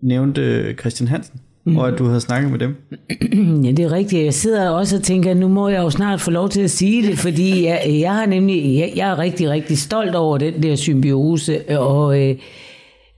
nævnte 0.02 0.74
Christian 0.80 1.08
Hansen, 1.08 1.40
mm. 1.68 1.78
og 1.78 1.88
at 1.88 2.00
du 2.00 2.06
havde 2.06 2.22
snakket 2.22 2.52
med 2.52 2.60
dem. 2.60 2.76
Ja, 3.66 3.72
det 3.72 3.80
er 3.80 3.92
rigtigt. 3.92 4.26
Jeg 4.26 4.34
sidder 4.34 4.70
også 4.70 4.96
og 4.96 5.04
tænker, 5.04 5.32
at 5.32 5.38
nu 5.38 5.48
må 5.48 5.70
jeg 5.70 5.82
jo 5.82 5.90
snart 5.90 6.22
få 6.22 6.32
lov 6.32 6.50
til 6.50 6.62
at 6.62 6.70
sige 6.70 7.08
det, 7.08 7.18
fordi 7.18 7.66
jeg, 7.66 7.82
jeg, 8.02 8.14
har 8.14 8.26
nemlig, 8.26 8.78
jeg, 8.80 8.94
jeg 8.96 9.10
er 9.10 9.20
rigtig, 9.20 9.50
rigtig 9.50 9.78
stolt 9.78 10.16
over 10.16 10.38
den 10.38 10.64
der 10.64 10.76
symbiose, 10.76 11.80
og 11.80 12.22
øh, 12.22 12.36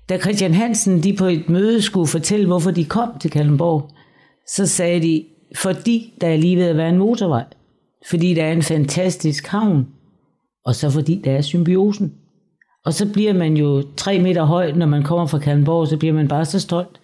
da 0.10 0.18
Christian 0.18 0.54
Hansen 0.54 1.04
de 1.04 1.14
på 1.14 1.26
et 1.26 1.50
møde 1.50 1.82
skulle 1.82 2.08
fortælle, 2.08 2.48
hvorfor 2.48 2.72
de 2.72 2.86
kom 2.86 3.10
til 3.22 3.32
Kalundborg, 3.32 3.90
så 4.48 4.66
sagde 4.66 5.02
de, 5.02 5.24
fordi 5.56 6.14
der 6.22 6.28
er 6.28 6.38
lige 6.38 6.58
ved 6.58 6.66
at 6.66 6.78
være 6.78 6.90
en 6.90 6.98
motorvej, 6.98 7.44
fordi 8.10 8.34
der 8.34 8.44
er 8.44 8.52
en 8.52 8.64
fantastisk 8.64 9.48
havn, 9.48 9.88
og 10.66 10.76
så 10.76 10.90
fordi 10.90 11.22
der 11.24 11.32
er 11.32 11.42
symbiosen. 11.42 12.14
Og 12.86 12.94
så 12.94 13.14
bliver 13.14 13.34
man 13.34 13.58
jo 13.58 13.84
tre 13.98 14.20
meter 14.20 14.44
høj, 14.44 14.72
når 14.72 14.86
man 14.86 15.04
kommer 15.04 15.26
fra 15.26 15.40
Kalundborg, 15.40 15.88
så 15.88 15.98
bliver 15.98 16.14
man 16.14 16.28
bare 16.28 16.46
så 16.46 16.60
stolt. 16.60 17.00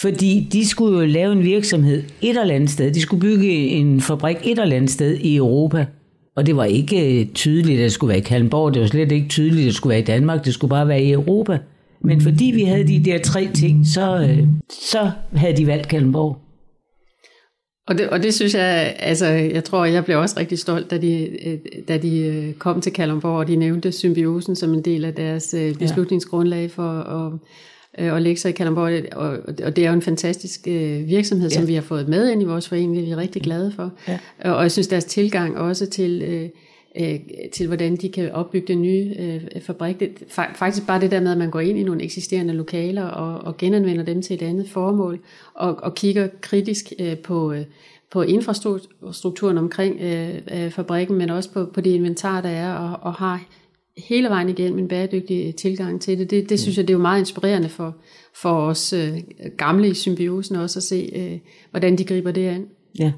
Fordi 0.00 0.48
de 0.52 0.68
skulle 0.68 1.00
jo 1.00 1.06
lave 1.06 1.32
en 1.32 1.42
virksomhed 1.42 2.02
et 2.22 2.38
eller 2.38 2.54
andet 2.54 2.70
sted. 2.70 2.90
De 2.90 3.00
skulle 3.00 3.20
bygge 3.20 3.50
en 3.52 4.00
fabrik 4.00 4.36
et 4.44 4.58
eller 4.58 4.76
andet 4.76 4.90
sted 4.90 5.16
i 5.16 5.36
Europa. 5.36 5.86
Og 6.36 6.46
det 6.46 6.56
var 6.56 6.64
ikke 6.64 7.20
øh, 7.20 7.26
tydeligt, 7.26 7.78
at 7.78 7.82
det 7.82 7.92
skulle 7.92 8.08
være 8.08 8.18
i 8.18 8.22
Kalundborg. 8.22 8.74
Det 8.74 8.82
var 8.82 8.88
slet 8.88 9.12
ikke 9.12 9.28
tydeligt, 9.28 9.60
at 9.60 9.64
det 9.64 9.74
skulle 9.74 9.90
være 9.90 10.00
i 10.00 10.04
Danmark. 10.04 10.44
Det 10.44 10.54
skulle 10.54 10.68
bare 10.68 10.88
være 10.88 11.02
i 11.02 11.12
Europa. 11.12 11.58
Men 12.00 12.20
fordi 12.20 12.44
vi 12.44 12.62
havde 12.62 12.88
de 12.88 13.04
der 13.04 13.18
tre 13.18 13.48
ting, 13.54 13.86
så, 13.86 14.18
øh, 14.18 14.46
så 14.70 15.10
havde 15.34 15.56
de 15.56 15.66
valgt 15.66 15.88
Kalundborg. 15.88 16.38
Og 17.88 17.98
det, 17.98 18.08
og 18.08 18.22
det 18.22 18.34
synes 18.34 18.54
jeg, 18.54 18.96
altså 18.98 19.26
jeg 19.26 19.64
tror, 19.64 19.84
jeg 19.84 20.04
blev 20.04 20.18
også 20.18 20.40
rigtig 20.40 20.58
stolt, 20.58 20.90
da 20.90 20.98
de, 20.98 21.28
øh, 21.46 21.58
da 21.88 21.98
de 21.98 22.54
kom 22.58 22.80
til 22.80 22.92
Kalundborg, 22.92 23.38
og 23.38 23.48
de 23.48 23.56
nævnte 23.56 23.92
symbiosen 23.92 24.56
som 24.56 24.74
en 24.74 24.82
del 24.82 25.04
af 25.04 25.14
deres 25.14 25.54
beslutningsgrundlag 25.78 26.70
for 26.70 26.90
at 27.00 27.32
øh, 27.98 28.12
og 28.12 28.22
lægge 28.22 28.40
sig 28.40 28.48
i 28.48 28.52
Kalundborg, 28.52 29.16
og, 29.16 29.38
og 29.64 29.76
det 29.76 29.84
er 29.84 29.88
jo 29.88 29.94
en 29.94 30.02
fantastisk 30.02 30.60
øh, 30.68 31.06
virksomhed, 31.06 31.48
ja. 31.50 31.54
som 31.54 31.68
vi 31.68 31.74
har 31.74 31.82
fået 31.82 32.08
med 32.08 32.30
ind 32.30 32.42
i 32.42 32.44
vores 32.44 32.68
forening, 32.68 32.94
det 32.94 33.02
er 33.02 33.06
vi 33.06 33.14
rigtig 33.14 33.42
glade 33.42 33.72
for. 33.72 33.92
Ja. 34.08 34.18
Og 34.44 34.62
jeg 34.62 34.72
synes, 34.72 34.88
deres 34.88 35.04
tilgang 35.04 35.58
også 35.58 35.86
til, 35.86 36.22
øh, 36.22 36.48
øh, 37.00 37.20
til 37.52 37.66
hvordan 37.66 37.96
de 37.96 38.08
kan 38.08 38.32
opbygge 38.32 38.72
den 38.72 38.82
nye 38.82 39.14
øh, 39.18 39.62
fabrik, 39.62 40.00
det, 40.00 40.10
faktisk 40.54 40.86
bare 40.86 41.00
det 41.00 41.10
der 41.10 41.20
med, 41.20 41.32
at 41.32 41.38
man 41.38 41.50
går 41.50 41.60
ind 41.60 41.78
i 41.78 41.82
nogle 41.82 42.02
eksisterende 42.02 42.54
lokaler 42.54 43.04
og, 43.04 43.46
og 43.46 43.56
genanvender 43.56 44.04
dem 44.04 44.22
til 44.22 44.34
et 44.34 44.42
andet 44.42 44.68
formål, 44.68 45.20
og, 45.54 45.76
og 45.82 45.94
kigger 45.94 46.28
kritisk 46.40 46.92
øh, 46.98 47.16
på... 47.16 47.52
Øh, 47.52 47.64
på 48.10 48.22
infrastrukturen 48.22 49.58
omkring 49.58 50.00
øh, 50.00 50.34
øh, 50.52 50.70
fabrikken, 50.70 51.16
men 51.16 51.30
også 51.30 51.50
på, 51.50 51.64
på 51.64 51.80
det 51.80 51.90
inventar, 51.90 52.40
der 52.40 52.48
er, 52.48 52.74
og, 52.74 52.98
og 53.02 53.14
har 53.14 53.40
hele 53.98 54.28
vejen 54.28 54.48
igennem 54.48 54.78
en 54.78 54.88
bæredygtig 54.88 55.54
tilgang 55.54 56.00
til 56.00 56.18
det. 56.18 56.30
Det, 56.30 56.50
det 56.50 56.60
synes 56.60 56.76
jeg, 56.76 56.88
det 56.88 56.94
er 56.94 56.98
jo 56.98 57.02
meget 57.02 57.20
inspirerende 57.20 57.68
for, 57.68 57.96
for 58.34 58.50
os 58.50 58.92
øh, 58.92 59.08
gamle 59.56 59.88
i 59.88 59.94
symbiosen 59.94 60.56
også 60.56 60.78
at 60.78 60.82
se, 60.82 61.10
øh, 61.16 61.38
hvordan 61.70 61.98
de 61.98 62.04
griber 62.04 62.30
det 62.30 62.48
an. 62.48 62.64
Ja. 62.98 63.12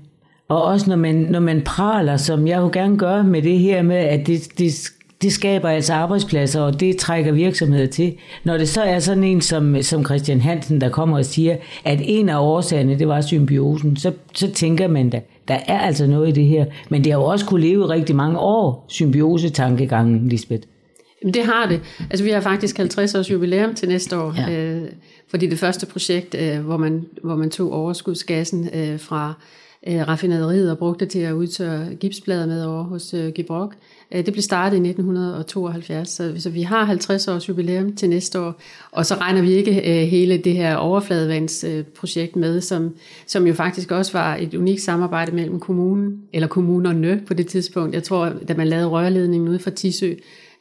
Og 0.48 0.62
også 0.62 0.90
når 0.90 0.96
man, 0.96 1.14
når 1.14 1.40
man 1.40 1.62
praler, 1.62 2.16
som 2.16 2.46
jeg 2.46 2.58
jo 2.58 2.70
gerne 2.72 2.98
gør 2.98 3.22
med 3.22 3.42
det 3.42 3.58
her 3.58 3.82
med, 3.82 3.96
at 3.96 4.26
det, 4.26 4.58
det, 4.58 4.92
det 5.22 5.32
skaber 5.32 5.68
altså 5.68 5.92
arbejdspladser, 5.92 6.60
og 6.60 6.80
det 6.80 6.96
trækker 6.96 7.32
virksomheder 7.32 7.86
til. 7.86 8.14
Når 8.44 8.58
det 8.58 8.68
så 8.68 8.82
er 8.82 8.98
sådan 8.98 9.24
en 9.24 9.40
som, 9.40 9.82
som 9.82 10.04
Christian 10.04 10.40
Hansen, 10.40 10.80
der 10.80 10.88
kommer 10.88 11.18
og 11.18 11.24
siger, 11.24 11.56
at 11.84 11.98
en 12.02 12.28
af 12.28 12.38
årsagerne, 12.38 12.98
det 12.98 13.08
var 13.08 13.20
symbiosen, 13.20 13.96
så, 13.96 14.12
så 14.34 14.52
tænker 14.52 14.88
man 14.88 15.10
da, 15.10 15.20
der 15.48 15.58
er 15.66 15.78
altså 15.78 16.06
noget 16.06 16.28
i 16.28 16.32
det 16.32 16.46
her. 16.46 16.66
Men 16.90 17.04
det 17.04 17.12
har 17.12 17.20
jo 17.20 17.26
også 17.26 17.46
kunne 17.46 17.60
leve 17.60 17.88
rigtig 17.88 18.16
mange 18.16 18.38
år, 18.38 18.84
symbiose-tankegangen, 18.88 20.28
Lisbeth. 20.28 20.66
Jamen, 21.22 21.34
det 21.34 21.44
har 21.44 21.66
det. 21.66 21.80
Altså, 22.10 22.24
vi 22.24 22.30
har 22.30 22.40
faktisk 22.40 22.76
50 22.76 23.14
års 23.14 23.30
jubilæum 23.30 23.74
til 23.74 23.88
næste 23.88 24.18
år, 24.18 24.34
ja. 24.36 24.52
øh, 24.52 24.88
fordi 25.28 25.46
det 25.46 25.58
første 25.58 25.86
projekt, 25.86 26.34
øh, 26.34 26.60
hvor, 26.60 26.76
man, 26.76 27.06
hvor 27.22 27.36
man 27.36 27.50
tog 27.50 27.72
overskudsgassen 27.72 28.68
øh, 28.74 29.00
fra 29.00 29.34
øh, 29.86 30.08
raffinaderiet 30.08 30.70
og 30.70 30.78
brugte 30.78 31.04
det 31.04 31.12
til 31.12 31.18
at 31.18 31.32
udtørre 31.32 31.94
gipsplader 31.94 32.46
med 32.46 32.64
over 32.64 32.82
hos 32.82 33.14
øh, 33.14 33.32
Gibrok, 33.32 33.74
øh, 33.74 33.78
Øh, 34.14 34.26
det 34.26 34.32
blev 34.32 34.42
startet 34.42 34.76
i 34.76 34.88
1972, 34.88 36.08
så, 36.08 36.32
så 36.38 36.50
vi 36.50 36.62
har 36.62 36.84
50 36.84 37.28
års 37.28 37.48
jubilæum 37.48 37.92
til 37.92 38.08
næste 38.08 38.40
år, 38.40 38.60
og 38.90 39.06
så 39.06 39.14
regner 39.14 39.42
vi 39.42 39.52
ikke 39.52 40.02
øh, 40.02 40.08
hele 40.08 40.36
det 40.36 40.52
her 40.52 40.76
overfladevandsprojekt 40.76 42.36
med, 42.36 42.60
som, 42.60 42.94
som 43.26 43.46
jo 43.46 43.54
faktisk 43.54 43.90
også 43.90 44.12
var 44.12 44.36
et 44.36 44.54
unikt 44.54 44.82
samarbejde 44.82 45.32
mellem 45.32 45.60
kommunen, 45.60 46.22
eller 46.32 46.48
kommunerne 46.48 47.22
på 47.26 47.34
det 47.34 47.46
tidspunkt. 47.46 47.94
Jeg 47.94 48.02
tror, 48.02 48.32
da 48.48 48.54
man 48.54 48.68
lavede 48.68 48.86
rørledningen 48.86 49.48
ude 49.48 49.58
fra 49.58 49.70
Tisø, 49.70 50.12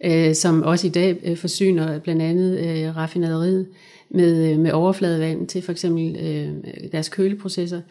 øh, 0.06 0.36
som 0.36 0.64
også 0.64 0.88
i 0.88 0.90
dag 0.90 1.38
forsyner 1.38 2.00
blandt 2.00 2.22
andet 2.22 2.94
raffinaderiet 2.98 3.68
med, 4.10 4.58
med 4.58 4.72
overfladevand 4.72 5.48
til 5.48 5.62
for 5.62 5.72
eksempel 5.72 6.18
deres 6.92 7.10
køleprocesser. 7.10 7.82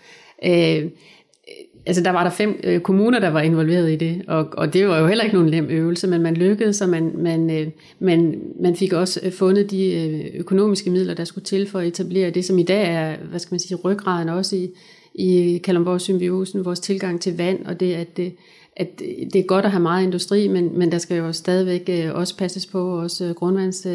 Altså 1.89 2.03
der 2.03 2.11
var 2.11 2.23
der 2.23 2.31
fem 2.31 2.61
øh, 2.65 2.81
kommuner, 2.81 3.19
der 3.19 3.29
var 3.29 3.41
involveret 3.41 3.93
i 3.93 3.97
det, 3.97 4.23
og, 4.27 4.49
og 4.53 4.73
det 4.73 4.89
var 4.89 4.99
jo 4.99 5.07
heller 5.07 5.25
ikke 5.25 5.37
nogen 5.37 5.51
nem 5.51 5.67
øvelse, 5.71 6.07
men 6.07 6.23
man 6.23 6.35
lykkedes, 6.35 6.81
og 6.81 6.89
man, 6.89 7.13
man, 7.15 7.51
øh, 7.51 7.67
man, 7.99 8.41
man 8.61 8.77
fik 8.77 8.93
også 8.93 9.21
øh, 9.23 9.33
fundet 9.33 9.71
de 9.71 9.93
øh, 9.93 10.41
økonomiske 10.41 10.91
midler, 10.91 11.15
der 11.15 11.25
skulle 11.25 11.45
til 11.45 11.69
for 11.69 11.79
at 11.79 11.87
etablere 11.87 12.31
det, 12.31 12.45
som 12.45 12.59
i 12.59 12.63
dag 12.63 12.95
er, 12.95 13.17
hvad 13.17 13.41
skal 13.41 13.55
man 13.55 13.61
sige, 13.61 13.77
ryggraden 13.77 14.29
også 14.29 14.57
i, 14.57 14.71
i 15.15 15.59
Kalundborg-symbiosen, 15.65 16.65
vores 16.65 16.81
tilgang 16.81 17.21
til 17.21 17.37
vand, 17.37 17.67
og 17.67 17.81
det, 17.81 17.95
at 17.95 18.17
det, 18.17 18.33
at 18.77 19.03
øh, 19.05 19.27
det 19.33 19.39
er 19.39 19.47
godt 19.47 19.65
at 19.65 19.71
have 19.71 19.83
meget 19.83 20.05
industri, 20.05 20.49
men, 20.49 20.79
men 20.79 20.93
der 20.93 20.99
skal 20.99 21.17
jo 21.17 21.33
stadigvæk 21.33 21.89
øh, 21.89 22.15
også 22.15 22.37
passes 22.37 22.67
på 22.67 22.81
vores 22.81 23.23
grundvands 23.37 23.87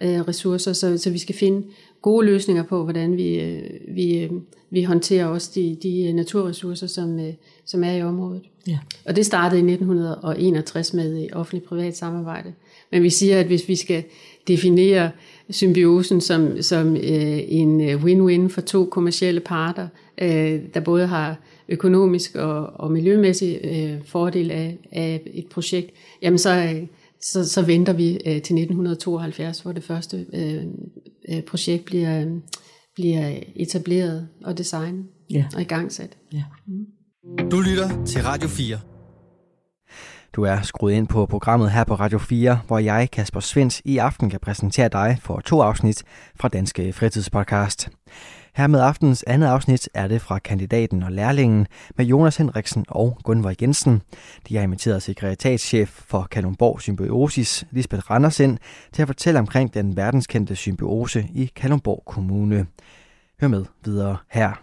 øh, 0.00 0.08
grundvandsressourcer, 0.08 0.72
så, 0.72 0.98
så 0.98 1.10
vi 1.10 1.18
skal 1.18 1.34
finde 1.34 1.66
gode 2.02 2.26
løsninger 2.26 2.62
på, 2.62 2.84
hvordan 2.84 3.16
vi, 3.16 3.40
øh, 3.40 3.62
vi, 3.88 4.28
vi 4.70 4.82
håndterer 4.82 5.26
også 5.26 5.50
de, 5.54 5.76
de 5.82 6.12
naturressourcer, 6.12 6.86
som, 6.86 7.20
som 7.64 7.84
er 7.84 7.92
i 7.92 8.02
området. 8.02 8.42
Ja. 8.68 8.78
Og 9.04 9.16
det 9.16 9.26
startede 9.26 9.60
i 9.60 9.72
1961 9.72 10.94
med 10.94 11.28
offentlig-privat 11.32 11.96
samarbejde. 11.96 12.52
Men 12.90 13.02
vi 13.02 13.10
siger, 13.10 13.40
at 13.40 13.46
hvis 13.46 13.68
vi 13.68 13.76
skal 13.76 14.04
definere 14.48 15.10
symbiosen 15.50 16.20
som, 16.20 16.62
som 16.62 16.96
øh, 16.96 17.38
en 17.48 17.80
win-win 17.80 18.48
for 18.48 18.60
to 18.60 18.84
kommercielle 18.84 19.40
parter, 19.40 19.88
øh, 20.18 20.60
der 20.74 20.80
både 20.80 21.06
har 21.06 21.36
økonomisk 21.68 22.34
og, 22.34 22.66
og 22.74 22.90
miljømæssig 22.90 23.60
øh, 23.64 24.06
fordel 24.06 24.50
af, 24.50 24.78
af 24.92 25.20
et 25.34 25.46
projekt, 25.46 25.90
jamen 26.22 26.38
så, 26.38 26.80
så, 27.22 27.48
så 27.48 27.62
venter 27.62 27.92
vi 27.92 28.14
øh, 28.14 28.22
til 28.24 28.36
1972, 28.36 29.60
hvor 29.60 29.72
det 29.72 29.84
første 29.84 30.26
øh, 30.32 30.64
øh, 31.28 31.42
projekt 31.42 31.84
bliver, 31.84 32.40
bliver 32.94 33.38
etableret 33.56 34.28
og 34.44 34.58
designet 34.58 35.06
ja. 35.30 35.44
og 35.54 35.60
igangsat. 35.60 36.16
Ja. 36.32 36.44
Mm. 36.66 36.86
Du 37.50 37.60
lytter 37.60 38.04
til 38.04 38.22
Radio 38.22 38.48
4. 38.48 38.78
Du 40.32 40.42
er 40.42 40.62
skruet 40.62 40.92
ind 40.92 41.08
på 41.08 41.26
programmet 41.26 41.70
her 41.70 41.84
på 41.84 41.94
Radio 41.94 42.18
4, 42.18 42.60
hvor 42.66 42.78
jeg, 42.78 43.08
Kasper 43.12 43.40
Svens, 43.40 43.82
i 43.84 43.98
aften 43.98 44.30
kan 44.30 44.40
præsentere 44.40 44.88
dig 44.88 45.18
for 45.22 45.40
to 45.40 45.60
afsnit 45.60 46.02
fra 46.40 46.48
Danske 46.48 46.92
Fritidspodcast. 46.92 47.88
Her 48.56 48.66
med 48.66 48.80
aftens 48.80 49.24
andet 49.26 49.46
afsnit 49.46 49.88
er 49.94 50.08
det 50.08 50.20
fra 50.20 50.38
kandidaten 50.38 51.02
og 51.02 51.12
lærlingen 51.12 51.66
med 51.96 52.06
Jonas 52.06 52.36
Henriksen 52.36 52.84
og 52.88 53.18
Gunvor 53.24 53.52
Jensen. 53.62 54.02
De 54.48 54.56
har 54.56 54.62
inviteret 54.62 55.02
sekretariatschef 55.02 55.88
for 55.88 56.26
Kalumborg 56.30 56.80
Symbiosis, 56.80 57.66
Lisbeth 57.70 58.10
Randersen, 58.10 58.58
til 58.92 59.02
at 59.02 59.08
fortælle 59.08 59.40
omkring 59.40 59.74
den 59.74 59.96
verdenskendte 59.96 60.56
symbiose 60.56 61.28
i 61.34 61.50
Kalumborg 61.56 62.02
Kommune. 62.06 62.66
Hør 63.40 63.48
med 63.48 63.64
videre 63.84 64.16
her. 64.30 64.62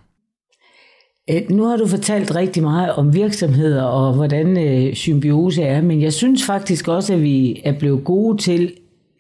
Nu 1.49 1.63
har 1.63 1.77
du 1.77 1.87
fortalt 1.87 2.35
rigtig 2.35 2.63
meget 2.63 2.91
om 2.91 3.13
virksomheder 3.13 3.83
og 3.83 4.13
hvordan 4.13 4.57
øh, 4.57 4.95
symbiose 4.95 5.63
er, 5.63 5.81
men 5.81 6.01
jeg 6.01 6.13
synes 6.13 6.45
faktisk 6.45 6.87
også, 6.87 7.13
at 7.13 7.21
vi 7.21 7.61
er 7.65 7.79
blevet 7.79 8.03
gode 8.03 8.37
til, 8.37 8.73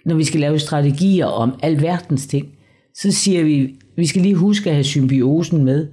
når 0.05 0.15
vi 0.15 0.23
skal 0.23 0.39
lave 0.39 0.59
strategier 0.59 1.25
om 1.25 1.59
alverdens 1.63 2.27
ting, 2.27 2.56
så 3.01 3.11
siger 3.11 3.43
vi, 3.43 3.75
vi 3.95 4.05
skal 4.05 4.21
lige 4.21 4.35
huske 4.35 4.69
at 4.69 4.75
have 4.75 4.83
symbiosen 4.83 5.65
med. 5.65 5.87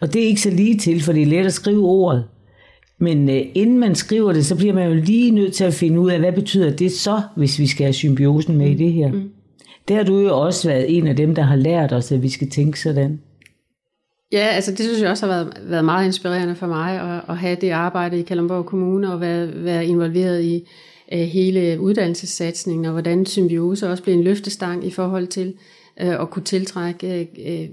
Og 0.00 0.12
det 0.12 0.22
er 0.22 0.26
ikke 0.26 0.40
så 0.40 0.50
lige 0.50 0.78
til, 0.78 1.02
for 1.02 1.12
det 1.12 1.22
er 1.22 1.26
let 1.26 1.46
at 1.46 1.52
skrive 1.52 1.84
ordet. 1.84 2.24
Men 2.98 3.30
øh, 3.30 3.42
inden 3.54 3.78
man 3.78 3.94
skriver 3.94 4.32
det, 4.32 4.46
så 4.46 4.56
bliver 4.56 4.74
man 4.74 4.88
jo 4.88 4.94
lige 4.94 5.30
nødt 5.30 5.54
til 5.54 5.64
at 5.64 5.74
finde 5.74 6.00
ud 6.00 6.10
af, 6.10 6.18
hvad 6.18 6.32
betyder 6.32 6.76
det 6.76 6.92
så, 6.92 7.22
hvis 7.36 7.58
vi 7.58 7.66
skal 7.66 7.84
have 7.84 7.92
symbiosen 7.92 8.56
med 8.56 8.70
i 8.70 8.74
det 8.74 8.92
her. 8.92 9.12
Mm. 9.12 9.30
Det 9.88 9.96
har 9.96 10.04
du 10.04 10.18
jo 10.18 10.40
også 10.40 10.68
været 10.68 10.96
en 10.96 11.06
af 11.06 11.16
dem, 11.16 11.34
der 11.34 11.42
har 11.42 11.56
lært 11.56 11.92
os, 11.92 12.12
at 12.12 12.22
vi 12.22 12.28
skal 12.28 12.50
tænke 12.50 12.80
sådan. 12.80 13.20
Ja, 14.32 14.46
altså 14.46 14.70
det 14.70 14.80
synes 14.80 15.00
jeg 15.00 15.10
også 15.10 15.26
har 15.26 15.34
været, 15.34 15.52
været 15.62 15.84
meget 15.84 16.06
inspirerende 16.06 16.54
for 16.54 16.66
mig 16.66 17.00
at, 17.00 17.22
at 17.28 17.36
have 17.36 17.56
det 17.60 17.70
arbejde 17.70 18.18
i 18.18 18.22
Kalundborg 18.22 18.66
Kommune 18.66 19.12
og 19.12 19.20
være, 19.20 19.64
være 19.64 19.86
involveret 19.86 20.44
i 20.44 20.64
uh, 21.12 21.18
hele 21.18 21.80
uddannelsessatsningen 21.80 22.84
og 22.84 22.92
hvordan 22.92 23.26
symbiose 23.26 23.90
også 23.90 24.02
bliver 24.02 24.16
en 24.16 24.24
løftestang 24.24 24.86
i 24.86 24.90
forhold 24.90 25.26
til 25.26 25.54
øh, 26.00 26.20
at 26.20 26.30
kunne 26.30 26.44
tiltrække 26.44 27.28
øh, 27.38 27.68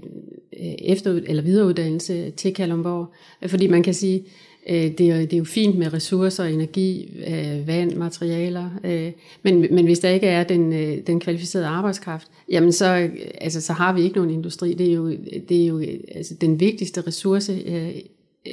øh, 0.60 0.74
efter- 0.78 1.20
eller 1.26 1.42
videreuddannelse 1.42 2.30
til 2.30 2.54
Kalundborg. 2.54 3.12
Fordi 3.50 3.66
man 3.66 3.82
kan 3.82 3.94
sige, 3.94 4.24
øh, 4.68 4.98
det, 4.98 5.00
er, 5.00 5.18
det 5.18 5.32
er 5.32 5.38
jo 5.38 5.44
fint 5.44 5.78
med 5.78 5.92
ressourcer, 5.92 6.44
energi, 6.44 7.10
øh, 7.26 7.66
vand, 7.66 7.94
materialer, 7.94 8.70
øh, 8.84 9.12
men, 9.42 9.66
men 9.74 9.84
hvis 9.84 9.98
der 9.98 10.08
ikke 10.08 10.26
er 10.26 10.44
den, 10.44 10.72
øh, 10.72 10.98
den 11.06 11.20
kvalificerede 11.20 11.66
arbejdskraft, 11.66 12.28
jamen 12.50 12.72
så, 12.72 12.96
øh, 12.96 13.10
altså, 13.40 13.60
så 13.60 13.72
har 13.72 13.92
vi 13.92 14.02
ikke 14.02 14.16
nogen 14.16 14.30
industri. 14.30 14.74
Det 14.74 14.88
er 14.88 14.94
jo, 14.94 15.10
det 15.48 15.62
er 15.62 15.66
jo 15.66 15.82
altså, 16.14 16.34
den 16.34 16.60
vigtigste 16.60 17.00
ressource 17.00 17.52
øh, 17.66 17.88
øh, 18.46 18.52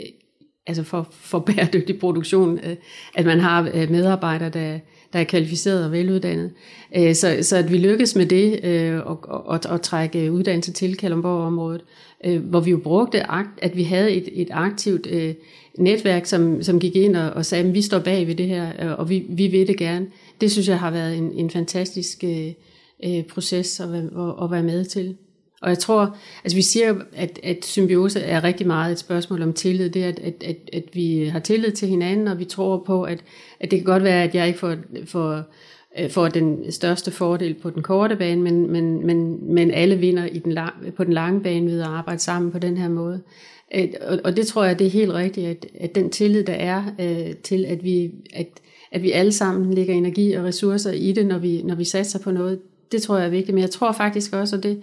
altså 0.68 0.84
for, 0.84 1.08
for 1.12 1.40
bæredygtig 1.40 2.00
produktion, 2.00 2.60
øh, 2.64 2.76
at 3.16 3.26
man 3.26 3.40
har 3.40 3.62
medarbejdere, 3.90 4.50
der, 4.50 4.80
der 5.16 5.22
er 5.22 5.26
kvalificeret 5.26 5.86
og 5.86 5.92
veluddannet. 5.92 6.52
Øh, 6.96 7.16
så, 7.16 7.38
så 7.42 7.58
at 7.58 7.72
vi 7.72 7.78
lykkes 7.78 8.16
med 8.16 8.26
det 8.26 8.66
øh, 8.66 9.06
og, 9.06 9.20
og, 9.24 9.60
og 9.70 9.82
trække 9.82 10.32
uddannelse 10.32 10.72
til 10.72 10.98
Kalundborg-området, 10.98 11.82
øh, 12.26 12.44
hvor 12.44 12.60
vi 12.60 12.72
jo 12.72 12.78
brugte, 12.78 13.32
at 13.58 13.76
vi 13.76 13.84
havde 13.84 14.12
et, 14.12 14.30
et 14.34 14.48
aktivt 14.52 15.08
øh, 15.08 15.34
netværk, 15.78 16.26
som, 16.26 16.64
som 16.64 16.80
gik 16.80 16.96
ind 16.96 17.16
og, 17.16 17.30
og 17.30 17.46
sagde, 17.46 17.68
at 17.68 17.74
vi 17.74 17.82
står 17.82 18.00
bag 18.00 18.28
ved 18.28 18.36
det 18.36 18.48
her, 18.48 18.72
øh, 18.82 19.00
og 19.00 19.10
vi, 19.10 19.26
vi 19.30 19.48
vil 19.48 19.68
det 19.68 19.78
gerne. 19.78 20.08
Det 20.42 20.52
synes 20.52 20.68
jeg 20.68 20.80
har 20.80 20.92
været 20.92 21.18
en, 21.18 21.32
en 21.32 21.50
fantastisk 21.50 22.24
øh, 22.24 22.48
øh 23.04 23.24
proces 23.24 23.80
at, 23.80 23.90
at, 23.96 24.44
at 24.44 24.52
være 24.52 24.64
med 24.64 24.86
til. 24.86 25.16
Og 25.62 25.70
jeg 25.70 25.80
tror, 25.80 26.18
altså 26.44 26.56
vi 26.56 26.62
siger 26.62 26.96
at, 27.16 27.40
at 27.44 27.66
symbiose 27.66 28.20
er 28.20 28.44
rigtig 28.44 28.68
meget 28.68 28.92
et 28.92 29.00
spørgsmål 29.00 29.42
om 29.42 29.54
tillid. 29.54 29.90
Det 29.90 30.04
er, 30.04 30.08
at, 30.08 30.20
at, 30.20 30.34
at, 30.46 30.58
at 30.74 30.84
vi 30.94 31.26
har 31.26 31.40
tillid 31.40 31.72
til 31.72 31.88
hinanden, 31.88 32.28
og 32.28 32.40
vi 32.40 32.46
tror 32.46 32.84
på, 32.86 33.04
at, 33.04 33.20
at 33.60 33.72
det 33.72 33.80
kan 33.80 33.86
godt 33.86 34.04
være, 34.04 34.24
at 34.24 34.36
jeg 34.36 34.48
ikke 34.48 34.60
får, 34.60 34.76
får, 35.06 35.42
øh, 36.00 36.10
får 36.10 36.28
den 36.28 36.72
største 36.72 37.12
fordel 37.12 37.54
på 37.54 37.70
den 37.70 37.84
korte 37.84 38.16
bane, 38.16 38.42
men, 38.42 38.72
men, 38.72 39.06
men, 39.06 39.54
men 39.54 39.72
alle 39.72 39.96
vinder 39.98 40.26
i 40.26 40.40
den 40.40 40.52
lang, 40.52 40.74
på 40.98 41.04
den 41.04 41.14
lange 41.14 41.42
bane 41.42 41.72
ved 41.72 41.82
at 41.82 41.88
arbejde 41.88 42.20
sammen 42.20 42.52
på 42.52 42.60
den 42.60 42.78
her 42.78 42.90
måde. 42.90 43.22
At, 43.72 43.96
Og, 44.02 44.20
og 44.24 44.38
det 44.38 44.48
tror 44.48 44.64
jeg, 44.64 44.80
det 44.80 44.88
er 44.88 44.92
helt 44.92 45.14
rigtigt, 45.14 45.48
at, 45.48 45.66
at 45.80 45.96
den 45.96 46.10
tillid, 46.10 46.44
der 46.44 46.54
er 46.54 46.84
øh, 47.00 47.36
til, 47.36 47.66
at 47.66 47.84
vi, 47.84 48.12
at, 48.34 48.48
at 48.92 49.04
vi 49.04 49.12
alle 49.12 49.32
sammen 49.32 49.74
lægger 49.74 49.94
energi 49.94 50.34
og 50.34 50.44
ressourcer 50.44 50.92
i 50.92 51.12
det, 51.12 51.26
når 51.26 51.38
vi, 51.38 51.62
når 51.62 51.76
vi 51.76 51.84
satser 51.84 52.20
på 52.20 52.32
noget, 52.32 52.60
det 52.92 53.02
tror 53.02 53.18
jeg 53.18 53.26
er 53.26 53.30
vigtigt. 53.30 53.56
Men 53.56 53.62
jeg 53.62 53.72
tror 53.72 53.92
faktisk 53.92 54.34
også, 54.34 54.56
og 54.56 54.64
det, 54.64 54.82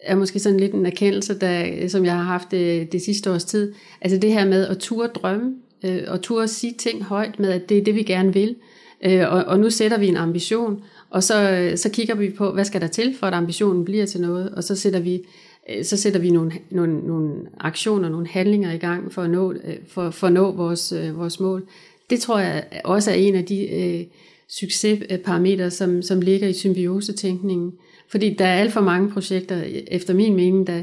er 0.00 0.16
måske 0.16 0.38
sådan 0.38 0.60
lidt 0.60 0.72
en 0.72 0.86
erkendelse, 0.86 1.38
der, 1.38 1.88
som 1.88 2.04
jeg 2.04 2.12
har 2.12 2.22
haft 2.22 2.50
det, 2.50 2.92
det 2.92 3.02
sidste 3.02 3.32
års 3.32 3.44
tid. 3.44 3.72
Altså 4.00 4.18
det 4.18 4.32
her 4.32 4.46
med 4.46 4.66
at 4.66 4.78
turde 4.78 5.12
drømme, 5.14 5.54
øh, 5.84 6.02
og 6.08 6.22
turde 6.22 6.48
sige 6.48 6.74
ting 6.78 7.04
højt 7.04 7.38
med, 7.38 7.50
at 7.50 7.68
det 7.68 7.78
er 7.78 7.84
det, 7.84 7.94
vi 7.94 8.02
gerne 8.02 8.32
vil. 8.32 8.56
Øh, 9.04 9.32
og, 9.32 9.44
og 9.44 9.60
nu 9.60 9.70
sætter 9.70 9.98
vi 9.98 10.08
en 10.08 10.16
ambition, 10.16 10.82
og 11.10 11.22
så, 11.22 11.50
øh, 11.50 11.76
så 11.76 11.90
kigger 11.90 12.14
vi 12.14 12.30
på, 12.30 12.52
hvad 12.52 12.64
skal 12.64 12.80
der 12.80 12.86
til, 12.86 13.16
for 13.18 13.26
at 13.26 13.34
ambitionen 13.34 13.84
bliver 13.84 14.06
til 14.06 14.20
noget, 14.20 14.50
og 14.50 14.64
så 14.64 14.76
sætter 14.76 15.00
vi, 15.00 15.24
øh, 15.70 15.84
så 15.84 15.96
sætter 15.96 16.20
vi 16.20 16.30
nogle, 16.30 16.52
nogle, 16.70 17.06
nogle 17.06 17.34
aktioner, 17.60 18.08
nogle 18.08 18.26
handlinger 18.26 18.72
i 18.72 18.78
gang 18.78 19.12
for 19.12 19.22
at 19.22 19.30
nå, 19.30 19.52
øh, 19.52 19.76
for, 19.88 20.10
for 20.10 20.26
at 20.26 20.32
nå 20.32 20.52
vores, 20.52 20.92
øh, 20.92 21.18
vores 21.18 21.40
mål. 21.40 21.68
Det 22.10 22.20
tror 22.20 22.38
jeg 22.38 22.64
også 22.84 23.10
er 23.10 23.14
en 23.14 23.34
af 23.34 23.44
de 23.44 23.68
øh, 23.68 24.04
succesparametre, 24.48 25.70
som, 25.70 26.02
som 26.02 26.20
ligger 26.20 26.48
i 26.48 26.52
symbiosetænkningen. 26.52 27.72
Fordi 28.10 28.34
der 28.34 28.46
er 28.46 28.60
alt 28.60 28.72
for 28.72 28.80
mange 28.80 29.10
projekter, 29.10 29.62
efter 29.86 30.14
min 30.14 30.36
mening, 30.36 30.66
der, 30.66 30.82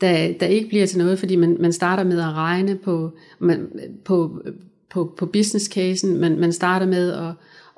der, 0.00 0.32
der 0.32 0.46
ikke 0.46 0.68
bliver 0.68 0.86
til 0.86 0.98
noget, 0.98 1.18
fordi 1.18 1.36
man, 1.36 1.56
man 1.60 1.72
starter 1.72 2.04
med 2.04 2.20
at 2.20 2.32
regne 2.32 2.76
på, 2.76 3.10
man, 3.38 3.68
på, 4.04 4.42
på, 4.90 5.14
på 5.16 5.26
business 5.26 5.66
casen, 5.66 6.18
man, 6.20 6.38
man 6.38 6.52
starter 6.52 6.86
med 6.86 7.12
at, 7.12 7.28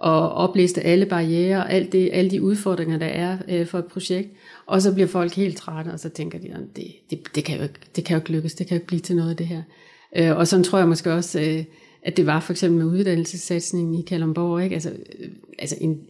at 0.05 0.32
opliste 0.32 0.80
alle 0.80 1.07
barriere, 1.07 1.70
alt 1.70 1.92
det, 1.92 2.11
alle 2.12 2.30
de 2.30 2.42
udfordringer, 2.42 2.99
der 2.99 3.07
er 3.07 3.38
øh, 3.49 3.66
for 3.66 3.78
et 3.78 3.84
projekt, 3.84 4.28
og 4.66 4.82
så 4.82 4.95
bliver 4.95 5.07
folk 5.07 5.34
helt 5.34 5.57
trætte, 5.57 5.88
og 5.88 6.01
så 6.01 6.09
tænker 6.09 6.38
de, 6.38 6.49
det, 6.76 6.86
det, 7.11 7.18
det, 7.34 7.45
kan 7.45 7.57
jo 7.57 7.62
ikke, 7.62 7.74
det 7.97 8.05
kan 8.05 8.14
jo 8.14 8.20
ikke 8.20 8.32
lykkes, 8.32 8.55
det 8.55 8.66
kan 8.66 8.74
jo 8.74 8.78
ikke 8.78 8.86
blive 8.86 9.01
til 9.01 9.16
noget 9.16 9.30
af 9.30 9.36
det 9.36 9.47
her. 9.47 9.62
Øh, 10.16 10.36
og 10.36 10.49
sådan 10.49 10.64
tror 10.64 10.78
jeg 10.78 10.88
måske 10.88 11.12
også, 11.12 11.40
øh, 11.40 11.64
at 12.03 12.16
det 12.16 12.26
var 12.26 12.40
for 12.40 12.53
eksempel 12.53 12.84
med 12.84 12.92
uddannelsessatsningen 12.99 13.95
i 13.95 14.03
Kalundborg, 14.03 14.62
ikke? 14.62 14.74
Altså, 14.74 14.90
øh, 14.90 15.28
altså 15.59 15.76
en, 15.80 16.01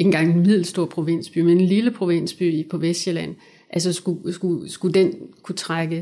ikke 0.00 0.08
engang 0.08 0.32
en 0.32 0.40
middelstor 0.40 0.84
provinsby, 0.86 1.38
men 1.38 1.60
en 1.60 1.66
lille 1.66 1.90
provinsby 1.90 2.68
på 2.68 2.78
Vestjylland, 2.78 3.34
altså 3.70 3.92
skulle, 3.92 4.32
skulle, 4.32 4.70
skulle 4.70 4.94
den 4.94 5.14
kunne 5.42 5.56
trække 5.56 5.96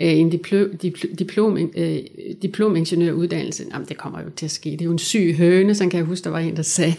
øh, 0.00 0.18
en 0.18 0.30
diplom, 0.30 0.68
diplom, 1.18 1.58
øh, 1.76 1.98
diplomingeniøruddannelse, 2.42 3.64
jamen 3.72 3.88
det 3.88 3.96
kommer 3.96 4.22
jo 4.22 4.30
til 4.36 4.46
at 4.46 4.50
ske. 4.50 4.70
Det 4.70 4.80
er 4.80 4.84
jo 4.84 4.92
en 4.92 4.98
syg 4.98 5.34
høne, 5.38 5.74
så 5.74 5.88
kan 5.88 5.98
jeg 5.98 6.06
huske, 6.06 6.24
der 6.24 6.30
var 6.30 6.38
en, 6.38 6.56
der 6.56 6.62
sagde, 6.62 6.94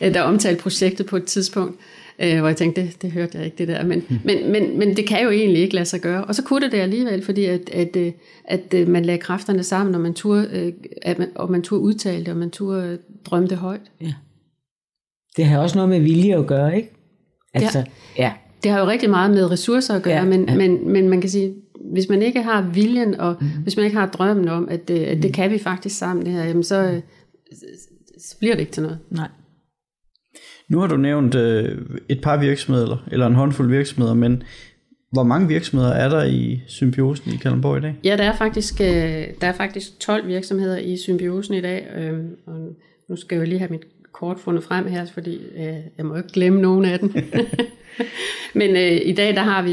der 0.14 0.22
omtalte 0.22 0.62
projektet 0.62 1.06
på 1.06 1.16
et 1.16 1.24
tidspunkt, 1.24 1.78
øh, 2.18 2.38
hvor 2.38 2.48
jeg 2.48 2.56
tænkte, 2.56 2.80
det, 2.82 3.02
det 3.02 3.12
hørte 3.12 3.38
jeg 3.38 3.44
ikke 3.44 3.58
det 3.58 3.68
der, 3.68 3.84
men, 3.84 4.04
mm. 4.08 4.18
men, 4.24 4.52
men, 4.52 4.78
men 4.78 4.96
det 4.96 5.06
kan 5.06 5.22
jo 5.22 5.30
egentlig 5.30 5.62
ikke 5.62 5.74
lade 5.74 5.86
sig 5.86 6.00
gøre. 6.00 6.24
Og 6.24 6.34
så 6.34 6.42
kunne 6.42 6.64
det 6.64 6.72
det 6.72 6.78
alligevel, 6.78 7.22
fordi 7.24 7.44
at, 7.44 7.70
at, 7.70 7.96
at, 8.44 8.74
at 8.74 8.88
man 8.88 9.04
lagde 9.04 9.20
kræfterne 9.20 9.62
sammen, 9.62 9.94
og 9.94 10.00
man 10.00 10.14
turde, 10.14 10.48
øh, 10.52 10.72
at 11.02 11.18
man, 11.18 11.28
og 11.34 11.50
man 11.50 11.62
turde 11.62 11.82
udtale 11.82 12.20
det, 12.20 12.28
og 12.28 12.36
man 12.36 12.50
turde 12.50 12.98
drømme 13.24 13.48
det 13.48 13.56
højt. 13.56 13.90
Ja. 14.00 14.12
Det 15.36 15.44
har 15.44 15.58
også 15.58 15.76
noget 15.76 15.88
med 15.88 16.00
vilje 16.00 16.38
at 16.38 16.46
gøre, 16.46 16.76
ikke? 16.76 16.92
Altså, 17.54 17.78
ja. 17.78 17.84
ja. 18.18 18.32
Det 18.62 18.70
har 18.70 18.80
jo 18.80 18.86
rigtig 18.86 19.10
meget 19.10 19.30
med 19.30 19.50
ressourcer 19.50 19.94
at 19.94 20.02
gøre, 20.02 20.14
ja, 20.14 20.24
men, 20.24 20.48
ja. 20.48 20.54
Men, 20.54 20.92
men 20.92 21.08
man 21.08 21.20
kan 21.20 21.30
sige, 21.30 21.54
hvis 21.92 22.08
man 22.08 22.22
ikke 22.22 22.42
har 22.42 22.70
viljen, 22.74 23.20
og 23.20 23.36
mm. 23.40 23.46
hvis 23.62 23.76
man 23.76 23.84
ikke 23.84 23.96
har 23.96 24.06
drømmen 24.06 24.48
om, 24.48 24.68
at, 24.70 24.90
at 24.90 25.22
det 25.22 25.24
mm. 25.24 25.32
kan 25.32 25.50
vi 25.50 25.58
faktisk 25.58 25.98
sammen 25.98 26.26
det 26.26 26.32
her, 26.32 26.44
jamen 26.44 26.62
så, 26.62 27.00
så 28.18 28.38
bliver 28.38 28.54
det 28.54 28.60
ikke 28.60 28.72
til 28.72 28.82
noget. 28.82 28.98
Nej. 29.10 29.28
Nu 30.68 30.78
har 30.78 30.86
du 30.86 30.96
nævnt 30.96 31.34
øh, 31.34 31.78
et 32.08 32.20
par 32.22 32.40
virksomheder, 32.40 33.08
eller 33.10 33.26
en 33.26 33.34
håndfuld 33.34 33.70
virksomheder, 33.70 34.14
men 34.14 34.42
hvor 35.12 35.22
mange 35.22 35.48
virksomheder 35.48 35.92
er 35.92 36.08
der 36.08 36.24
i 36.24 36.62
symbiosen 36.66 37.32
i 37.32 37.36
Kalundborg 37.36 37.78
i 37.78 37.80
dag? 37.80 37.94
Ja, 38.04 38.16
der 38.16 38.24
er 38.24 38.36
faktisk, 38.36 38.80
øh, 38.80 38.86
der 39.40 39.46
er 39.46 39.52
faktisk 39.52 40.00
12 40.00 40.26
virksomheder 40.26 40.78
i 40.78 40.96
symbiosen 40.96 41.54
i 41.54 41.60
dag, 41.60 41.86
øh, 41.96 42.18
og 42.46 42.76
nu 43.08 43.16
skal 43.16 43.36
jeg 43.36 43.40
jo 43.40 43.48
lige 43.48 43.58
have 43.58 43.70
mit 43.70 43.86
kort 44.12 44.40
fundet 44.40 44.64
frem 44.64 44.86
her, 44.86 45.06
fordi 45.06 45.36
øh, 45.36 45.76
jeg 45.98 46.06
må 46.06 46.16
ikke 46.16 46.28
glemme 46.28 46.60
nogen 46.60 46.84
af 46.84 46.98
dem. 46.98 47.14
Men 48.54 48.76
øh, 48.76 49.00
i 49.04 49.12
dag 49.12 49.34
der 49.34 49.42
har 49.42 49.62
vi 49.62 49.72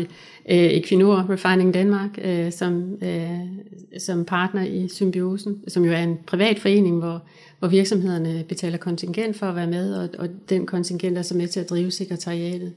øh, 0.50 0.58
Equinor 0.58 1.26
Refining 1.30 1.74
Danmark 1.74 2.10
øh, 2.22 2.52
som, 2.52 2.98
øh, 3.04 3.40
som 3.98 4.26
partner 4.26 4.64
i 4.64 4.88
Symbiosen, 4.88 5.64
som 5.68 5.86
jo 5.86 5.92
er 5.92 6.04
en 6.04 6.18
privat 6.28 6.60
forening, 6.60 7.00
hvor, 7.00 7.24
hvor 7.60 7.68
virksomhederne 7.68 8.44
betaler 8.50 8.78
kontingent 8.78 9.38
for 9.38 9.46
at 9.46 9.56
være 9.56 9.68
med, 9.68 9.94
og, 9.94 10.10
og 10.20 10.30
den 10.50 10.66
kontingent 10.66 11.18
er 11.18 11.22
så 11.22 11.38
med 11.38 11.48
til 11.48 11.60
at 11.60 11.70
drive 11.70 11.92
sekretariatet. 11.92 12.74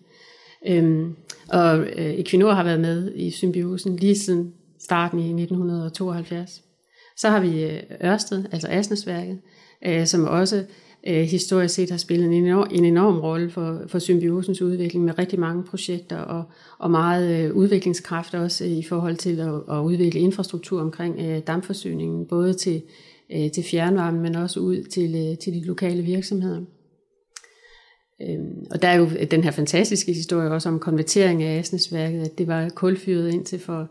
Øhm, 0.66 1.16
og 1.48 1.78
øh, 1.78 2.14
Equinor 2.14 2.52
har 2.52 2.64
været 2.64 2.80
med 2.80 3.12
i 3.14 3.30
Symbiosen 3.30 3.96
lige 3.96 4.18
siden 4.18 4.52
starten 4.80 5.18
i 5.18 5.42
1972. 5.42 6.62
Så 7.16 7.28
har 7.28 7.40
vi 7.40 7.64
øh, 7.64 7.82
Ørsted, 8.04 8.44
altså 8.52 8.68
Asnesværket, 8.70 9.38
øh, 9.86 10.06
som 10.06 10.24
også 10.24 10.64
øh, 11.06 11.22
historisk 11.22 11.74
set 11.74 11.90
har 11.90 11.96
spillet 11.96 12.26
en 12.26 12.32
enorm, 12.32 12.68
en 12.70 12.84
enorm 12.84 13.20
rolle 13.20 13.50
for, 13.50 13.82
for 13.86 13.98
symbiosens 13.98 14.62
udvikling 14.62 15.04
med 15.04 15.18
rigtig 15.18 15.40
mange 15.40 15.64
projekter 15.64 16.18
og, 16.18 16.44
og 16.78 16.90
meget 16.90 17.44
øh, 17.44 17.56
udviklingskraft 17.56 18.34
også 18.34 18.64
øh, 18.64 18.70
i 18.70 18.82
forhold 18.82 19.16
til 19.16 19.40
at, 19.40 19.76
at 19.76 19.82
udvikle 19.82 20.20
infrastruktur 20.20 20.80
omkring 20.80 21.20
øh, 21.20 21.38
dampforsyningen, 21.46 22.26
både 22.26 22.54
til, 22.54 22.82
øh, 23.32 23.50
til 23.50 23.64
fjernvarme, 23.64 24.20
men 24.20 24.34
også 24.34 24.60
ud 24.60 24.82
til, 24.82 25.14
øh, 25.14 25.38
til 25.38 25.52
de 25.52 25.66
lokale 25.66 26.02
virksomheder. 26.02 26.60
Øhm, 28.22 28.66
og 28.70 28.82
der 28.82 28.88
er 28.88 28.96
jo 28.96 29.08
den 29.30 29.44
her 29.44 29.50
fantastiske 29.50 30.12
historie 30.12 30.50
også 30.50 30.68
om 30.68 30.78
konvertering 30.78 31.42
af 31.42 31.58
Asnesværket, 31.58 32.20
at 32.20 32.38
det 32.38 32.46
var 32.46 32.68
kulfyret 32.68 33.34
indtil 33.34 33.58
for 33.58 33.88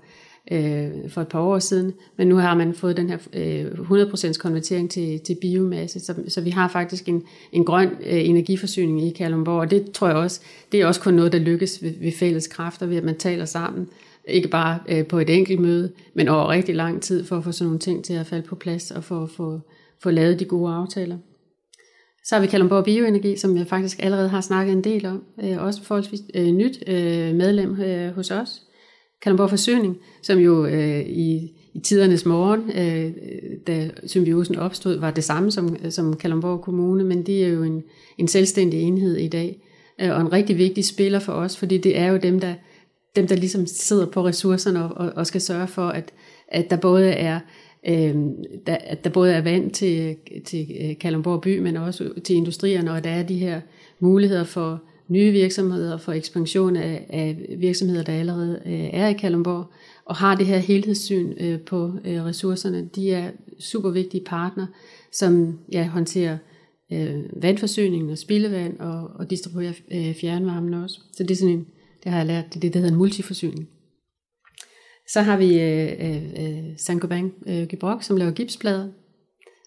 øh, 0.52 1.10
for 1.10 1.22
et 1.22 1.28
par 1.28 1.40
år 1.40 1.60
siden, 1.60 1.94
men 2.18 2.28
nu 2.28 2.36
har 2.36 2.56
man 2.56 2.74
fået 2.74 2.98
den 2.98 3.10
her 3.10 3.18
øh, 3.34 3.66
100% 3.66 4.38
konvertering 4.38 4.90
til, 4.90 5.20
til 5.20 5.38
biomasse, 5.42 6.00
så, 6.00 6.14
så 6.28 6.42
vi 6.42 6.50
har 6.50 6.68
faktisk 6.68 7.10
en, 7.10 7.24
en 7.52 7.66
grøn 7.66 7.90
øh, 7.90 8.30
energiforsyning 8.30 9.08
i 9.08 9.10
Kalundborg, 9.10 9.60
og 9.60 9.72
det 9.72 9.92
tror 9.92 10.08
jeg 10.08 10.18
også, 10.18 10.42
det 10.72 10.82
er 10.82 10.86
også 10.86 11.02
kun 11.02 11.14
noget, 11.14 11.32
der 11.32 11.40
lykkes 11.40 11.84
ved, 11.84 11.94
ved 12.02 12.12
fælles 12.12 12.48
kræfter, 12.48 12.86
ved 12.86 12.98
at 12.98 13.04
man 13.04 13.18
taler 13.18 13.46
sammen, 13.46 13.88
ikke 14.28 14.48
bare 14.48 14.80
øh, 14.90 15.08
på 15.08 15.20
et 15.20 15.30
enkelt 15.30 15.60
møde, 15.60 15.92
men 16.14 16.28
over 16.28 16.50
rigtig 16.50 16.76
lang 16.76 17.02
tid 17.02 17.24
for 17.24 17.38
at 17.38 17.44
få 17.44 17.52
sådan 17.52 17.66
nogle 17.66 17.80
ting 17.80 18.04
til 18.04 18.14
at 18.14 18.28
falde 18.28 18.48
på 18.48 18.56
plads 18.56 18.92
og 18.92 19.04
for 19.04 19.24
at 19.24 19.30
få, 19.30 19.60
få 20.04 20.12
lavet 20.12 20.40
de 20.40 20.46
gode 20.46 20.74
aftaler. 20.74 21.18
Så 22.26 22.36
har 22.36 22.42
vi 22.42 22.48
Kalundborg 22.48 22.84
Bioenergi, 22.84 23.38
som 23.38 23.58
jeg 23.58 23.68
faktisk 23.68 24.04
allerede 24.04 24.30
har 24.30 24.42
snakket 24.42 24.74
en 24.74 24.84
del 24.84 25.06
om, 25.06 25.24
øh, 25.44 25.64
også 25.64 25.84
forholdsvis 25.84 26.22
øh, 26.34 26.48
nyt 26.48 26.84
øh, 26.88 27.36
medlem 27.36 27.82
øh, 27.82 28.16
hos 28.16 28.32
os. 28.32 28.62
Kalundborg 29.22 29.50
Forsyning, 29.50 29.98
som 30.22 30.40
jo 30.40 30.66
øh, 30.66 31.00
i, 31.00 31.52
i 31.74 31.80
tidernes 31.80 32.26
morgen, 32.26 32.72
øh, 32.72 33.12
da 33.68 33.90
symbiosen 34.06 34.56
opstod, 34.56 35.00
var 35.00 35.12
det 35.12 35.24
samme 35.24 35.52
som, 35.52 35.92
som 35.92 36.16
Kalundborg 36.16 36.62
Kommune, 36.62 37.04
men 37.04 37.26
det 37.26 37.44
er 37.44 37.48
jo 37.48 37.64
en, 37.64 37.84
en 38.18 38.28
selvstændig 38.28 38.82
enhed 38.82 39.18
i 39.18 39.28
dag, 39.28 39.62
øh, 40.02 40.12
og 40.12 40.22
en 40.22 40.34
rigtig 40.34 40.58
vigtig 40.58 40.86
spiller 40.86 41.20
for 41.20 41.34
os, 41.34 41.58
fordi 41.58 41.78
det 41.78 41.98
er 41.98 42.08
jo 42.08 42.18
dem, 42.18 42.40
der, 42.40 42.54
dem, 43.16 43.28
der 43.28 43.36
ligesom 43.36 43.66
sidder 43.66 44.06
på 44.06 44.26
ressourcerne 44.26 44.84
og, 44.84 45.08
og, 45.08 45.14
og 45.16 45.28
skal 45.28 45.42
sørge 45.42 45.68
for, 45.68 45.88
at, 45.88 46.12
at 46.48 46.70
der 46.70 46.78
både 46.78 47.10
er 47.10 47.40
øh, 47.88 48.16
der, 48.68 48.76
at 48.76 49.04
der 49.04 49.10
både 49.10 49.34
er 49.34 49.42
vand 49.42 49.72
til, 49.72 50.16
til 50.46 50.68
øh, 50.82 50.98
Kalundborg 51.00 51.42
by, 51.42 51.60
men 51.60 51.78
også 51.78 52.10
til 52.24 52.36
industrierne, 52.36 52.92
og 52.92 53.04
der 53.04 53.10
er 53.10 53.24
de 53.24 53.38
her 53.38 53.62
muligheder 54.00 54.44
for 54.44 54.84
nye 55.12 55.32
virksomheder, 55.32 55.98
for 55.98 56.12
ekspansion 56.12 56.76
af, 56.76 57.06
af 57.10 57.56
virksomheder, 57.58 58.04
der 58.04 58.14
allerede 58.14 58.62
øh, 58.66 58.90
er 58.94 59.08
i 59.08 59.14
Kalundborg, 59.14 59.72
og 60.06 60.16
har 60.16 60.36
det 60.36 60.46
her 60.46 60.58
helhedssyn 60.58 61.34
øh, 61.40 61.60
på 61.60 61.94
øh, 62.06 62.26
ressourcerne. 62.26 62.90
De 62.96 63.12
er 63.12 63.32
super 63.60 63.90
vigtige 63.90 64.24
partner, 64.26 64.66
som 65.12 65.60
ja, 65.72 65.88
håndterer 65.88 66.38
øh, 66.94 67.44
vandforsyningen 67.44 68.10
og 68.10 68.18
spildevand 68.18 68.80
og, 68.80 69.08
og 69.16 69.30
distribuerer 69.30 69.74
øh, 69.92 70.16
fjernvarmen 70.16 70.74
også. 70.74 71.00
Så 71.14 71.24
det 71.24 71.32
er 71.32 71.36
sådan 71.36 71.54
en, 71.54 71.66
det 72.04 72.12
har 72.12 72.18
jeg 72.18 72.28
lært, 72.28 72.46
det 72.50 72.56
er 72.56 72.60
det, 72.60 72.74
der 72.74 72.80
hedder 72.80 72.94
en 72.94 72.98
multiforsyning. 72.98 73.70
Så 75.08 75.22
har 75.22 75.38
vi 75.38 75.60
øh, 75.60 75.92
øh, 76.00 76.24
øh 76.24 76.64
Saint-Gobain 76.78 77.52
øh, 77.52 77.68
Gybrok, 77.68 78.04
som 78.04 78.18
laver 78.18 78.32
gipsplader, 78.32 78.88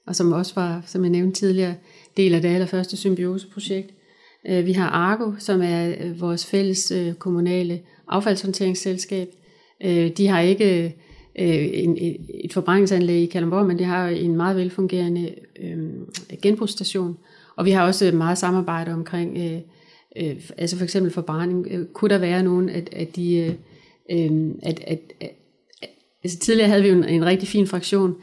og 0.07 0.17
som 0.17 0.33
også 0.33 0.55
var, 0.55 0.83
som 0.87 1.03
jeg 1.03 1.11
nævnte 1.11 1.41
tidligere, 1.41 1.75
del 2.17 2.35
af 2.35 2.43
det 2.43 2.49
allerførste 2.49 2.97
symbioseprojekt. 2.97 3.91
Øh, 4.49 4.67
vi 4.67 4.73
har 4.73 4.89
Argo, 4.89 5.33
som 5.39 5.63
er 5.63 5.95
øh, 6.01 6.21
vores 6.21 6.47
fælles 6.47 6.91
øh, 6.91 7.15
kommunale 7.15 7.81
affaldshåndteringsselskab. 8.09 9.29
De 10.17 10.27
har 10.27 10.41
ikke 10.41 10.95
et 12.45 12.53
forbrændingsanlæg 12.53 13.23
i 13.23 13.27
Kalundborg, 13.27 13.67
men 13.67 13.79
de 13.79 13.85
har 13.85 14.09
en 14.09 14.37
meget 14.37 14.57
velfungerende 14.57 15.35
genbrugsstation. 16.43 17.17
Og 17.57 17.65
vi 17.65 17.71
har 17.71 17.87
også 17.87 18.13
meget 18.15 18.39
samarbejde 18.39 18.93
omkring, 18.93 19.39
altså 20.59 20.77
for 20.77 20.85
eksempel 20.85 21.13
forbrænding. 21.13 21.67
Kunne 21.93 22.09
der 22.09 22.19
være 22.19 22.43
nogen 22.43 22.69
af 22.69 23.09
de, 23.17 23.57
at, 24.63 24.81
at, 24.87 24.99
at 25.21 25.31
altså 26.25 26.39
tidligere 26.39 26.69
havde 26.69 26.83
vi 26.83 26.89
jo 26.89 26.95
en, 26.95 27.05
en 27.05 27.27
rigtig 27.27 27.49
fin 27.49 27.67
fraktion, 27.67 28.17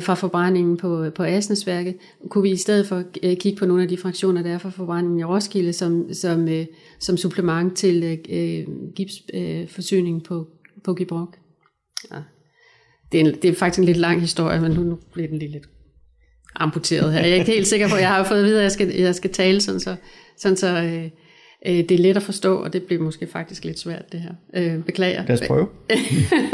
fra 0.00 0.14
forbrændingen 0.14 0.76
på, 0.76 1.10
på 1.14 1.22
Asnesværket, 1.22 1.94
kunne 2.28 2.42
vi 2.42 2.50
i 2.50 2.56
stedet 2.56 2.86
for 2.86 3.02
øh, 3.22 3.36
kigge 3.36 3.58
på 3.58 3.66
nogle 3.66 3.82
af 3.82 3.88
de 3.88 3.96
fraktioner, 3.96 4.42
der 4.42 4.50
er 4.50 4.58
fra 4.58 4.70
forbrændingen 4.70 5.20
i 5.20 5.24
Roskilde, 5.24 5.72
som, 5.72 6.14
som, 6.14 6.48
øh, 6.48 6.66
som 7.00 7.16
supplement 7.16 7.76
til 7.76 8.20
øh, 8.28 8.66
gipsforsyningen 8.96 10.20
øh, 10.20 10.24
på, 10.24 10.46
på 10.84 10.94
Gibrok. 10.94 11.36
Ja. 12.12 12.16
Det, 13.12 13.20
er 13.20 13.24
en, 13.24 13.34
det 13.42 13.50
er 13.50 13.54
faktisk 13.54 13.78
en 13.78 13.84
lidt 13.84 13.96
lang 13.96 14.20
historie, 14.20 14.60
men 14.60 14.72
nu, 14.72 14.82
nu 14.82 14.98
bliver 15.12 15.28
den 15.28 15.38
lige 15.38 15.52
lidt 15.52 15.68
amputeret 16.54 17.12
her. 17.12 17.20
Jeg 17.20 17.30
er 17.30 17.34
ikke 17.34 17.52
helt 17.52 17.66
sikker 17.66 17.88
på, 17.88 17.96
jeg 17.96 18.08
har 18.08 18.24
fået 18.24 18.38
at 18.38 18.44
vide, 18.44 18.56
at 18.56 18.62
jeg 18.62 18.72
skal, 18.72 18.94
jeg 18.94 19.14
skal 19.14 19.30
tale 19.32 19.60
sådan, 19.60 19.80
så, 19.80 19.96
sådan 20.36 20.56
så 20.56 20.82
øh, 20.82 21.04
øh, 21.66 21.88
det 21.88 21.90
er 21.90 21.98
let 21.98 22.16
at 22.16 22.22
forstå, 22.22 22.56
og 22.56 22.72
det 22.72 22.82
bliver 22.82 23.02
måske 23.02 23.26
faktisk 23.26 23.64
lidt 23.64 23.78
svært 23.78 24.12
det 24.12 24.20
her. 24.20 24.32
Øh, 24.56 24.84
beklager. 24.84 25.26
Lad 25.26 25.42
os 25.42 25.46
prøve. 25.46 25.68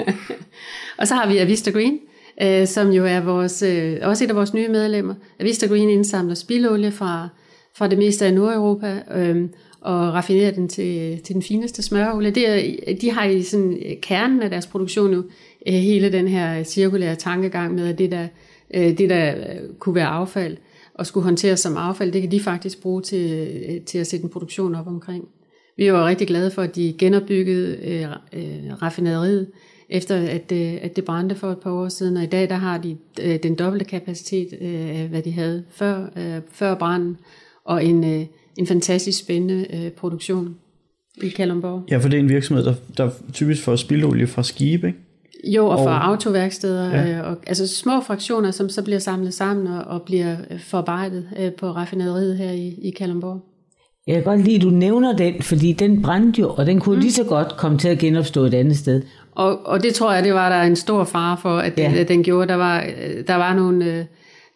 og 0.99 1.09
så 1.09 1.15
har 1.15 1.29
vi 1.29 1.39
Avista 1.39 1.71
Green, 1.71 1.93
øh, 1.95 2.14
øh, 2.43 2.67
som 2.67 2.91
jo 2.91 3.05
er 3.05 3.21
vores, 3.21 3.63
øh, 3.63 3.97
også 4.03 4.25
et 4.25 4.31
af 4.31 4.37
vores 4.37 4.55
nye 4.55 4.69
medlemmer. 4.69 5.15
Avista 5.41 5.67
Green 5.67 5.91
indsamler 5.91 6.35
spildolie 6.35 6.91
fra, 6.91 7.29
fra 7.77 7.89
det 7.89 7.99
meste 7.99 8.27
af 8.27 8.35
Nordeuropa 8.35 9.03
øh, 9.15 9.49
og 9.81 10.15
raffinerer 10.15 10.51
den 10.51 10.69
til, 10.69 11.21
til 11.25 11.35
den 11.35 11.43
fineste 11.43 11.83
smørolie. 11.83 12.31
Det 12.31 12.49
er, 12.49 12.95
de 13.01 13.11
har 13.11 13.25
i 13.25 13.43
sådan 13.43 13.79
øh, 13.87 13.97
kernen 14.03 14.43
af 14.43 14.51
deres 14.51 14.67
produktion 14.67 15.13
jo 15.13 15.23
øh, 15.69 15.75
hele 15.75 16.13
den 16.13 16.29
her 16.29 16.63
cirkulære 16.63 17.17
tankegang 17.17 17.75
med, 17.75 17.89
at 17.89 17.99
det 17.99 18.11
der, 18.11 18.27
øh, 18.75 18.99
det 18.99 19.11
der 19.11 19.35
øh, 19.37 19.69
kunne 19.79 19.95
være 19.95 20.07
affald, 20.07 20.57
og 20.95 21.07
skulle 21.07 21.25
håndteres 21.25 21.61
som 21.61 21.77
affald, 21.77 22.13
det 22.13 22.23
kan 22.23 22.31
de 22.31 22.41
faktisk 22.41 22.83
bruge 22.83 23.03
til, 23.03 23.83
til 23.87 23.99
at 23.99 24.07
sætte 24.07 24.25
en 24.25 24.31
produktion 24.31 24.75
op 24.75 24.87
omkring. 24.87 25.29
Vi 25.77 25.93
var 25.93 26.07
rigtig 26.07 26.27
glade 26.27 26.51
for, 26.51 26.63
at 26.63 26.77
de 26.77 26.95
genopbyggede 26.99 27.77
øh, 27.85 28.07
øh, 28.33 28.83
raffinaderiet, 28.83 29.47
efter 29.95 30.17
at, 30.17 30.53
øh, 30.53 30.75
at 30.83 30.97
det 30.97 31.05
brændte 31.05 31.35
for 31.35 31.51
et 31.51 31.59
par 31.59 31.71
år 31.71 31.89
siden, 31.89 32.17
og 32.17 32.23
i 32.23 32.27
dag 32.27 32.49
der 32.49 32.55
har 32.55 32.79
de 32.79 32.97
øh, 33.23 33.39
den 33.43 33.55
dobbelte 33.55 33.85
kapacitet 33.85 34.49
øh, 34.61 35.01
af, 35.01 35.07
hvad 35.11 35.23
de 35.23 35.33
havde 35.33 35.65
før, 35.71 36.07
øh, 36.17 36.41
før 36.53 36.75
branden, 36.75 37.17
og 37.65 37.85
en, 37.85 38.05
øh, 38.05 38.27
en 38.57 38.67
fantastisk 38.67 39.19
spændende 39.19 39.67
øh, 39.75 39.91
produktion 39.91 40.55
i 41.23 41.29
Kalundborg. 41.29 41.83
Ja, 41.91 41.97
for 41.97 42.09
det 42.09 42.17
er 42.17 42.21
en 42.21 42.29
virksomhed, 42.29 42.65
der, 42.65 42.75
der 42.97 43.11
typisk 43.33 43.63
får 43.63 43.77
spildolie 43.77 44.27
fra 44.27 44.43
skibe, 44.43 44.87
ikke? 44.87 44.99
Jo, 45.47 45.67
og 45.67 45.79
fra 45.79 46.11
autoværksteder, 46.11 46.91
ja. 46.91 47.19
øh, 47.19 47.31
og, 47.31 47.37
altså 47.47 47.69
små 47.69 48.01
fraktioner, 48.01 48.51
som 48.51 48.69
så 48.69 48.85
bliver 48.85 48.99
samlet 48.99 49.35
sammen 49.35 49.67
og, 49.67 49.85
og 49.85 50.03
bliver 50.03 50.37
forarbejdet 50.59 51.29
øh, 51.39 51.53
på 51.53 51.67
raffinaderiet 51.67 52.37
her 52.37 52.51
i, 52.51 52.69
i 52.83 52.91
Kalundborg. 52.91 53.41
Jeg 54.07 54.15
kan 54.15 54.25
godt 54.25 54.45
lide, 54.45 54.57
at 54.57 54.63
du 54.63 54.71
nævner 54.71 55.17
den, 55.17 55.43
fordi 55.43 55.73
den 55.73 56.03
brændte 56.03 56.41
jo, 56.41 56.51
og 56.51 56.67
den 56.67 56.81
kunne 56.81 56.95
mm. 56.95 57.01
lige 57.01 57.13
så 57.13 57.25
godt 57.25 57.57
komme 57.57 57.79
til 57.79 57.89
at 57.89 57.99
genopstå 57.99 58.45
et 58.45 58.55
andet 58.55 58.77
sted. 58.77 59.03
Og, 59.35 59.67
og 59.67 59.83
det 59.83 59.95
tror 59.95 60.13
jeg, 60.13 60.25
det 60.25 60.35
var 60.35 60.49
der 60.49 60.63
en 60.63 60.77
stor 60.77 61.05
fare 61.05 61.37
for, 61.43 61.59
at, 61.59 61.79
ja. 61.79 61.93
at 61.97 62.09
den 62.09 62.23
gjorde. 62.23 62.49
Der 62.49 62.55
var, 62.55 62.85
der 63.27 63.35
var 63.35 63.55
nogle, 63.55 63.85
øh, 63.85 64.05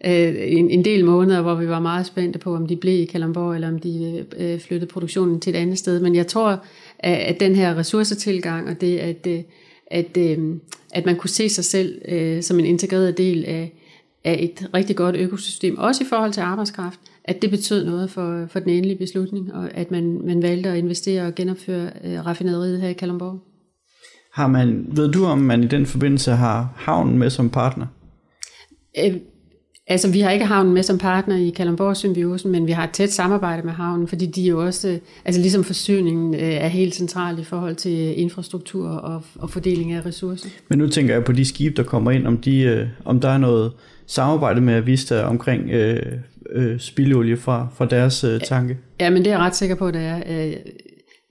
øh, 0.04 0.34
en, 0.38 0.70
en 0.70 0.84
del 0.84 1.04
måneder, 1.04 1.42
hvor 1.42 1.54
vi 1.54 1.68
var 1.68 1.80
meget 1.80 2.06
spændte 2.06 2.38
på, 2.38 2.54
om 2.54 2.66
de 2.66 2.76
blev 2.76 3.00
i 3.00 3.04
Kalamborg, 3.04 3.54
eller 3.54 3.68
om 3.68 3.78
de 3.78 4.26
øh, 4.38 4.60
flyttede 4.60 4.90
produktionen 4.92 5.40
til 5.40 5.54
et 5.54 5.58
andet 5.58 5.78
sted. 5.78 6.00
Men 6.00 6.14
jeg 6.14 6.26
tror, 6.26 6.64
at, 6.98 7.18
at 7.18 7.40
den 7.40 7.54
her 7.54 7.78
ressourcetilgang, 7.78 8.68
og 8.68 8.80
det, 8.80 8.98
at, 8.98 9.26
øh, 9.26 9.40
at, 9.86 10.16
øh, 10.16 10.38
at 10.94 11.06
man 11.06 11.16
kunne 11.16 11.30
se 11.30 11.48
sig 11.48 11.64
selv 11.64 12.00
øh, 12.08 12.42
som 12.42 12.58
en 12.58 12.64
integreret 12.64 13.18
del 13.18 13.44
af, 13.44 13.72
af 14.24 14.36
et 14.40 14.68
rigtig 14.74 14.96
godt 14.96 15.16
økosystem, 15.16 15.78
også 15.78 16.04
i 16.04 16.06
forhold 16.06 16.32
til 16.32 16.40
arbejdskraft, 16.40 17.00
at 17.24 17.42
det 17.42 17.50
betød 17.50 17.84
noget 17.84 18.10
for, 18.10 18.46
for 18.48 18.60
den 18.60 18.70
endelige 18.70 18.98
beslutning, 18.98 19.54
og 19.54 19.74
at 19.74 19.90
man, 19.90 20.20
man 20.24 20.42
valgte 20.42 20.70
at 20.70 20.78
investere 20.78 21.26
og 21.26 21.34
genopføre 21.34 21.90
øh, 22.04 22.26
raffinaderiet 22.26 22.80
her 22.80 22.88
i 22.88 22.92
Kalundborg. 22.92 23.47
Har 24.38 24.46
man, 24.46 24.86
ved 24.88 25.12
du, 25.12 25.24
om 25.24 25.38
man 25.38 25.62
i 25.62 25.66
den 25.66 25.86
forbindelse 25.86 26.32
har 26.32 26.72
havnen 26.76 27.18
med 27.18 27.30
som 27.30 27.50
partner? 27.50 27.86
Øh, 28.98 29.14
altså, 29.86 30.10
vi 30.12 30.20
har 30.20 30.30
ikke 30.30 30.44
havnen 30.44 30.74
med 30.74 30.82
som 30.82 30.98
partner 30.98 31.36
i 31.36 31.50
Kalundborg 31.50 31.96
Symbiosen, 31.96 32.52
men 32.52 32.66
vi 32.66 32.72
har 32.72 32.84
et 32.84 32.90
tæt 32.90 33.12
samarbejde 33.12 33.62
med 33.62 33.72
havnen, 33.72 34.08
fordi 34.08 34.26
de 34.26 34.44
er 34.44 34.48
jo 34.48 34.64
også, 34.64 34.98
altså 35.24 35.40
ligesom 35.40 35.64
forsyningen 35.64 36.34
øh, 36.34 36.40
er 36.40 36.68
helt 36.68 36.94
central 36.94 37.38
i 37.38 37.44
forhold 37.44 37.74
til 37.74 38.20
infrastruktur 38.20 38.88
og, 38.88 39.22
og 39.38 39.50
fordeling 39.50 39.92
af 39.92 40.06
ressourcer. 40.06 40.48
Men 40.68 40.78
nu 40.78 40.88
tænker 40.88 41.14
jeg 41.14 41.24
på 41.24 41.32
de 41.32 41.44
skibe, 41.44 41.74
der 41.76 41.82
kommer 41.82 42.10
ind, 42.10 42.26
om, 42.26 42.36
de, 42.36 42.60
øh, 42.60 42.86
om 43.04 43.20
der 43.20 43.28
er 43.28 43.38
noget 43.38 43.72
samarbejde 44.06 44.60
med 44.60 44.74
Avista 44.74 45.22
omkring 45.22 45.70
øh, 45.70 46.02
øh, 46.52 46.80
spildolie 46.80 47.36
fra, 47.36 47.68
fra 47.76 47.86
deres 47.86 48.24
øh, 48.24 48.40
tanke? 48.40 48.78
Ja, 49.00 49.10
men 49.10 49.18
det 49.18 49.26
er 49.26 49.30
jeg 49.30 49.40
ret 49.40 49.56
sikker 49.56 49.76
på, 49.76 49.90
det 49.90 50.00
er. 50.00 50.16
Øh, 50.28 50.52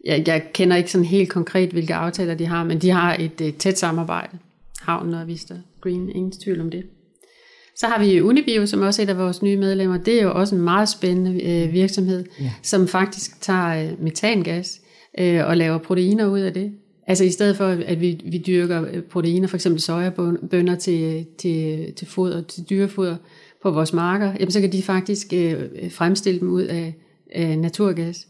jeg, 0.08 0.28
jeg 0.28 0.43
kender 0.53 0.76
ikke 0.76 0.91
sådan 0.91 1.05
helt 1.05 1.30
konkret, 1.30 1.70
hvilke 1.70 1.95
aftaler 1.95 2.36
de 2.36 2.45
har, 2.45 2.64
men 2.64 2.80
de 2.80 2.89
har 2.89 3.16
et, 3.20 3.41
et 3.41 3.58
tæt 3.58 3.80
samarbejde. 3.80 4.38
Havnen 4.80 5.14
og 5.14 5.28
Vista 5.28 5.53
Green, 5.82 6.10
ingen 6.10 6.32
tvivl 6.32 6.62
om 6.62 6.70
det. 6.70 6.84
Så 7.76 7.88
har 7.88 7.99
vi 7.99 8.22
Unibio, 8.22 8.66
som 8.66 8.82
også 8.82 9.01
er 9.01 9.05
et 9.05 9.10
af 9.10 9.18
vores 9.18 9.41
nye 9.41 9.58
medlemmer. 9.58 9.97
Det 9.97 10.20
er 10.20 10.24
jo 10.24 10.34
også 10.34 10.55
en 10.55 10.62
meget 10.62 10.89
spændende 10.89 11.43
øh, 11.43 11.74
virksomhed, 11.74 12.26
ja. 12.39 12.51
som 12.64 12.88
faktisk 12.88 13.41
tager 13.41 13.84
øh, 13.84 14.03
metangas 14.03 14.82
øh, 15.20 15.47
og 15.47 15.58
laver 15.58 15.78
proteiner 15.78 16.28
ud 16.28 16.39
af 16.39 16.53
det. 16.53 16.72
Altså 17.08 17.24
i 17.24 17.30
stedet 17.30 17.58
for, 17.58 17.66
at 17.66 18.01
vi, 18.01 18.22
vi 18.26 18.43
dyrker 18.47 18.86
øh, 18.93 19.01
proteiner, 19.01 19.47
for 19.47 19.58
eksempel 19.58 19.82
sojabønner 19.82 20.76
til, 20.76 21.26
til, 21.38 21.93
til 21.93 22.08
foder, 22.08 22.41
til 22.41 22.64
dyrefoder 22.70 23.16
på 23.64 23.72
vores 23.72 23.93
marker, 23.93 24.34
jamen 24.39 24.51
så 24.51 24.62
kan 24.62 24.72
de 24.72 24.84
faktisk 24.84 25.34
øh, 25.34 25.55
fremstille 25.91 26.39
dem 26.39 26.49
ud 26.49 26.64
af, 26.64 26.95
af 27.32 27.60
naturgas 27.60 28.28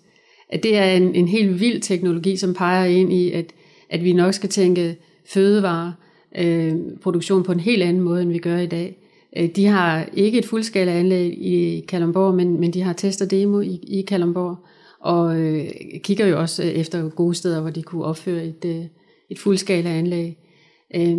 at 0.50 0.64
det 0.64 0.78
er 0.78 0.86
en, 0.94 1.16
en 1.16 1.28
helt 1.28 1.60
vild 1.60 1.82
teknologi, 1.82 2.38
som 2.38 2.54
peger 2.54 2.86
ind 2.86 3.14
i, 3.14 3.32
at, 3.32 3.54
at 3.90 4.04
vi 4.04 4.14
nok 4.14 4.34
skal 4.34 4.50
tænke 4.50 4.96
fødevare, 5.26 5.94
øh, 6.38 6.76
produktion 7.02 7.44
på 7.44 7.52
en 7.52 7.60
helt 7.60 7.84
anden 7.84 8.04
måde, 8.04 8.22
end 8.22 8.32
vi 8.32 8.38
gør 8.38 8.58
i 8.58 8.68
dag. 8.68 8.98
Øh, 9.38 9.50
de 9.56 9.66
har 9.66 10.10
ikke 10.14 10.38
et 10.38 10.46
fuldskala 10.46 10.92
anlæg 10.92 11.38
i 11.38 11.86
Kalundborg, 11.88 12.36
men, 12.36 12.60
men 12.60 12.74
de 12.74 12.82
har 12.82 12.94
test 12.94 13.22
og 13.22 13.32
demo 13.32 13.60
i, 13.62 13.80
i 13.84 14.02
Kalundborg, 14.02 14.58
og 15.00 15.40
øh, 15.40 15.66
kigger 16.04 16.26
jo 16.26 16.40
også 16.40 16.64
efter 16.64 17.10
gode 17.10 17.36
steder, 17.36 17.62
hvor 17.62 17.70
de 17.70 17.84
kunne 17.84 18.04
opføre 18.04 18.46
et, 18.46 18.66
øh, 18.66 18.86
et 19.30 19.40
fuldskala 19.40 19.90
anlæg. 19.90 20.38
Øh, 20.96 21.18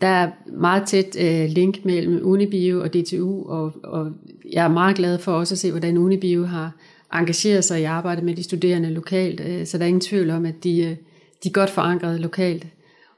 der 0.00 0.06
er 0.06 0.30
meget 0.60 0.82
tæt 0.86 1.16
øh, 1.20 1.48
link 1.48 1.84
mellem 1.84 2.20
Unibio 2.22 2.80
og 2.82 2.94
DTU, 2.94 3.48
og, 3.48 3.72
og 3.84 4.10
jeg 4.52 4.64
er 4.64 4.68
meget 4.68 4.96
glad 4.96 5.18
for 5.18 5.32
også 5.32 5.54
at 5.54 5.58
se, 5.58 5.70
hvordan 5.70 5.96
Unibio 5.98 6.44
har, 6.44 6.76
engagerer 7.12 7.60
sig 7.60 7.80
i 7.80 7.84
arbejdet 7.84 8.24
med 8.24 8.34
de 8.34 8.42
studerende 8.42 8.90
lokalt, 8.90 9.40
øh, 9.40 9.66
så 9.66 9.78
der 9.78 9.84
er 9.84 9.88
ingen 9.88 10.00
tvivl 10.00 10.30
om, 10.30 10.46
at 10.46 10.64
de, 10.64 10.80
øh, 10.80 10.96
de 11.44 11.48
er 11.48 11.52
godt 11.52 11.70
forankret 11.70 12.20
lokalt. 12.20 12.66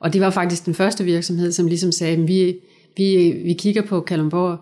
Og 0.01 0.13
det 0.13 0.21
var 0.21 0.31
faktisk 0.31 0.67
den 0.67 0.75
første 0.75 1.05
virksomhed, 1.05 1.53
som 1.53 1.67
ligesom 1.67 1.93
sagde, 1.93 2.17
at 2.17 2.29
vi, 2.29 2.57
vi, 2.97 3.41
vi 3.45 3.53
kigger 3.53 3.83
på 3.83 4.01
Kalundborg, 4.01 4.59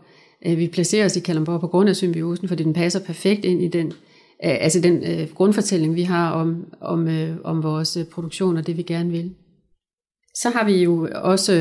øh, 0.47 0.59
vi 0.59 0.69
placerer 0.69 1.05
os 1.05 1.17
i 1.17 1.21
Kalundborg 1.21 1.61
på 1.61 1.67
grund 1.67 1.89
af 1.89 1.97
symbiosen, 1.97 2.49
fordi 2.49 2.63
den 2.63 2.73
passer 2.73 3.01
perfekt 3.01 3.45
ind 3.45 3.63
i 3.63 3.69
den, 3.69 3.93
altså 4.41 4.81
den 4.81 5.29
grundfortælling, 5.35 5.95
vi 5.95 6.03
har 6.03 6.31
om, 6.31 6.65
om, 6.81 7.09
om 7.45 7.63
vores 7.63 7.99
produktion 8.13 8.57
og 8.57 8.67
det, 8.67 8.77
vi 8.77 8.83
gerne 8.83 9.11
vil. 9.11 9.31
Så 10.35 10.51
har 10.51 10.65
vi 10.65 10.83
jo 10.83 11.09
også 11.15 11.53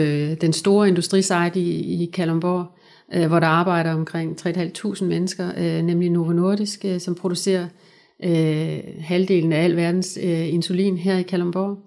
den 0.41 0.53
store 0.53 0.87
industrisite 0.87 1.59
i, 1.59 2.03
i 2.03 2.05
Kalundborg, 2.13 2.78
øh, 3.13 3.27
hvor 3.27 3.39
der 3.39 3.47
arbejder 3.47 3.93
omkring 3.93 4.37
3.500 4.47 5.03
mennesker, 5.03 5.51
øh, 5.57 5.81
nemlig 5.83 6.09
Novo 6.09 6.31
Nordisk, 6.31 6.85
øh, 6.85 6.99
som 6.99 7.15
producerer 7.15 7.67
øh, 8.23 8.79
halvdelen 8.99 9.53
af 9.53 9.63
al 9.63 9.75
verdens 9.75 10.19
øh, 10.23 10.53
insulin 10.53 10.97
her 10.97 11.17
i 11.17 11.21
Kalundborg. 11.21 11.77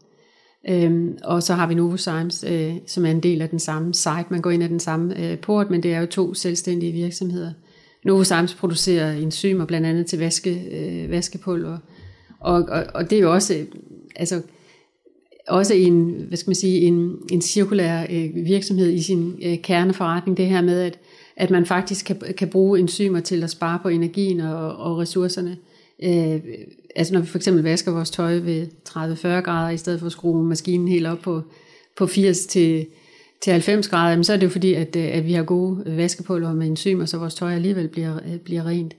Øhm, 0.68 1.18
og 1.24 1.42
så 1.42 1.54
har 1.54 1.66
vi 1.66 1.74
Novozymes, 1.74 2.44
øh, 2.48 2.74
som 2.86 3.06
er 3.06 3.10
en 3.10 3.20
del 3.20 3.42
af 3.42 3.48
den 3.48 3.58
samme 3.58 3.94
site. 3.94 4.24
Man 4.30 4.40
går 4.40 4.50
ind 4.50 4.62
af 4.62 4.68
den 4.68 4.80
samme 4.80 5.30
øh, 5.30 5.38
port, 5.38 5.70
men 5.70 5.82
det 5.82 5.94
er 5.94 6.00
jo 6.00 6.06
to 6.06 6.34
selvstændige 6.34 6.92
virksomheder. 6.92 7.52
Novozymes 8.04 8.54
producerer 8.54 9.12
enzymer 9.12 9.64
blandt 9.64 9.86
andet 9.86 10.06
til 10.06 10.18
vaske, 10.18 10.62
øh, 10.70 11.10
vaskepulver. 11.10 11.78
Og, 12.40 12.62
og, 12.68 12.84
og 12.94 13.10
det 13.10 13.18
er 13.18 13.22
jo 13.22 13.32
også, 13.32 13.54
øh, 13.54 13.66
altså, 14.16 14.42
også 15.48 15.74
en, 15.74 16.24
hvad 16.28 16.36
skal 16.38 16.50
man 16.50 16.54
sige, 16.54 16.80
en, 16.80 17.16
en 17.32 17.42
cirkulær 17.42 18.06
øh, 18.10 18.30
virksomhed 18.34 18.92
i 18.92 19.02
sin 19.02 19.38
øh, 19.42 19.58
kerneforretning, 19.58 20.36
det 20.36 20.46
her 20.46 20.62
med, 20.62 20.80
at 20.80 20.98
at 21.36 21.50
man 21.50 21.66
faktisk 21.66 22.04
kan, 22.04 22.22
kan 22.36 22.48
bruge 22.48 22.78
enzymer 22.78 23.20
til 23.20 23.42
at 23.42 23.50
spare 23.50 23.78
på 23.82 23.88
energien 23.88 24.40
og, 24.40 24.76
og 24.76 24.98
ressourcerne. 24.98 25.56
Øh, 26.02 26.40
altså 26.96 27.14
når 27.14 27.20
vi 27.20 27.26
for 27.26 27.38
eksempel 27.38 27.62
vasker 27.62 27.92
vores 27.92 28.10
tøj 28.10 28.38
ved 28.38 28.66
30-40 28.88 29.28
grader, 29.28 29.70
i 29.70 29.76
stedet 29.76 30.00
for 30.00 30.06
at 30.06 30.12
skrue 30.12 30.44
maskinen 30.44 30.88
helt 30.88 31.06
op 31.06 31.18
på, 31.18 31.42
på 31.96 32.06
80 32.06 32.46
til, 32.46 32.86
til 33.42 33.52
90 33.52 33.88
grader, 33.88 34.10
jamen, 34.10 34.24
så 34.24 34.32
er 34.32 34.36
det 34.36 34.44
jo 34.44 34.50
fordi, 34.50 34.74
at, 34.74 34.96
øh, 34.96 35.16
at 35.16 35.26
vi 35.26 35.32
har 35.32 35.42
gode 35.42 35.96
vaskepulver 35.96 36.52
med 36.52 36.66
enzymer, 36.66 37.04
så 37.04 37.18
vores 37.18 37.34
tøj 37.34 37.54
alligevel 37.54 37.88
bliver, 37.88 38.16
øh, 38.16 38.38
bliver 38.38 38.66
rent. 38.66 38.96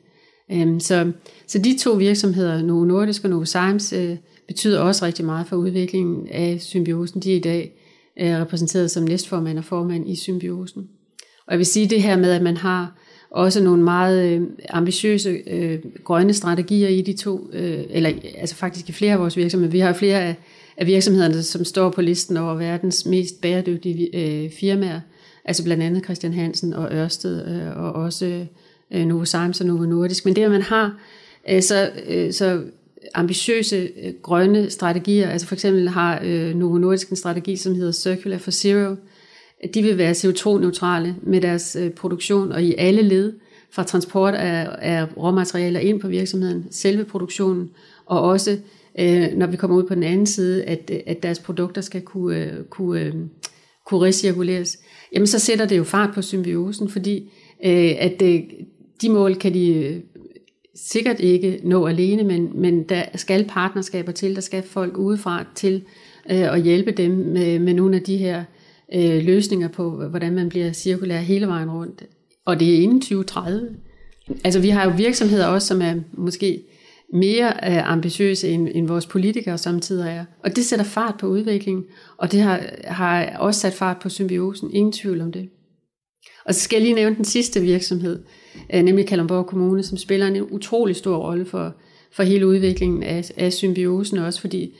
Øh, 0.52 0.80
så, 0.82 1.12
så 1.48 1.60
de 1.60 1.78
to 1.78 1.92
virksomheder, 1.92 2.62
Novo 2.62 2.86
Nordisk 2.86 3.24
og 3.24 3.30
Novo 3.30 3.46
Science, 3.46 3.96
øh, 3.96 4.18
betyder 4.48 4.80
også 4.80 5.06
rigtig 5.06 5.26
meget 5.26 5.48
for 5.48 5.56
udviklingen 5.56 6.28
af 6.28 6.62
symbiosen. 6.62 7.22
De 7.22 7.32
er 7.32 7.36
i 7.36 7.40
dag 7.40 7.72
øh, 8.20 8.42
repræsenteret 8.42 8.92
som 8.92 9.04
næstformand 9.04 9.58
og 9.58 9.66
formand 9.66 10.10
i 10.10 10.16
symbiosen. 10.16 10.88
Og 11.48 11.52
jeg 11.52 11.58
vil 11.58 11.66
sige 11.66 11.90
det 11.90 12.02
her 12.02 12.18
med, 12.18 12.32
at 12.32 12.42
man 12.42 12.58
har 12.58 12.98
også 13.32 13.64
nogle 13.64 13.84
meget 13.84 14.30
øh, 14.30 14.42
ambitiøse 14.70 15.30
øh, 15.48 15.80
grønne 16.04 16.34
strategier 16.34 16.88
i 16.88 17.02
de 17.02 17.14
to, 17.14 17.50
øh, 17.54 17.84
eller 17.90 18.12
altså 18.38 18.56
faktisk 18.56 18.90
i 18.90 18.92
flere 18.92 19.14
af 19.14 19.20
vores 19.20 19.38
virksomheder. 19.38 19.72
Vi 19.72 19.80
har 19.80 19.94
flere 19.94 20.22
af, 20.22 20.36
af 20.78 20.88
virksomhederne, 20.88 21.44
som 21.44 21.66
står 21.66 21.90
på 21.90 22.02
listen 22.02 22.38
over 22.38 22.56
verdens 22.56 23.06
mest 23.06 23.42
bæredygtige 23.42 24.10
øh, 24.14 24.52
firmaer, 24.52 25.00
altså 25.46 25.64
blandt 25.64 25.84
andet 25.84 26.04
Christian 26.04 26.34
Hansen 26.34 26.74
og 26.74 26.94
Ørsted, 26.94 27.48
øh, 27.48 27.78
og 27.78 27.94
også 27.94 28.46
øh, 28.92 29.06
Novo 29.06 29.26
Science 29.26 29.64
og 29.64 29.68
Novo 29.68 29.86
Nordisk. 29.86 30.26
Men 30.26 30.36
det, 30.36 30.42
at 30.44 30.52
man 30.52 30.62
har 30.62 31.00
øh, 31.50 31.62
så, 31.62 31.90
øh, 32.08 32.34
så 32.34 32.62
ambitiøse 33.14 33.90
øh, 34.04 34.14
grønne 34.22 34.70
strategier, 34.70 35.30
altså 35.30 35.48
for 35.48 35.56
eksempel 35.56 35.90
har 35.90 36.22
øh, 36.24 36.56
Novo 36.56 36.78
Nordisk 36.78 37.10
en 37.10 37.16
strategi, 37.16 37.56
som 37.56 37.76
hedder 37.76 37.92
Circular 37.92 38.38
for 38.38 38.52
Zero, 38.52 38.96
de 39.74 39.82
vil 39.82 39.98
være 39.98 40.12
CO2-neutrale 40.12 41.16
med 41.24 41.42
deres 41.42 41.78
øh, 41.80 41.92
produktion 41.92 42.52
og 42.52 42.64
i 42.64 42.76
alle 42.78 43.02
led, 43.02 43.34
fra 43.72 43.84
transport 43.84 44.34
af, 44.34 44.70
af 44.82 45.18
råmaterialer 45.18 45.80
ind 45.80 46.00
på 46.00 46.08
virksomheden, 46.08 46.66
selve 46.72 47.06
produktionen, 47.06 47.70
og 48.06 48.22
også 48.22 48.58
øh, 49.00 49.28
når 49.38 49.48
vi 49.48 49.58
kommer 49.58 49.78
ud 49.78 49.84
på 49.84 49.96
den 49.96 50.04
anden 50.04 50.26
side, 50.26 50.64
at, 50.64 50.92
øh, 50.94 51.00
at 51.06 51.24
deres 51.24 51.40
produkter 51.40 51.82
skal 51.82 52.02
kunne, 52.02 52.38
øh, 52.38 52.64
kunne, 52.70 53.02
øh, 53.02 53.14
kunne 53.86 54.06
recirkuleres, 54.06 54.80
jamen 55.14 55.28
så 55.28 55.40
sætter 55.40 55.66
det 55.66 55.78
jo 55.78 55.84
fart 55.84 56.10
på 56.16 56.22
symbiosen, 56.22 56.90
fordi 56.90 57.32
øh, 57.66 57.92
at 58.00 58.22
øh, 58.22 58.42
de 59.02 59.10
mål 59.10 59.36
kan 59.36 59.54
de 59.54 59.74
øh, 59.74 60.00
sikkert 60.76 61.20
ikke 61.20 61.60
nå 61.64 61.88
alene, 61.88 62.24
men, 62.24 62.52
men 62.56 62.84
der 62.84 63.04
skal 63.16 63.46
partnerskaber 63.50 64.12
til, 64.12 64.36
der 64.36 64.42
skal 64.42 64.64
folk 64.64 64.98
udefra 64.98 65.46
til 65.56 65.84
øh, 66.32 66.54
at 66.54 66.62
hjælpe 66.62 66.92
dem 66.92 67.12
med, 67.12 67.60
med 67.60 67.74
nogle 67.74 67.96
af 67.96 68.02
de 68.02 68.18
her 68.18 68.44
øh, 68.94 69.24
løsninger 69.24 69.68
på, 69.68 70.08
hvordan 70.08 70.34
man 70.34 70.50
bliver 70.50 70.72
cirkulær 70.72 71.18
hele 71.18 71.48
vejen 71.48 71.72
rundt. 71.72 72.04
Og 72.46 72.60
det 72.60 72.74
er 72.74 72.82
inden 72.82 73.02
2030. 73.02 73.70
Altså 74.44 74.60
vi 74.60 74.70
har 74.70 74.84
jo 74.84 74.94
virksomheder 74.98 75.48
også, 75.48 75.68
som 75.68 75.82
er 75.82 75.96
måske 76.14 76.64
mere 77.14 77.48
øh, 77.48 77.92
ambitiøse 77.92 78.50
end, 78.50 78.70
end 78.74 78.88
vores 78.88 79.06
politikere 79.06 79.58
samtidig 79.58 80.10
er. 80.10 80.26
Og 80.44 80.56
det 80.56 80.66
sætter 80.66 80.86
fart 80.86 81.16
på 81.20 81.28
udviklingen, 81.28 81.86
og 82.18 82.32
det 82.32 82.40
har, 82.40 82.62
har 82.84 83.38
også 83.38 83.60
sat 83.60 83.74
fart 83.74 83.98
på 84.00 84.10
symbiosen. 84.10 84.72
Ingen 84.74 84.92
tvivl 84.92 85.22
om 85.22 85.32
det. 85.32 85.50
Og 86.46 86.56
så 86.56 86.62
skal 86.62 86.78
jeg 86.78 86.84
lige 86.84 86.96
nævne 86.96 87.16
den 87.16 87.26
sidste 87.26 87.62
virksomhed, 87.62 88.20
øh, 88.74 88.84
nemlig 88.84 89.08
Kalundborg 89.08 89.46
Kommune, 89.46 89.84
som 89.84 89.98
spiller 89.98 90.28
en 90.28 90.42
utrolig 90.52 90.96
stor 90.96 91.18
rolle 91.18 91.46
for, 91.46 91.76
for 92.12 92.24
hele 92.24 92.48
udviklingen 92.48 93.04
af, 93.04 93.32
af 93.38 93.54
symbiosen 93.54 94.18
også, 94.18 94.42
fordi 94.42 94.76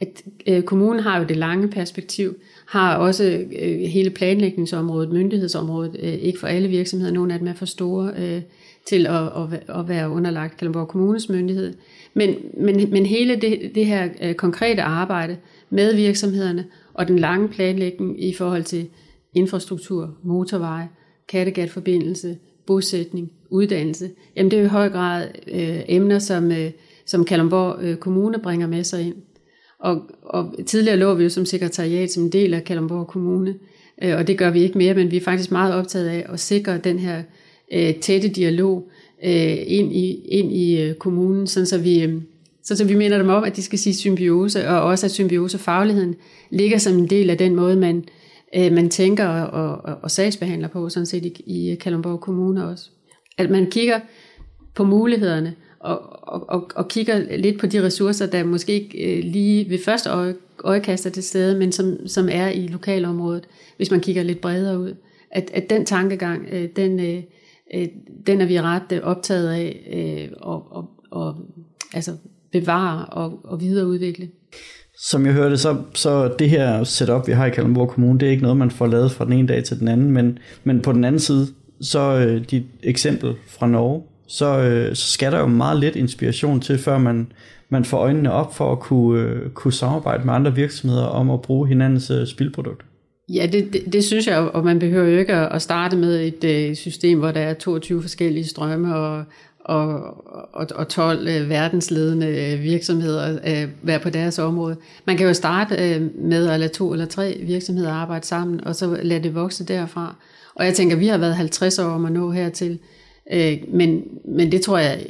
at 0.00 0.22
øh, 0.46 0.62
kommunen 0.62 1.00
har 1.00 1.18
jo 1.18 1.24
det 1.24 1.36
lange 1.36 1.68
perspektiv, 1.68 2.36
har 2.66 2.96
også 2.96 3.46
øh, 3.60 3.80
hele 3.80 4.10
planlægningsområdet, 4.10 5.12
myndighedsområdet, 5.12 5.96
øh, 6.02 6.12
ikke 6.12 6.38
for 6.38 6.46
alle 6.46 6.68
virksomheder, 6.68 7.12
nogle 7.12 7.32
af 7.32 7.38
dem 7.38 7.48
er 7.48 7.54
for 7.54 7.66
store 7.66 8.12
øh, 8.18 8.42
til 8.88 9.06
at, 9.06 9.22
at, 9.22 9.78
at 9.78 9.88
være 9.88 10.10
underlagt 10.10 10.56
Kalundborg 10.56 10.88
Kommunes 10.88 11.28
myndighed. 11.28 11.74
Men, 12.14 12.34
men, 12.56 12.90
men 12.90 13.06
hele 13.06 13.36
det, 13.36 13.70
det 13.74 13.86
her 13.86 14.08
øh, 14.22 14.34
konkrete 14.34 14.82
arbejde 14.82 15.36
med 15.70 15.94
virksomhederne 15.94 16.64
og 16.94 17.08
den 17.08 17.18
lange 17.18 17.48
planlægning 17.48 18.24
i 18.24 18.34
forhold 18.34 18.64
til 18.64 18.86
infrastruktur, 19.38 20.16
motorveje, 20.24 20.88
Kattegat-forbindelse, 21.28 22.36
bosætning, 22.66 23.30
uddannelse, 23.50 24.10
jamen 24.36 24.50
det 24.50 24.56
er 24.56 24.60
jo 24.60 24.66
i 24.66 24.70
høj 24.70 24.88
grad 24.88 25.28
øh, 25.52 25.80
emner, 25.88 26.18
som, 26.18 26.52
øh, 26.52 26.70
som 27.06 27.24
Kalundborg 27.24 27.82
øh, 27.82 27.96
Kommune 27.96 28.38
bringer 28.38 28.66
med 28.66 28.84
sig 28.84 29.06
ind. 29.06 29.14
Og, 29.80 30.02
og 30.22 30.54
tidligere 30.66 30.96
lå 30.96 31.14
vi 31.14 31.22
jo 31.22 31.28
som 31.28 31.44
sekretariat 31.44 32.12
som 32.12 32.22
en 32.22 32.32
del 32.32 32.54
af 32.54 32.64
Kalundborg 32.64 33.06
Kommune, 33.06 33.54
øh, 34.02 34.16
og 34.16 34.26
det 34.26 34.38
gør 34.38 34.50
vi 34.50 34.62
ikke 34.62 34.78
mere, 34.78 34.94
men 34.94 35.10
vi 35.10 35.16
er 35.16 35.20
faktisk 35.20 35.50
meget 35.50 35.74
optaget 35.74 36.08
af 36.08 36.26
at 36.28 36.40
sikre 36.40 36.78
den 36.78 36.98
her 36.98 37.22
øh, 37.72 37.94
tætte 37.94 38.28
dialog 38.28 38.90
øh, 39.24 39.56
ind 39.66 39.92
i, 39.92 40.24
ind 40.28 40.52
i 40.52 40.82
øh, 40.82 40.94
kommunen, 40.94 41.46
sådan 41.46 41.66
så 41.66 41.78
vi... 41.78 42.02
Øh, 42.02 42.22
så, 42.62 42.76
så 42.76 42.84
vi 42.84 42.94
minder 42.94 43.18
dem 43.18 43.28
om, 43.28 43.44
at 43.44 43.56
de 43.56 43.62
skal 43.62 43.78
sige 43.78 43.94
symbiose, 43.94 44.68
og 44.68 44.82
også 44.82 45.06
at 45.06 45.10
symbiosefagligheden 45.10 46.14
ligger 46.50 46.78
som 46.78 46.98
en 46.98 47.06
del 47.06 47.30
af 47.30 47.38
den 47.38 47.54
måde, 47.54 47.76
man, 47.76 48.04
øh, 48.56 48.72
man 48.72 48.90
tænker 48.90 49.26
og, 49.26 49.84
og, 49.84 49.98
og 50.02 50.10
sagsbehandler 50.10 50.68
på, 50.68 50.88
sådan 50.88 51.06
set 51.06 51.24
i, 51.24 51.42
i 51.46 51.74
Kalundborg 51.74 52.20
Kommune 52.20 52.68
også. 52.68 52.90
At 53.38 53.50
man 53.50 53.70
kigger 53.70 54.00
på 54.74 54.84
mulighederne, 54.84 55.54
og, 55.80 56.28
og, 56.28 56.48
og, 56.48 56.70
og 56.74 56.88
kigger 56.88 57.36
lidt 57.36 57.60
på 57.60 57.66
de 57.66 57.82
ressourcer, 57.82 58.26
der 58.26 58.44
måske 58.44 58.72
ikke 58.72 59.16
øh, 59.16 59.24
lige 59.24 59.70
ved 59.70 59.78
første 59.84 60.10
øje, 60.10 60.34
øjekast 60.64 61.06
er 61.06 61.10
til 61.10 61.22
stede, 61.22 61.58
men 61.58 61.72
som, 61.72 62.06
som 62.06 62.28
er 62.32 62.48
i 62.48 62.66
lokalområdet, 62.66 63.48
hvis 63.76 63.90
man 63.90 64.00
kigger 64.00 64.22
lidt 64.22 64.40
bredere 64.40 64.78
ud. 64.78 64.94
At, 65.30 65.50
at 65.54 65.70
den 65.70 65.84
tankegang, 65.84 66.48
øh, 66.52 66.68
den, 66.76 67.00
øh, 67.00 67.22
øh 67.74 67.88
den 68.26 68.40
er 68.40 68.46
vi 68.46 68.60
ret 68.60 68.92
øh, 68.92 69.00
optaget 69.02 69.48
af 69.48 69.90
øh, 69.92 70.36
og, 70.40 70.72
og, 70.72 70.90
og 71.10 71.36
altså 71.94 72.16
bevare 72.52 73.06
og, 73.06 73.40
og 73.44 73.60
videreudvikle. 73.60 74.28
Som 75.00 75.26
jeg 75.26 75.34
hørte, 75.34 75.58
så, 75.58 75.76
så 75.94 76.34
det 76.38 76.50
her 76.50 76.84
setup, 76.84 77.26
vi 77.26 77.32
har 77.32 77.46
i 77.46 77.50
Kalundborg 77.50 77.88
Kommune, 77.88 78.18
det 78.18 78.26
er 78.26 78.30
ikke 78.30 78.42
noget, 78.42 78.56
man 78.56 78.70
får 78.70 78.86
lavet 78.86 79.12
fra 79.12 79.24
den 79.24 79.32
ene 79.32 79.48
dag 79.48 79.64
til 79.64 79.80
den 79.80 79.88
anden, 79.88 80.10
men, 80.10 80.38
men 80.64 80.80
på 80.80 80.92
den 80.92 81.04
anden 81.04 81.20
side, 81.20 81.46
så 81.80 82.00
øh, 82.00 82.44
dit 82.50 82.64
eksempel 82.82 83.34
fra 83.46 83.66
Norge, 83.66 84.02
så, 84.28 84.58
øh, 84.58 84.96
så 84.96 85.12
skal 85.12 85.32
der 85.32 85.38
jo 85.38 85.46
meget 85.46 85.80
lidt 85.80 85.96
inspiration 85.96 86.60
til, 86.60 86.78
før 86.78 86.98
man, 86.98 87.32
man 87.68 87.84
får 87.84 87.98
øjnene 87.98 88.32
op 88.32 88.54
for 88.54 88.72
at 88.72 88.80
kunne, 88.80 89.22
øh, 89.22 89.50
kunne 89.50 89.72
samarbejde 89.72 90.24
med 90.24 90.34
andre 90.34 90.54
virksomheder 90.54 91.04
om 91.04 91.30
at 91.30 91.42
bruge 91.42 91.68
hinandens 91.68 92.10
øh, 92.10 92.26
spilprodukt. 92.26 92.84
Ja, 93.28 93.46
det, 93.52 93.72
det, 93.72 93.92
det 93.92 94.04
synes 94.04 94.26
jeg, 94.26 94.38
og 94.38 94.64
man 94.64 94.78
behøver 94.78 95.08
jo 95.08 95.18
ikke 95.18 95.34
at 95.34 95.62
starte 95.62 95.96
med 95.96 96.26
et 96.26 96.44
øh, 96.44 96.76
system, 96.76 97.18
hvor 97.18 97.30
der 97.30 97.40
er 97.40 97.54
22 97.54 98.02
forskellige 98.02 98.46
strømme 98.46 98.96
og, 98.96 99.24
og, 99.68 100.24
og, 100.54 100.66
og 100.74 100.88
12 100.88 101.28
øh, 101.28 101.48
verdensledende 101.48 102.26
øh, 102.26 102.62
virksomheder 102.62 103.38
øh, 103.46 103.68
være 103.82 104.00
på 104.00 104.10
deres 104.10 104.38
område. 104.38 104.76
Man 105.04 105.16
kan 105.16 105.26
jo 105.26 105.34
starte 105.34 105.74
øh, 105.74 106.02
med 106.14 106.46
at 106.48 106.60
lade 106.60 106.72
to 106.72 106.92
eller 106.92 107.06
tre 107.06 107.40
virksomheder 107.42 107.92
arbejde 107.92 108.26
sammen, 108.26 108.64
og 108.64 108.76
så 108.76 108.98
lade 109.02 109.22
det 109.22 109.34
vokse 109.34 109.64
derfra. 109.64 110.16
Og 110.54 110.64
jeg 110.64 110.74
tænker, 110.74 110.96
vi 110.96 111.06
har 111.06 111.18
været 111.18 111.34
50 111.34 111.78
år 111.78 111.84
om 111.84 112.04
at 112.04 112.12
nå 112.12 112.30
hertil. 112.30 112.78
Øh, 113.32 113.58
men, 113.68 114.02
men 114.24 114.52
det 114.52 114.60
tror 114.60 114.78
jeg, 114.78 115.06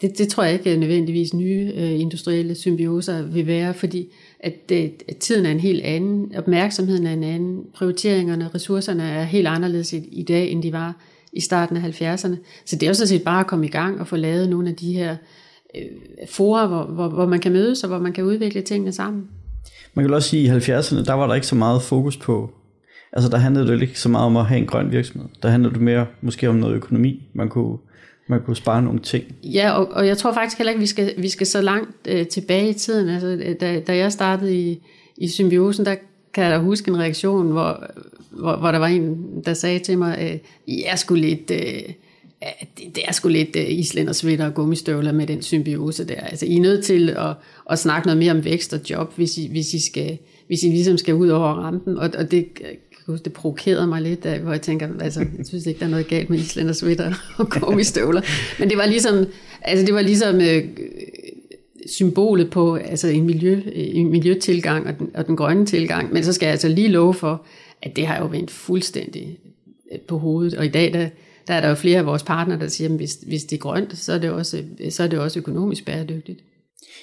det, 0.00 0.18
det 0.18 0.28
tror 0.28 0.42
jeg 0.42 0.52
ikke 0.52 0.76
nødvendigvis 0.76 1.34
nye 1.34 1.72
øh, 1.76 2.00
industrielle 2.00 2.54
symbioser 2.54 3.22
vil 3.22 3.46
være, 3.46 3.74
fordi 3.74 4.12
at, 4.40 4.54
øh, 4.72 4.88
at 5.08 5.16
tiden 5.16 5.46
er 5.46 5.50
en 5.50 5.60
helt 5.60 5.84
anden, 5.84 6.32
opmærksomheden 6.36 7.06
er 7.06 7.12
en 7.12 7.24
anden, 7.24 7.64
prioriteringerne, 7.74 8.50
ressourcerne 8.54 9.02
er 9.02 9.22
helt 9.22 9.46
anderledes 9.46 9.92
i, 9.92 10.08
i 10.12 10.22
dag, 10.22 10.50
end 10.50 10.62
de 10.62 10.72
var 10.72 10.96
i 11.32 11.40
starten 11.40 11.76
af 11.76 12.02
70'erne. 12.02 12.36
Så 12.64 12.76
det 12.76 12.82
er 12.82 12.86
jo 12.86 12.94
sådan 12.94 13.08
set 13.08 13.22
bare 13.22 13.40
at 13.40 13.46
komme 13.46 13.66
i 13.66 13.70
gang 13.70 14.00
og 14.00 14.06
få 14.06 14.16
lavet 14.16 14.48
nogle 14.48 14.68
af 14.68 14.76
de 14.76 14.92
her 14.92 15.16
øh, 15.76 15.82
forer, 16.28 16.66
hvor, 16.66 16.84
hvor, 16.84 17.08
hvor 17.08 17.26
man 17.26 17.40
kan 17.40 17.52
mødes 17.52 17.84
og 17.84 17.88
hvor 17.88 17.98
man 17.98 18.12
kan 18.12 18.24
udvikle 18.24 18.62
tingene 18.62 18.92
sammen. 18.92 19.28
Man 19.94 20.04
kan 20.04 20.14
også 20.14 20.28
sige, 20.28 20.52
at 20.52 20.68
i 20.68 20.72
70'erne, 20.72 21.04
der 21.04 21.12
var 21.12 21.26
der 21.26 21.34
ikke 21.34 21.46
så 21.46 21.54
meget 21.54 21.82
fokus 21.82 22.16
på 22.16 22.50
Altså 23.12 23.30
der 23.30 23.36
handlede 23.36 23.66
det 23.66 23.82
ikke 23.82 24.00
så 24.00 24.08
meget 24.08 24.26
om 24.26 24.36
at 24.36 24.46
have 24.46 24.58
en 24.58 24.66
grøn 24.66 24.92
virksomhed. 24.92 25.28
Der 25.42 25.48
handlede 25.48 25.74
det 25.74 25.82
mere 25.82 26.06
måske 26.20 26.48
om 26.48 26.54
noget 26.54 26.74
økonomi. 26.74 27.22
Man 27.34 27.48
kunne, 27.48 27.78
man 28.28 28.42
kunne 28.44 28.56
spare 28.56 28.82
nogle 28.82 29.00
ting. 29.00 29.24
Ja, 29.42 29.70
og, 29.70 29.88
og 29.90 30.06
jeg 30.06 30.18
tror 30.18 30.32
faktisk 30.32 30.58
heller 30.58 30.70
ikke, 30.70 30.80
vi 30.80 30.86
skal, 30.86 31.14
vi 31.18 31.28
skal 31.28 31.46
så 31.46 31.60
langt 31.60 31.90
øh, 32.08 32.26
tilbage 32.26 32.68
i 32.68 32.72
tiden. 32.72 33.08
Altså, 33.08 33.54
da, 33.60 33.80
da 33.80 33.96
jeg 33.96 34.12
startede 34.12 34.56
i, 34.56 34.82
i 35.16 35.28
symbiosen, 35.28 35.84
der 35.84 35.94
kan 36.34 36.44
jeg 36.44 36.52
da 36.52 36.58
huske 36.58 36.90
en 36.90 36.98
reaktion, 36.98 37.50
hvor, 37.50 37.90
hvor, 38.30 38.56
hvor 38.56 38.72
der 38.72 38.78
var 38.78 38.86
en, 38.86 39.16
der 39.44 39.54
sagde 39.54 39.78
til 39.78 39.98
mig, 39.98 40.18
øh, 40.20 40.38
jeg 40.78 40.92
er 40.92 40.96
sgu 40.96 41.14
lidt... 41.14 41.50
Øh, 41.50 41.82
det, 42.78 42.96
det 42.96 43.02
er 43.08 43.12
sgu 43.12 43.28
lidt 43.28 43.56
øh, 43.56 43.62
uh, 43.62 43.78
islændersvitter 43.78 44.46
og 44.46 44.54
gummistøvler 44.54 45.12
med 45.12 45.26
den 45.26 45.42
symbiose 45.42 46.04
der. 46.04 46.20
Altså, 46.20 46.46
I 46.46 46.56
er 46.56 46.60
nødt 46.60 46.84
til 46.84 47.10
at, 47.10 47.34
at 47.70 47.78
snakke 47.78 48.06
noget 48.06 48.18
mere 48.18 48.32
om 48.32 48.44
vækst 48.44 48.72
og 48.72 48.80
job, 48.90 49.16
hvis 49.16 49.38
I, 49.38 49.48
hvis 49.48 49.74
I, 49.74 49.86
skal, 49.86 50.18
hvis 50.46 50.62
I 50.62 50.66
ligesom 50.66 50.98
skal 50.98 51.14
ud 51.14 51.28
over 51.28 51.48
rampen. 51.48 51.98
Og, 51.98 52.10
og 52.18 52.30
det 52.30 52.48
huske, 53.06 53.24
det 53.24 53.32
provokerede 53.32 53.86
mig 53.86 54.02
lidt, 54.02 54.24
der, 54.24 54.38
hvor 54.38 54.52
jeg 54.52 54.60
tænker, 54.60 54.88
altså, 55.00 55.20
jeg 55.38 55.46
synes 55.46 55.66
ikke, 55.66 55.80
der 55.80 55.86
er 55.86 55.90
noget 55.90 56.08
galt 56.08 56.30
med 56.30 56.38
islændersvitter 56.38 57.14
og 57.36 57.50
gummistøvler. 57.60 58.20
Men 58.58 58.70
det 58.70 58.78
var 58.78 58.86
ligesom, 58.86 59.26
altså, 59.62 59.86
det 59.86 59.94
var 59.94 60.02
ligesom 60.02 60.40
øh, 60.40 60.64
symbolet 61.86 62.50
på 62.50 62.74
altså, 62.74 63.08
en, 63.08 63.26
miljø, 63.26 63.62
en 63.74 64.10
miljøtilgang 64.10 64.86
og 64.86 64.98
den, 64.98 65.10
og 65.14 65.26
den 65.26 65.36
grønne 65.36 65.66
tilgang. 65.66 66.12
Men 66.12 66.24
så 66.24 66.32
skal 66.32 66.46
jeg 66.46 66.52
altså 66.52 66.68
lige 66.68 66.88
love 66.88 67.14
for, 67.14 67.44
at 67.82 67.96
det 67.96 68.06
har 68.06 68.18
jo 68.18 68.26
vendt 68.26 68.50
fuldstændig 68.50 69.38
øh, 69.92 69.98
på 70.00 70.18
hovedet. 70.18 70.54
Og 70.54 70.64
i 70.64 70.68
dag, 70.68 70.92
der, 70.92 71.08
der 71.48 71.54
er 71.54 71.60
der 71.60 71.68
jo 71.68 71.74
flere 71.74 71.98
af 71.98 72.06
vores 72.06 72.22
partnere, 72.22 72.58
der 72.58 72.68
siger, 72.68 72.88
at 72.88 72.96
hvis, 72.96 73.18
hvis 73.26 73.44
det 73.44 73.56
er 73.56 73.60
grønt, 73.60 73.98
så 73.98 74.12
er 74.12 74.18
det, 74.18 74.30
også, 74.30 74.62
så 74.90 75.02
er 75.02 75.06
det 75.06 75.18
også 75.18 75.38
økonomisk 75.38 75.84
bæredygtigt. 75.84 76.38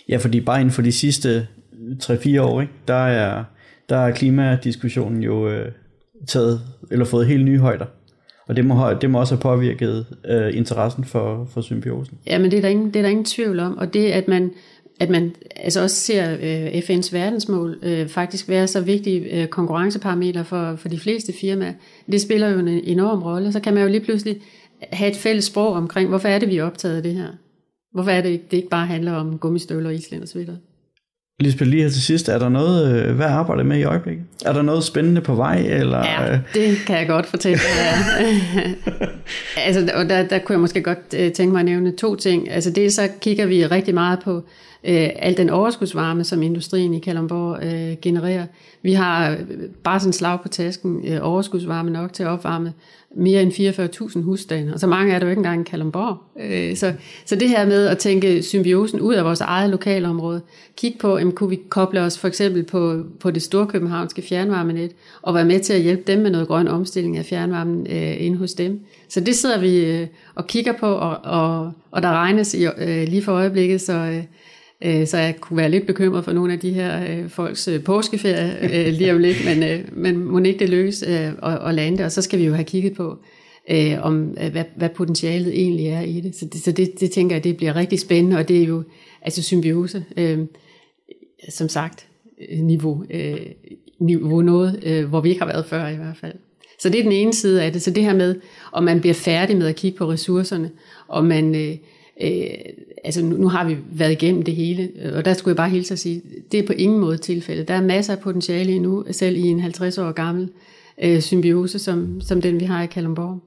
Ja, 0.10 0.18
fordi 0.18 0.42
bare 0.42 0.60
inden 0.60 0.74
for 0.74 0.82
de 0.82 0.92
sidste 0.92 1.48
3-4 2.04 2.42
år, 2.42 2.62
ikke, 2.62 2.74
der 2.88 2.94
er 2.94 3.44
der 3.90 3.98
er 3.98 4.12
klimadiskussionen 4.12 5.24
jo 5.24 5.50
øh, 5.50 5.72
taget, 6.28 6.62
eller 6.92 7.06
fået 7.06 7.28
helt 7.28 7.46
nye 7.46 7.60
højder. 7.60 7.86
Og 8.50 8.56
det 8.56 8.66
må, 8.66 8.94
det 9.02 9.10
må 9.10 9.20
også 9.20 9.36
have 9.36 9.42
påvirket 9.42 10.06
øh, 10.26 10.58
interessen 10.58 11.04
for, 11.04 11.48
for 11.54 11.62
symbiosen. 11.62 12.18
Ja, 12.28 12.40
men 12.40 12.52
det 12.52 12.58
er, 12.58 12.62
der 12.62 12.70
ingen, 12.70 12.88
det 12.88 12.96
er 12.96 13.02
der 13.02 13.10
ingen 13.10 13.26
tvivl 13.26 13.60
om. 13.60 13.78
Og 13.78 13.94
det, 13.94 14.06
at 14.06 14.28
man, 14.28 14.52
at 15.00 15.10
man 15.10 15.36
altså 15.56 15.84
også 15.84 15.96
ser 15.96 16.34
øh, 16.34 16.68
FN's 16.68 17.14
verdensmål 17.14 17.80
øh, 17.84 18.08
faktisk 18.08 18.50
være 18.50 18.68
så 18.68 18.82
vigtige 18.82 19.42
øh, 19.42 19.48
konkurrenceparametre 19.48 20.46
for, 20.46 20.76
for 20.76 20.90
de 20.90 21.00
fleste 21.00 21.34
firmaer, 21.42 21.74
det 22.12 22.22
spiller 22.22 22.50
jo 22.50 22.60
en 22.60 22.68
enorm 22.68 23.24
rolle. 23.24 23.52
Så 23.52 23.60
kan 23.60 23.74
man 23.74 23.84
jo 23.84 23.90
lige 23.90 24.06
pludselig 24.06 24.38
have 24.92 25.12
et 25.12 25.18
fælles 25.18 25.46
sprog 25.46 25.74
omkring, 25.74 26.10
hvorfor 26.10 26.28
er 26.28 26.40
det, 26.40 26.50
vi 26.50 26.58
er 26.58 26.64
optaget 26.64 26.96
af 26.96 27.04
det 27.04 27.14
her? 27.14 27.28
Hvorfor 27.94 28.12
er 28.12 28.22
det, 28.22 28.52
det 28.52 28.58
ikke 28.58 28.70
bare 28.70 28.86
handler 28.86 29.12
om 29.12 29.38
gummistøvler, 29.38 29.90
islænd 29.90 30.22
og 30.22 30.28
så 30.28 30.38
videre? 30.40 30.58
Lisbeth, 31.42 31.70
lige 31.70 31.84
her 31.84 31.90
til 31.90 32.02
sidst, 32.02 32.30
er 32.30 32.40
der 32.40 32.50
noget, 32.50 32.96
øh, 32.96 33.16
hvad 33.16 33.26
arbejder 33.26 33.64
med 33.64 33.78
i 33.78 33.84
øjeblikket? 33.84 34.26
Er 34.46 34.54
der 34.54 34.62
noget 34.62 34.84
spændende 34.84 35.22
på 35.22 35.36
vej? 35.36 35.58
Eller? 35.58 35.98
Ja, 35.98 36.32
øh? 36.32 36.40
det 36.54 36.78
kan 36.88 36.98
jeg 36.98 37.08
godt 37.08 37.26
fortælle 37.26 37.60
dig. 37.60 38.42
altså, 39.66 39.92
og 39.96 40.10
der, 40.10 40.24
der 40.28 40.40
kunne 40.40 40.54
jeg 40.54 40.60
måske 40.60 40.82
godt 40.82 41.16
øh, 41.18 41.32
tænke 41.32 41.52
mig 41.52 41.60
at 41.60 41.66
nævne 41.66 41.92
to 41.92 42.16
ting. 42.16 42.52
Altså 42.52 42.72
dels 42.72 42.94
så 42.94 43.10
kigger 43.22 43.46
vi 43.46 43.66
rigtig 43.66 43.94
meget 43.94 44.20
på 44.24 44.44
øh, 44.84 45.10
al 45.16 45.38
den 45.38 45.50
overskudsvarme, 45.50 46.24
som 46.24 46.44
industrien 46.44 46.94
i 46.94 47.00
Kalundborg 47.00 47.64
øh, 47.64 47.98
genererer. 48.02 48.46
Vi 48.82 48.94
har 48.94 49.32
øh, 49.32 49.38
bare 49.84 50.00
sådan 50.00 50.14
slag 50.14 50.42
på 50.42 50.48
tasken 50.48 51.08
øh, 51.08 51.20
overskudsvarme 51.22 51.90
nok 51.90 52.14
til 52.14 52.24
at 52.24 52.30
opvarme 52.30 52.74
mere 53.16 53.42
end 53.42 53.52
44.000 54.16 54.22
husstande, 54.22 54.74
og 54.74 54.80
så 54.80 54.88
mange 54.88 55.14
er 55.14 55.20
der 55.20 55.26
jo 55.26 55.30
ikke 55.30 55.40
engang 55.40 55.62
i 55.62 55.70
Kalundborg. 55.70 56.18
Øh, 56.40 56.76
så, 56.76 56.94
så 57.26 57.36
det 57.36 57.50
her 57.50 57.66
med 57.66 57.88
at 57.88 57.98
tænke 57.98 58.44
symbiosen 58.44 59.00
ud 59.00 59.14
af 59.14 59.26
vores 59.26 59.42
eget 59.42 59.70
lokalområde, 59.70 60.42
kig 60.78 60.96
på, 61.00 61.18
om 61.18 61.32
kunne 61.32 61.50
vi 61.50 61.60
koble 61.70 62.02
os 62.02 62.20
for 62.20 62.28
eksempel 62.28 62.64
på, 62.64 63.04
på 63.20 63.32
det 63.32 63.42
store 63.42 63.68
københavnske 63.68 64.22
fjernvarmenet, 64.22 64.92
og 65.22 65.36
være 65.36 65.46
med 65.46 65.60
til 65.60 65.74
at 65.74 65.82
hjælpe 65.82 66.04
dem 66.08 66.20
med 66.20 66.32
noget 66.32 66.48
grøn 66.48 66.68
omstilling 66.68 67.18
af 67.18 67.26
fjernvarmen 67.26 67.88
øh, 67.90 68.26
inde 68.26 68.38
hos 68.38 68.54
dem. 68.54 68.80
Så 69.10 69.20
det 69.20 69.36
sidder 69.36 69.60
vi 69.60 69.86
øh, 69.86 70.08
og 70.36 70.48
kigger 70.48 70.74
på, 70.74 70.88
og, 70.88 71.18
og, 71.24 71.72
og 71.92 72.02
der 72.02 72.10
regnes 72.10 72.54
i, 72.54 72.66
øh, 72.66 73.08
lige 73.08 73.22
for 73.22 73.32
øjeblikket, 73.32 73.82
så... 73.82 73.94
Øh, 73.94 74.24
Øh, 74.86 75.08
så 75.08 75.18
jeg 75.18 75.36
kunne 75.40 75.58
være 75.58 75.70
lidt 75.70 75.88
bekymret 75.88 76.26
for 76.26 76.32
nogle 76.32 76.54
af 76.54 76.60
de 76.60 76.74
her 76.74 77.04
øh, 77.10 77.30
folks 77.30 77.68
øh, 77.68 77.84
påskeferie 77.84 78.88
øh, 78.88 78.94
lige 78.94 79.14
om 79.14 79.20
lidt, 79.20 79.46
men, 79.46 79.64
øh, 79.64 79.80
men 79.92 80.24
må 80.24 80.40
ikke 80.40 80.60
det 80.60 80.70
lykkes 80.70 81.04
at, 81.04 81.34
og 81.42 81.74
lande 81.74 81.98
det, 81.98 82.06
og 82.06 82.12
så 82.12 82.22
skal 82.22 82.40
vi 82.40 82.46
jo 82.46 82.54
have 82.54 82.66
kigget 82.66 82.94
på, 82.94 83.18
øh, 83.72 83.98
om 84.02 84.38
øh, 84.44 84.52
hvad, 84.52 84.64
hvad 84.76 84.90
potentialet 84.90 85.60
egentlig 85.60 85.88
er 85.88 86.02
i 86.02 86.20
det. 86.20 86.36
Så 86.36 86.46
det, 86.46 86.62
så 86.62 86.72
det, 86.72 87.00
det 87.00 87.12
tænker 87.12 87.36
jeg, 87.36 87.44
det 87.44 87.58
bliver 87.58 87.76
rigtig 87.76 88.00
spændende, 88.00 88.38
og 88.38 88.48
det 88.48 88.62
er 88.62 88.66
jo 88.66 88.84
altså 89.22 89.44
symbiose, 89.44 90.06
øh, 90.18 90.40
som 91.50 91.70
sagt, 91.70 92.08
niveau, 92.52 93.04
øh, 93.10 93.38
niveau 94.00 94.42
noget, 94.42 94.80
øh, 94.84 95.06
hvor 95.06 95.22
vi 95.22 95.30
ikke 95.30 95.42
har 95.42 95.48
været 95.48 95.66
før 95.66 95.88
i 95.88 95.96
hvert 95.96 96.18
fald. 96.18 96.34
Så 96.80 96.90
det 96.90 97.00
er 97.00 97.04
den 97.04 97.12
ene 97.12 97.34
side 97.34 97.64
af 97.64 97.72
det. 97.72 97.82
Så 97.82 97.92
det 97.92 98.04
her 98.04 98.16
med, 98.16 98.36
om 98.72 98.84
man 98.84 99.00
bliver 99.00 99.14
færdig 99.14 99.58
med 99.58 99.68
at 99.68 99.76
kigge 99.76 99.98
på 99.98 100.12
ressourcerne, 100.12 100.72
og 101.08 101.26
man... 101.26 101.80
Øh, 102.22 102.50
altså 103.04 103.26
nu, 103.26 103.38
nu 103.38 103.48
har 103.48 103.68
vi 103.68 103.78
været 103.92 104.12
igennem 104.12 104.44
det 104.44 104.56
hele, 104.56 104.90
øh, 105.02 105.18
og 105.18 105.26
der 105.26 105.34
skulle 105.34 105.52
jeg 105.52 105.58
bare 105.58 105.70
hilse 105.70 105.94
at 105.94 106.00
sige, 106.00 106.22
det 106.52 106.60
er 106.60 106.68
på 106.68 106.74
ingen 106.74 107.00
måde 107.00 107.18
tilfældet. 107.18 107.68
Der 107.68 107.74
er 107.74 107.82
masser 107.82 108.14
af 108.14 108.20
potentiale 108.20 108.72
endnu, 108.72 109.06
selv 109.12 109.38
i 109.38 109.42
en 109.42 109.60
50 109.60 109.98
år 109.98 110.12
gammel 110.12 110.50
øh, 111.04 111.22
symbiose, 111.22 111.80
som, 111.80 112.22
som 112.22 112.42
den 112.42 112.60
vi 112.60 112.66
har 112.66 112.84
i 112.84 112.88
Kalundborg. 112.88 113.40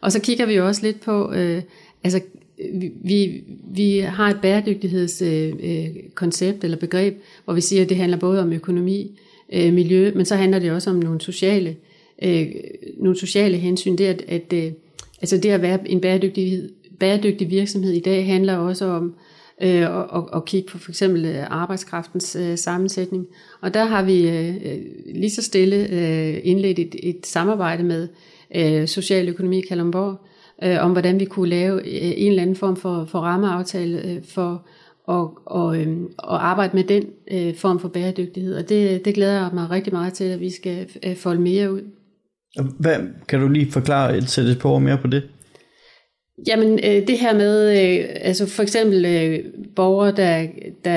Og 0.00 0.12
så 0.12 0.20
kigger 0.20 0.46
vi 0.46 0.60
også 0.60 0.82
lidt 0.82 1.00
på, 1.00 1.32
øh, 1.32 1.62
altså 2.04 2.20
vi, 3.04 3.44
vi 3.74 3.98
har 3.98 4.30
et 4.30 4.40
bæredygtighedskoncept 4.42 6.56
øh, 6.56 6.58
øh 6.58 6.64
eller 6.64 6.76
begreb, 6.76 7.22
hvor 7.44 7.54
vi 7.54 7.60
siger, 7.60 7.82
at 7.82 7.88
det 7.88 7.96
handler 7.96 8.18
både 8.18 8.40
om 8.40 8.52
økonomi, 8.52 9.18
øh, 9.52 9.72
miljø, 9.72 10.12
men 10.14 10.24
så 10.24 10.36
handler 10.36 10.58
det 10.58 10.72
også 10.72 10.90
om 10.90 10.96
nogle 10.96 11.20
sociale, 11.20 11.76
øh, 12.22 12.46
nogle 12.96 13.18
sociale 13.18 13.56
hensyn. 13.56 13.96
Det 13.96 14.04
at, 14.04 14.22
at 14.28 14.52
øh, 14.52 14.72
altså 15.20 15.36
det 15.36 15.48
at 15.48 15.62
være 15.62 15.90
en 15.90 16.00
bæredygtighed 16.00 16.70
bæredygtig 17.02 17.50
virksomhed 17.50 17.92
i 17.92 18.00
dag 18.00 18.26
handler 18.26 18.56
også 18.56 18.84
om 18.84 19.14
øh, 19.62 19.82
at, 19.82 20.06
og 20.32 20.44
kigge 20.44 20.68
på 20.72 20.78
for 20.78 20.90
eksempel 20.90 21.24
øh, 21.24 21.44
arbejdskraftens 21.50 22.36
øh, 22.36 22.58
sammensætning. 22.58 23.26
Og 23.60 23.74
der 23.74 23.84
har 23.84 24.02
vi 24.02 24.28
øh, 24.28 24.48
øh, 24.48 24.78
lige 25.14 25.30
så 25.30 25.42
stille 25.42 25.76
øh, 25.76 26.40
indledt 26.44 26.78
et, 26.78 26.94
et 27.02 27.26
samarbejde 27.26 27.82
med 27.82 28.08
øh, 28.54 28.88
Socialøkonomi 28.88 29.58
i 29.58 29.66
Kalundborg, 29.68 30.20
øh, 30.64 30.84
om 30.84 30.92
hvordan 30.92 31.20
vi 31.20 31.24
kunne 31.24 31.48
lave 31.48 31.76
øh, 31.80 32.12
en 32.16 32.28
eller 32.28 32.42
anden 32.42 32.56
form 32.56 32.76
for, 32.76 33.04
for 33.04 33.18
rammeaftale 33.18 34.06
øh, 34.06 34.24
for 34.24 34.66
og, 35.06 35.38
og, 35.46 35.80
øh, 35.80 35.96
og 36.18 36.46
arbejde 36.46 36.76
med 36.76 36.84
den 36.84 37.04
øh, 37.30 37.56
form 37.56 37.80
for 37.80 37.88
bæredygtighed. 37.88 38.54
Og 38.54 38.68
det, 38.68 39.04
det 39.04 39.14
glæder 39.14 39.32
jeg 39.32 39.50
mig 39.54 39.70
rigtig 39.70 39.92
meget 39.92 40.12
til, 40.12 40.24
at 40.24 40.40
vi 40.40 40.50
skal 40.50 40.86
øh, 41.06 41.16
folde 41.16 41.40
mere 41.40 41.72
ud. 41.72 41.82
Hvad, 42.78 42.96
kan 43.28 43.40
du 43.40 43.48
lige 43.48 43.72
forklare 43.72 44.16
et 44.16 44.30
sætte 44.30 44.56
på 44.60 44.78
mere 44.78 44.98
på 44.98 45.06
det? 45.06 45.22
Jamen 46.46 46.80
øh, 46.84 47.06
det 47.06 47.18
her 47.18 47.34
med, 47.34 47.70
øh, 47.70 48.08
altså 48.20 48.46
for 48.46 48.62
eksempel 48.62 49.04
øh, 49.04 49.44
borgere, 49.76 50.12
der, 50.16 50.46
der 50.84 50.90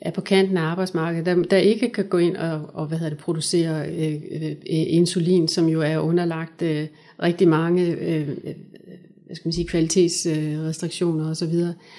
er 0.00 0.10
på 0.14 0.20
kanten 0.20 0.56
af 0.56 0.62
arbejdsmarkedet, 0.62 1.26
der, 1.26 1.34
der 1.34 1.56
ikke 1.56 1.88
kan 1.88 2.04
gå 2.04 2.18
ind 2.18 2.36
og, 2.36 2.70
og 2.74 2.86
hvad 2.86 2.98
hedder 2.98 3.14
det, 3.14 3.18
producere 3.18 3.88
øh, 3.88 4.14
øh, 4.14 4.56
insulin, 4.66 5.48
som 5.48 5.68
jo 5.68 5.80
er 5.80 5.98
underlagt 5.98 6.62
øh, 6.62 6.86
rigtig 7.22 7.48
mange 7.48 7.96
øh, 8.00 8.28
øh 8.28 8.54
hvad 9.26 9.36
skal 9.36 9.48
man 9.48 9.52
sige, 9.52 9.66
kvalitetsrestriktioner 9.66 11.30
osv., 11.30 11.54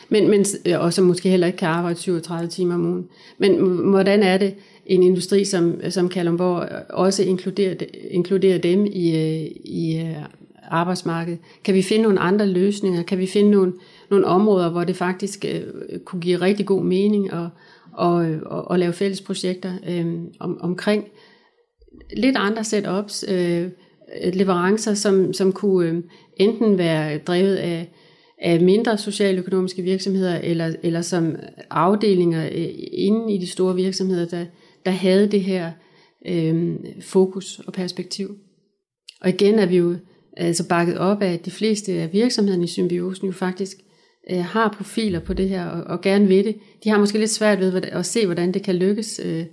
men, 0.09 0.29
men, 0.29 0.45
øh, 0.65 0.79
og 0.79 0.93
som 0.93 1.05
måske 1.05 1.29
heller 1.29 1.47
ikke 1.47 1.57
kan 1.57 1.67
arbejde 1.67 1.99
37 1.99 2.49
timer 2.49 2.75
om 2.75 2.85
ugen. 2.85 3.07
Men 3.37 3.55
hvordan 3.89 4.23
er 4.23 4.37
det, 4.37 4.53
en 4.85 5.03
industri 5.03 5.45
som, 5.45 5.81
som 5.89 6.09
Kalundborg 6.09 6.69
også 6.89 7.23
inkluderer, 7.23 7.75
inkluderer 8.09 8.57
dem 8.57 8.85
i, 8.85 9.17
øh, 9.17 9.51
i 9.65 10.13
arbejdsmarked? 10.71 11.33
arbejdsmarkedet? 11.33 11.63
Kan 11.63 11.75
vi 11.75 11.81
finde 11.81 12.03
nogle 12.03 12.19
andre 12.19 12.47
løsninger? 12.47 13.03
Kan 13.03 13.17
vi 13.17 13.27
finde 13.27 13.51
nogle, 13.51 13.73
nogle 14.09 14.25
områder, 14.25 14.69
hvor 14.69 14.83
det 14.83 14.95
faktisk 14.95 15.45
øh, 15.45 15.99
kunne 16.05 16.21
give 16.21 16.41
rigtig 16.41 16.65
god 16.65 16.83
mening 16.83 17.33
at, 17.33 17.47
og, 17.93 18.13
og, 18.45 18.67
og 18.67 18.79
lave 18.79 18.93
fælles 18.93 19.21
projekter 19.21 19.73
øh, 19.87 20.17
om, 20.39 20.61
omkring 20.61 21.05
lidt 22.17 22.35
andre 22.35 22.63
setups, 22.63 23.25
øh, 23.27 23.69
leverancer, 24.33 24.93
som, 24.93 25.33
som 25.33 25.51
kunne 25.51 25.89
øh, 25.89 26.03
enten 26.37 26.77
være 26.77 27.17
drevet 27.17 27.55
af, 27.55 27.91
af 28.41 28.61
mindre 28.61 28.97
socialøkonomiske 28.97 29.81
virksomheder, 29.81 30.37
eller, 30.37 30.73
eller 30.83 31.01
som 31.01 31.35
afdelinger 31.69 32.45
øh, 32.45 32.69
inde 32.91 33.33
i 33.33 33.37
de 33.37 33.47
store 33.47 33.75
virksomheder, 33.75 34.25
der, 34.25 34.45
der 34.85 34.91
havde 34.91 35.27
det 35.27 35.41
her 35.41 35.71
øh, 36.27 36.75
fokus 37.01 37.59
og 37.67 37.73
perspektiv. 37.73 38.37
Og 39.21 39.29
igen 39.29 39.59
er 39.59 39.65
vi 39.65 39.77
jo 39.77 39.95
altså 40.37 40.67
bakket 40.67 40.97
op 40.97 41.21
af, 41.21 41.33
at 41.33 41.45
de 41.45 41.51
fleste 41.51 41.93
af 41.93 42.13
virksomhederne 42.13 42.63
i 42.63 42.67
symbiosen 42.67 43.27
jo 43.27 43.33
faktisk 43.33 43.77
øh, 44.31 44.43
har 44.43 44.73
profiler 44.77 45.19
på 45.19 45.33
det 45.33 45.49
her, 45.49 45.65
og, 45.65 45.83
og 45.83 46.01
gerne 46.01 46.27
vil 46.27 46.45
det. 46.45 46.55
De 46.83 46.89
har 46.89 46.99
måske 46.99 47.19
lidt 47.19 47.29
svært 47.29 47.59
ved 47.59 47.81
at 47.83 48.05
se, 48.05 48.25
hvordan 48.25 48.51
det 48.51 48.63
kan 48.63 48.75
lykkes, 48.75 49.21
øh, 49.25 49.45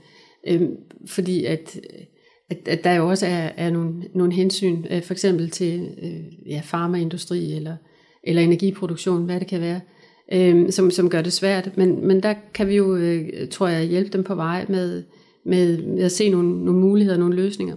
øh, 0.49 0.63
fordi 1.07 1.45
at, 1.45 1.81
øh, 1.93 2.05
at, 2.51 2.69
at 2.69 2.85
der 2.85 2.93
jo 2.93 3.09
også 3.09 3.27
er, 3.27 3.51
er 3.57 3.71
nogle, 3.71 3.95
nogle 4.15 4.33
hensyn, 4.33 4.85
øh, 4.91 5.03
for 5.03 5.15
eksempel 5.15 5.51
til 5.51 5.89
øh, 6.03 6.51
ja, 6.51 6.61
farmaindustri 6.65 7.53
eller, 7.53 7.77
eller 8.23 8.43
energiproduktion, 8.43 9.25
hvad 9.25 9.41
det 9.41 9.49
kan 9.49 9.61
være, 9.61 9.81
øh, 10.33 10.73
som, 10.73 10.91
som 10.91 11.11
gør 11.11 11.23
det 11.23 11.33
svært. 11.33 11.77
Men, 11.77 12.07
men 12.07 12.23
der 12.23 12.35
kan 12.55 12.69
vi 12.69 12.77
jo, 12.77 12.97
øh, 12.97 13.49
tror 13.49 13.69
jeg, 13.69 13.87
hjælpe 13.87 14.11
dem 14.11 14.25
på 14.25 14.35
vej 14.35 14.67
med, 14.69 15.03
med, 15.45 15.83
med 15.83 16.05
at 16.05 16.13
se 16.13 16.29
nogle, 16.29 16.65
nogle 16.65 16.81
muligheder, 16.81 17.19
nogle 17.19 17.37
løsninger. 17.37 17.77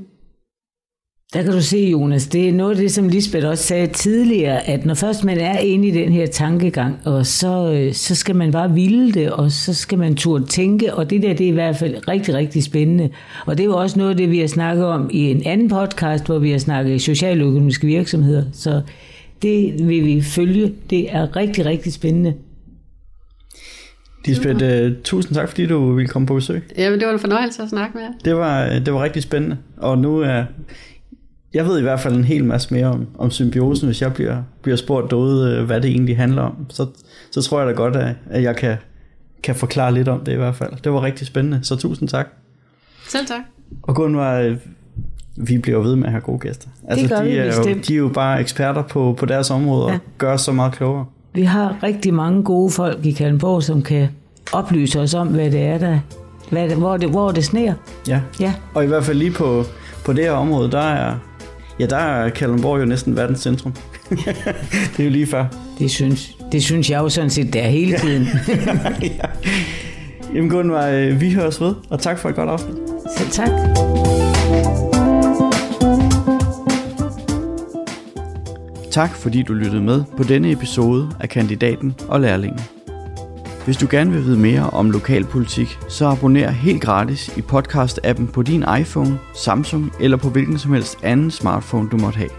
Der 1.34 1.44
kan 1.44 1.52
du 1.52 1.62
se, 1.62 1.78
Jonas, 1.78 2.28
det 2.28 2.50
er 2.50 2.54
noget 2.54 2.72
af 2.72 2.78
det, 2.78 2.92
som 2.92 3.08
Lisbeth 3.08 3.48
også 3.48 3.64
sagde 3.64 3.88
tidligere, 3.88 4.68
at 4.70 4.86
når 4.86 4.94
først 4.94 5.24
man 5.24 5.38
er 5.38 5.60
inde 5.60 5.88
i 5.88 5.92
den 5.92 6.12
her 6.12 6.26
tankegang, 6.28 7.00
og 7.06 7.26
så, 7.26 7.74
øh, 7.74 7.94
så 7.94 8.16
skal 8.16 8.36
man 8.36 8.52
bare 8.52 8.74
ville 8.74 9.12
det, 9.12 9.32
og 9.32 9.52
så 9.52 9.74
skal 9.74 9.98
man 9.98 10.16
turde 10.16 10.46
tænke, 10.46 10.94
og 10.94 11.10
det 11.10 11.22
der, 11.22 11.34
det 11.34 11.46
er 11.46 11.50
i 11.50 11.54
hvert 11.54 11.76
fald 11.76 12.08
rigtig, 12.08 12.34
rigtig 12.34 12.64
spændende. 12.64 13.10
Og 13.46 13.58
det 13.58 13.64
er 13.64 13.68
jo 13.68 13.78
også 13.78 14.00
noget 14.00 14.12
af 14.12 14.18
det, 14.18 14.32
vi 14.32 14.40
har 14.40 14.48
snakket 14.48 14.86
om 14.86 15.10
i 15.14 15.32
en 15.32 15.42
anden 15.46 15.70
podcast, 15.70 16.26
hvor 16.26 16.40
vi 16.40 16.52
har 16.52 16.58
snakket 16.58 17.02
socialøkonomiske 17.02 17.88
virksomheder. 17.88 18.44
Så 18.54 18.82
det 19.42 19.88
vil 19.88 20.06
vi 20.06 20.22
følge. 20.22 20.74
Det 20.90 21.16
er 21.16 21.36
rigtig, 21.36 21.66
rigtig 21.66 21.94
spændende. 21.94 22.34
Lisbeth, 24.26 24.64
uh, 24.64 24.92
tusind 25.04 25.36
tak, 25.36 25.50
fordi 25.50 25.66
du 25.66 25.94
ville 25.94 26.08
komme 26.08 26.26
på 26.26 26.34
besøg. 26.34 26.64
Jamen, 26.78 27.00
det 27.00 27.08
var 27.08 27.14
en 27.14 27.20
fornøjelse 27.20 27.64
at 27.64 27.70
snakke 27.70 27.98
med 27.98 28.04
jer. 28.04 28.12
Det 28.26 28.36
var, 28.36 28.80
det 28.80 28.94
var 28.94 29.04
rigtig 29.04 29.24
spændende, 29.24 29.58
og 29.78 29.98
nu 29.98 30.20
er... 30.20 30.44
Jeg 31.54 31.66
ved 31.66 31.80
i 31.80 31.82
hvert 31.82 31.99
fald 31.99 32.16
en 32.16 32.24
hel 32.24 32.45
masse 32.45 32.74
mere 32.74 32.86
om, 32.86 33.08
om 33.18 33.32
symbiosen, 33.32 33.88
hvis 33.88 34.02
jeg 34.02 34.14
bliver, 34.14 34.38
bliver 34.62 34.76
spurgt 34.76 35.12
derude, 35.12 35.58
øh, 35.58 35.66
hvad 35.66 35.82
det 35.82 35.91
egentlig 35.91 36.18
handler 36.18 36.41
om. 36.41 36.56
Så, 36.70 36.86
så 37.32 37.41
tror 37.41 37.60
jeg 37.60 37.68
da 37.68 37.74
godt, 37.74 37.95
at, 37.95 38.16
at 38.30 38.43
jeg 38.43 38.56
kan, 38.56 38.78
kan 39.43 39.56
forklare 39.56 39.93
lidt 39.93 40.08
om 40.08 40.20
det 40.20 40.32
i 40.32 40.36
hvert 40.36 40.56
fald. 40.56 40.74
Det 40.84 40.91
var 40.91 41.04
rigtig 41.04 41.28
spændende, 41.28 41.60
så 41.64 41.76
tusind 41.76 42.10
tak. 42.10 42.28
Selv 43.10 43.28
tak. 43.28 43.41
Og 43.82 43.95
Gunvar, 43.95 44.39
øh, 44.39 44.58
vi 45.36 45.58
bliver 45.58 45.80
ved 45.80 45.95
med 45.95 46.06
at 46.06 46.12
have 46.12 46.22
gode 46.22 46.39
gæster. 46.39 46.70
Altså, 46.88 47.04
det 47.04 47.10
gør 47.12 47.22
de, 47.24 47.30
vi 47.30 47.38
er 47.38 47.45
jo, 47.45 47.49
bestemt. 47.49 47.88
de 47.88 47.93
er 47.93 47.97
jo 47.97 48.08
bare 48.08 48.39
eksperter 48.39 48.82
på, 48.82 49.16
på 49.20 49.26
deres 49.26 49.52
område 49.52 49.88
ja. 49.88 49.93
og 49.93 49.99
gør 50.18 50.38
så 50.38 50.52
meget 50.52 50.74
klogere. 50.74 51.06
Vi 51.34 51.43
har 51.43 51.84
rigtig 51.84 52.14
mange 52.14 52.43
gode 52.43 52.72
folk 52.72 53.06
i 53.06 53.12
Kalundborg, 53.12 53.64
som 53.64 53.82
kan 53.82 54.10
oplyse 54.54 54.99
os 54.99 55.14
om, 55.14 55.28
hvad 55.28 55.52
det 55.52 55.62
er, 55.62 55.78
der, 55.78 55.99
hvad 56.49 56.70
det, 56.70 56.78
hvor, 56.78 56.97
det, 56.97 57.10
hvor 57.10 57.32
det 57.32 57.45
sneer. 57.45 57.74
Ja. 58.08 58.22
ja, 58.39 58.54
og 58.74 58.84
i 58.84 58.88
hvert 58.88 59.04
fald 59.04 59.18
lige 59.18 59.32
på, 59.32 59.64
på 60.06 60.14
det 60.14 60.24
her 60.24 60.32
område, 60.32 60.72
der 60.72 60.82
er, 60.82 61.16
ja, 61.80 61.86
der 61.86 61.98
er 61.98 62.30
Kalundborg 62.30 62.80
jo 62.80 62.86
næsten 62.86 63.16
verdens 63.16 63.40
centrum. 63.40 63.74
det 64.98 65.00
er 65.00 65.04
jo 65.04 65.10
lige 65.10 65.28
før. 65.28 65.46
Det 65.80 65.92
synes, 65.92 66.38
det 66.52 66.64
synes 66.64 66.90
jeg 66.90 67.00
jo 67.00 67.10
sådan 67.10 67.30
set, 67.30 67.54
der 67.54 67.68
hele 67.68 67.98
tiden. 67.98 68.28
ja. 69.20 69.26
Jamen 70.36 70.50
Gunvar, 70.50 70.88
øh, 70.88 71.22
vi 71.22 71.34
høres 71.34 71.62
ved, 71.62 71.76
og 71.90 72.00
tak 72.00 72.18
for 72.18 72.30
et 72.30 72.36
godt 72.36 72.50
afsnit. 72.50 72.76
Selv 73.18 73.30
tak. 73.30 73.50
Tak 78.92 79.16
fordi 79.16 79.42
du 79.42 79.54
lyttede 79.54 79.82
med 79.82 80.04
på 80.18 80.24
denne 80.24 80.52
episode 80.52 81.10
af 81.20 81.30
Kandidaten 81.30 81.96
og 82.08 82.22
Lærlingen. 82.22 82.81
Hvis 83.66 83.78
du 83.78 83.88
gerne 83.89 84.12
vil 84.12 84.26
vide 84.26 84.38
mere 84.38 84.70
om 84.70 84.91
lokalpolitik, 84.91 85.80
så 85.89 86.07
abonner 86.07 86.51
helt 86.51 86.82
gratis 86.82 87.38
i 87.38 87.41
podcast-appen 87.41 88.32
på 88.32 88.41
din 88.41 88.64
iPhone, 88.80 89.20
Samsung 89.36 89.93
eller 89.99 90.18
på 90.18 90.30
hvilken 90.30 90.59
som 90.59 90.74
helst 90.74 90.97
anden 91.03 91.32
smartphone 91.32 91.89
du 91.89 91.97
måtte 91.97 92.18
have. 92.18 92.30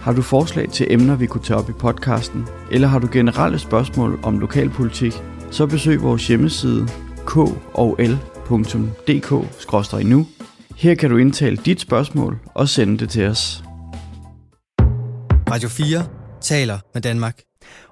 Har 0.00 0.12
du 0.12 0.22
forslag 0.22 0.68
til 0.68 0.86
emner, 0.90 1.16
vi 1.16 1.26
kunne 1.26 1.42
tage 1.42 1.58
op 1.58 1.70
i 1.70 1.72
podcasten, 1.72 2.46
eller 2.70 2.88
har 2.88 2.98
du 2.98 3.08
generelle 3.12 3.58
spørgsmål 3.58 4.20
om 4.22 4.38
lokalpolitik, 4.38 5.12
så 5.50 5.66
besøg 5.66 6.02
vores 6.02 6.28
hjemmeside 6.28 6.88
kol.dk-nu. 7.24 7.86
Her 10.76 10.94
kan 10.94 11.10
du 11.10 11.16
indtale 11.16 11.56
dit 11.56 11.80
spørgsmål 11.80 12.38
og 12.54 12.68
sende 12.68 12.98
det 12.98 13.10
til 13.10 13.26
os. 13.26 13.64
Radio 15.50 15.68
4 15.68 16.04
taler 16.40 16.78
med 16.94 17.02
Danmark. 17.02 17.40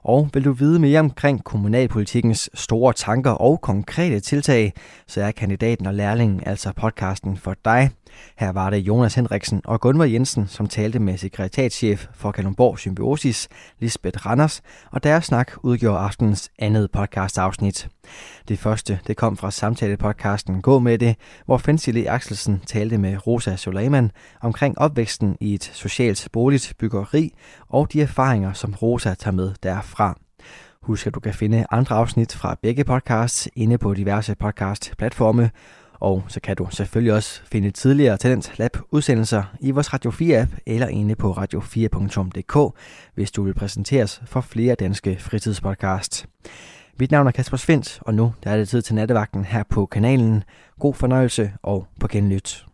Og 0.04 0.30
vil 0.34 0.44
du 0.44 0.52
vide 0.52 0.78
mere 0.78 1.00
omkring 1.00 1.44
kommunalpolitikkens 1.44 2.50
store 2.54 2.92
tanker 2.92 3.30
og 3.30 3.60
konkrete 3.60 4.20
tiltag, 4.20 4.72
så 5.06 5.22
er 5.22 5.30
kandidaten 5.30 5.86
og 5.86 5.94
lærlingen 5.94 6.42
altså 6.46 6.72
podcasten 6.72 7.36
for 7.36 7.54
dig. 7.64 7.90
Her 8.38 8.52
var 8.52 8.70
det 8.70 8.78
Jonas 8.78 9.14
Henriksen 9.14 9.60
og 9.64 9.80
Gunvar 9.80 10.04
Jensen, 10.04 10.46
som 10.46 10.66
talte 10.66 10.98
med 10.98 11.18
sekretariatschef 11.18 12.06
for 12.14 12.32
Kalundborg 12.32 12.78
Symbiosis, 12.78 13.48
Lisbeth 13.78 14.26
Randers, 14.26 14.62
og 14.90 15.04
deres 15.04 15.24
snak 15.24 15.52
udgjorde 15.62 15.98
aftenens 15.98 16.50
andet 16.58 16.90
podcast-afsnit. 16.90 17.88
Det 18.48 18.58
første 18.58 19.00
det 19.06 19.16
kom 19.16 19.36
fra 19.36 19.50
samtale-podcasten 19.50 20.60
Gå 20.60 20.78
med 20.78 20.98
det, 20.98 21.16
hvor 21.46 21.58
Fensile 21.58 22.10
Axelsen 22.10 22.62
talte 22.66 22.98
med 22.98 23.26
Rosa 23.26 23.56
Suleiman 23.56 24.10
omkring 24.40 24.78
opvæksten 24.78 25.36
i 25.40 25.54
et 25.54 25.70
socialt 25.74 26.28
boligt 26.32 26.72
byggeri 26.78 27.34
og 27.68 27.92
de 27.92 28.02
erfaringer, 28.02 28.52
som 28.52 28.74
Rosa 28.74 29.14
tager 29.14 29.34
med 29.34 29.52
derfra. 29.62 30.18
Husk, 30.82 31.06
at 31.06 31.14
du 31.14 31.20
kan 31.20 31.34
finde 31.34 31.66
andre 31.70 31.96
afsnit 31.96 32.34
fra 32.34 32.56
begge 32.62 32.84
podcasts 32.84 33.48
inde 33.56 33.78
på 33.78 33.94
diverse 33.94 34.34
podcast-platforme, 34.34 35.50
og 36.00 36.24
så 36.28 36.40
kan 36.40 36.56
du 36.56 36.66
selvfølgelig 36.70 37.12
også 37.12 37.40
finde 37.44 37.70
tidligere 37.70 38.16
Talent 38.16 38.52
Lab 38.58 38.76
udsendelser 38.90 39.42
i 39.60 39.70
vores 39.70 39.92
Radio 39.92 40.10
4 40.10 40.40
app 40.40 40.52
eller 40.66 40.86
inde 40.86 41.14
på 41.14 41.32
radio4.dk, 41.32 42.78
hvis 43.14 43.30
du 43.30 43.42
vil 43.42 43.54
præsenteres 43.54 44.22
for 44.26 44.40
flere 44.40 44.74
danske 44.74 45.16
fritidspodcasts. 45.20 46.26
Mit 47.00 47.10
navn 47.10 47.26
er 47.26 47.30
Kasper 47.30 47.56
Svendt, 47.56 47.98
og 48.00 48.14
nu 48.14 48.32
der 48.44 48.50
er 48.50 48.56
det 48.56 48.68
tid 48.68 48.82
til 48.82 48.94
nattevagten 48.94 49.44
her 49.44 49.62
på 49.62 49.86
kanalen. 49.86 50.44
God 50.80 50.94
fornøjelse 50.94 51.52
og 51.62 51.86
på 52.00 52.08
genlyt. 52.08 52.66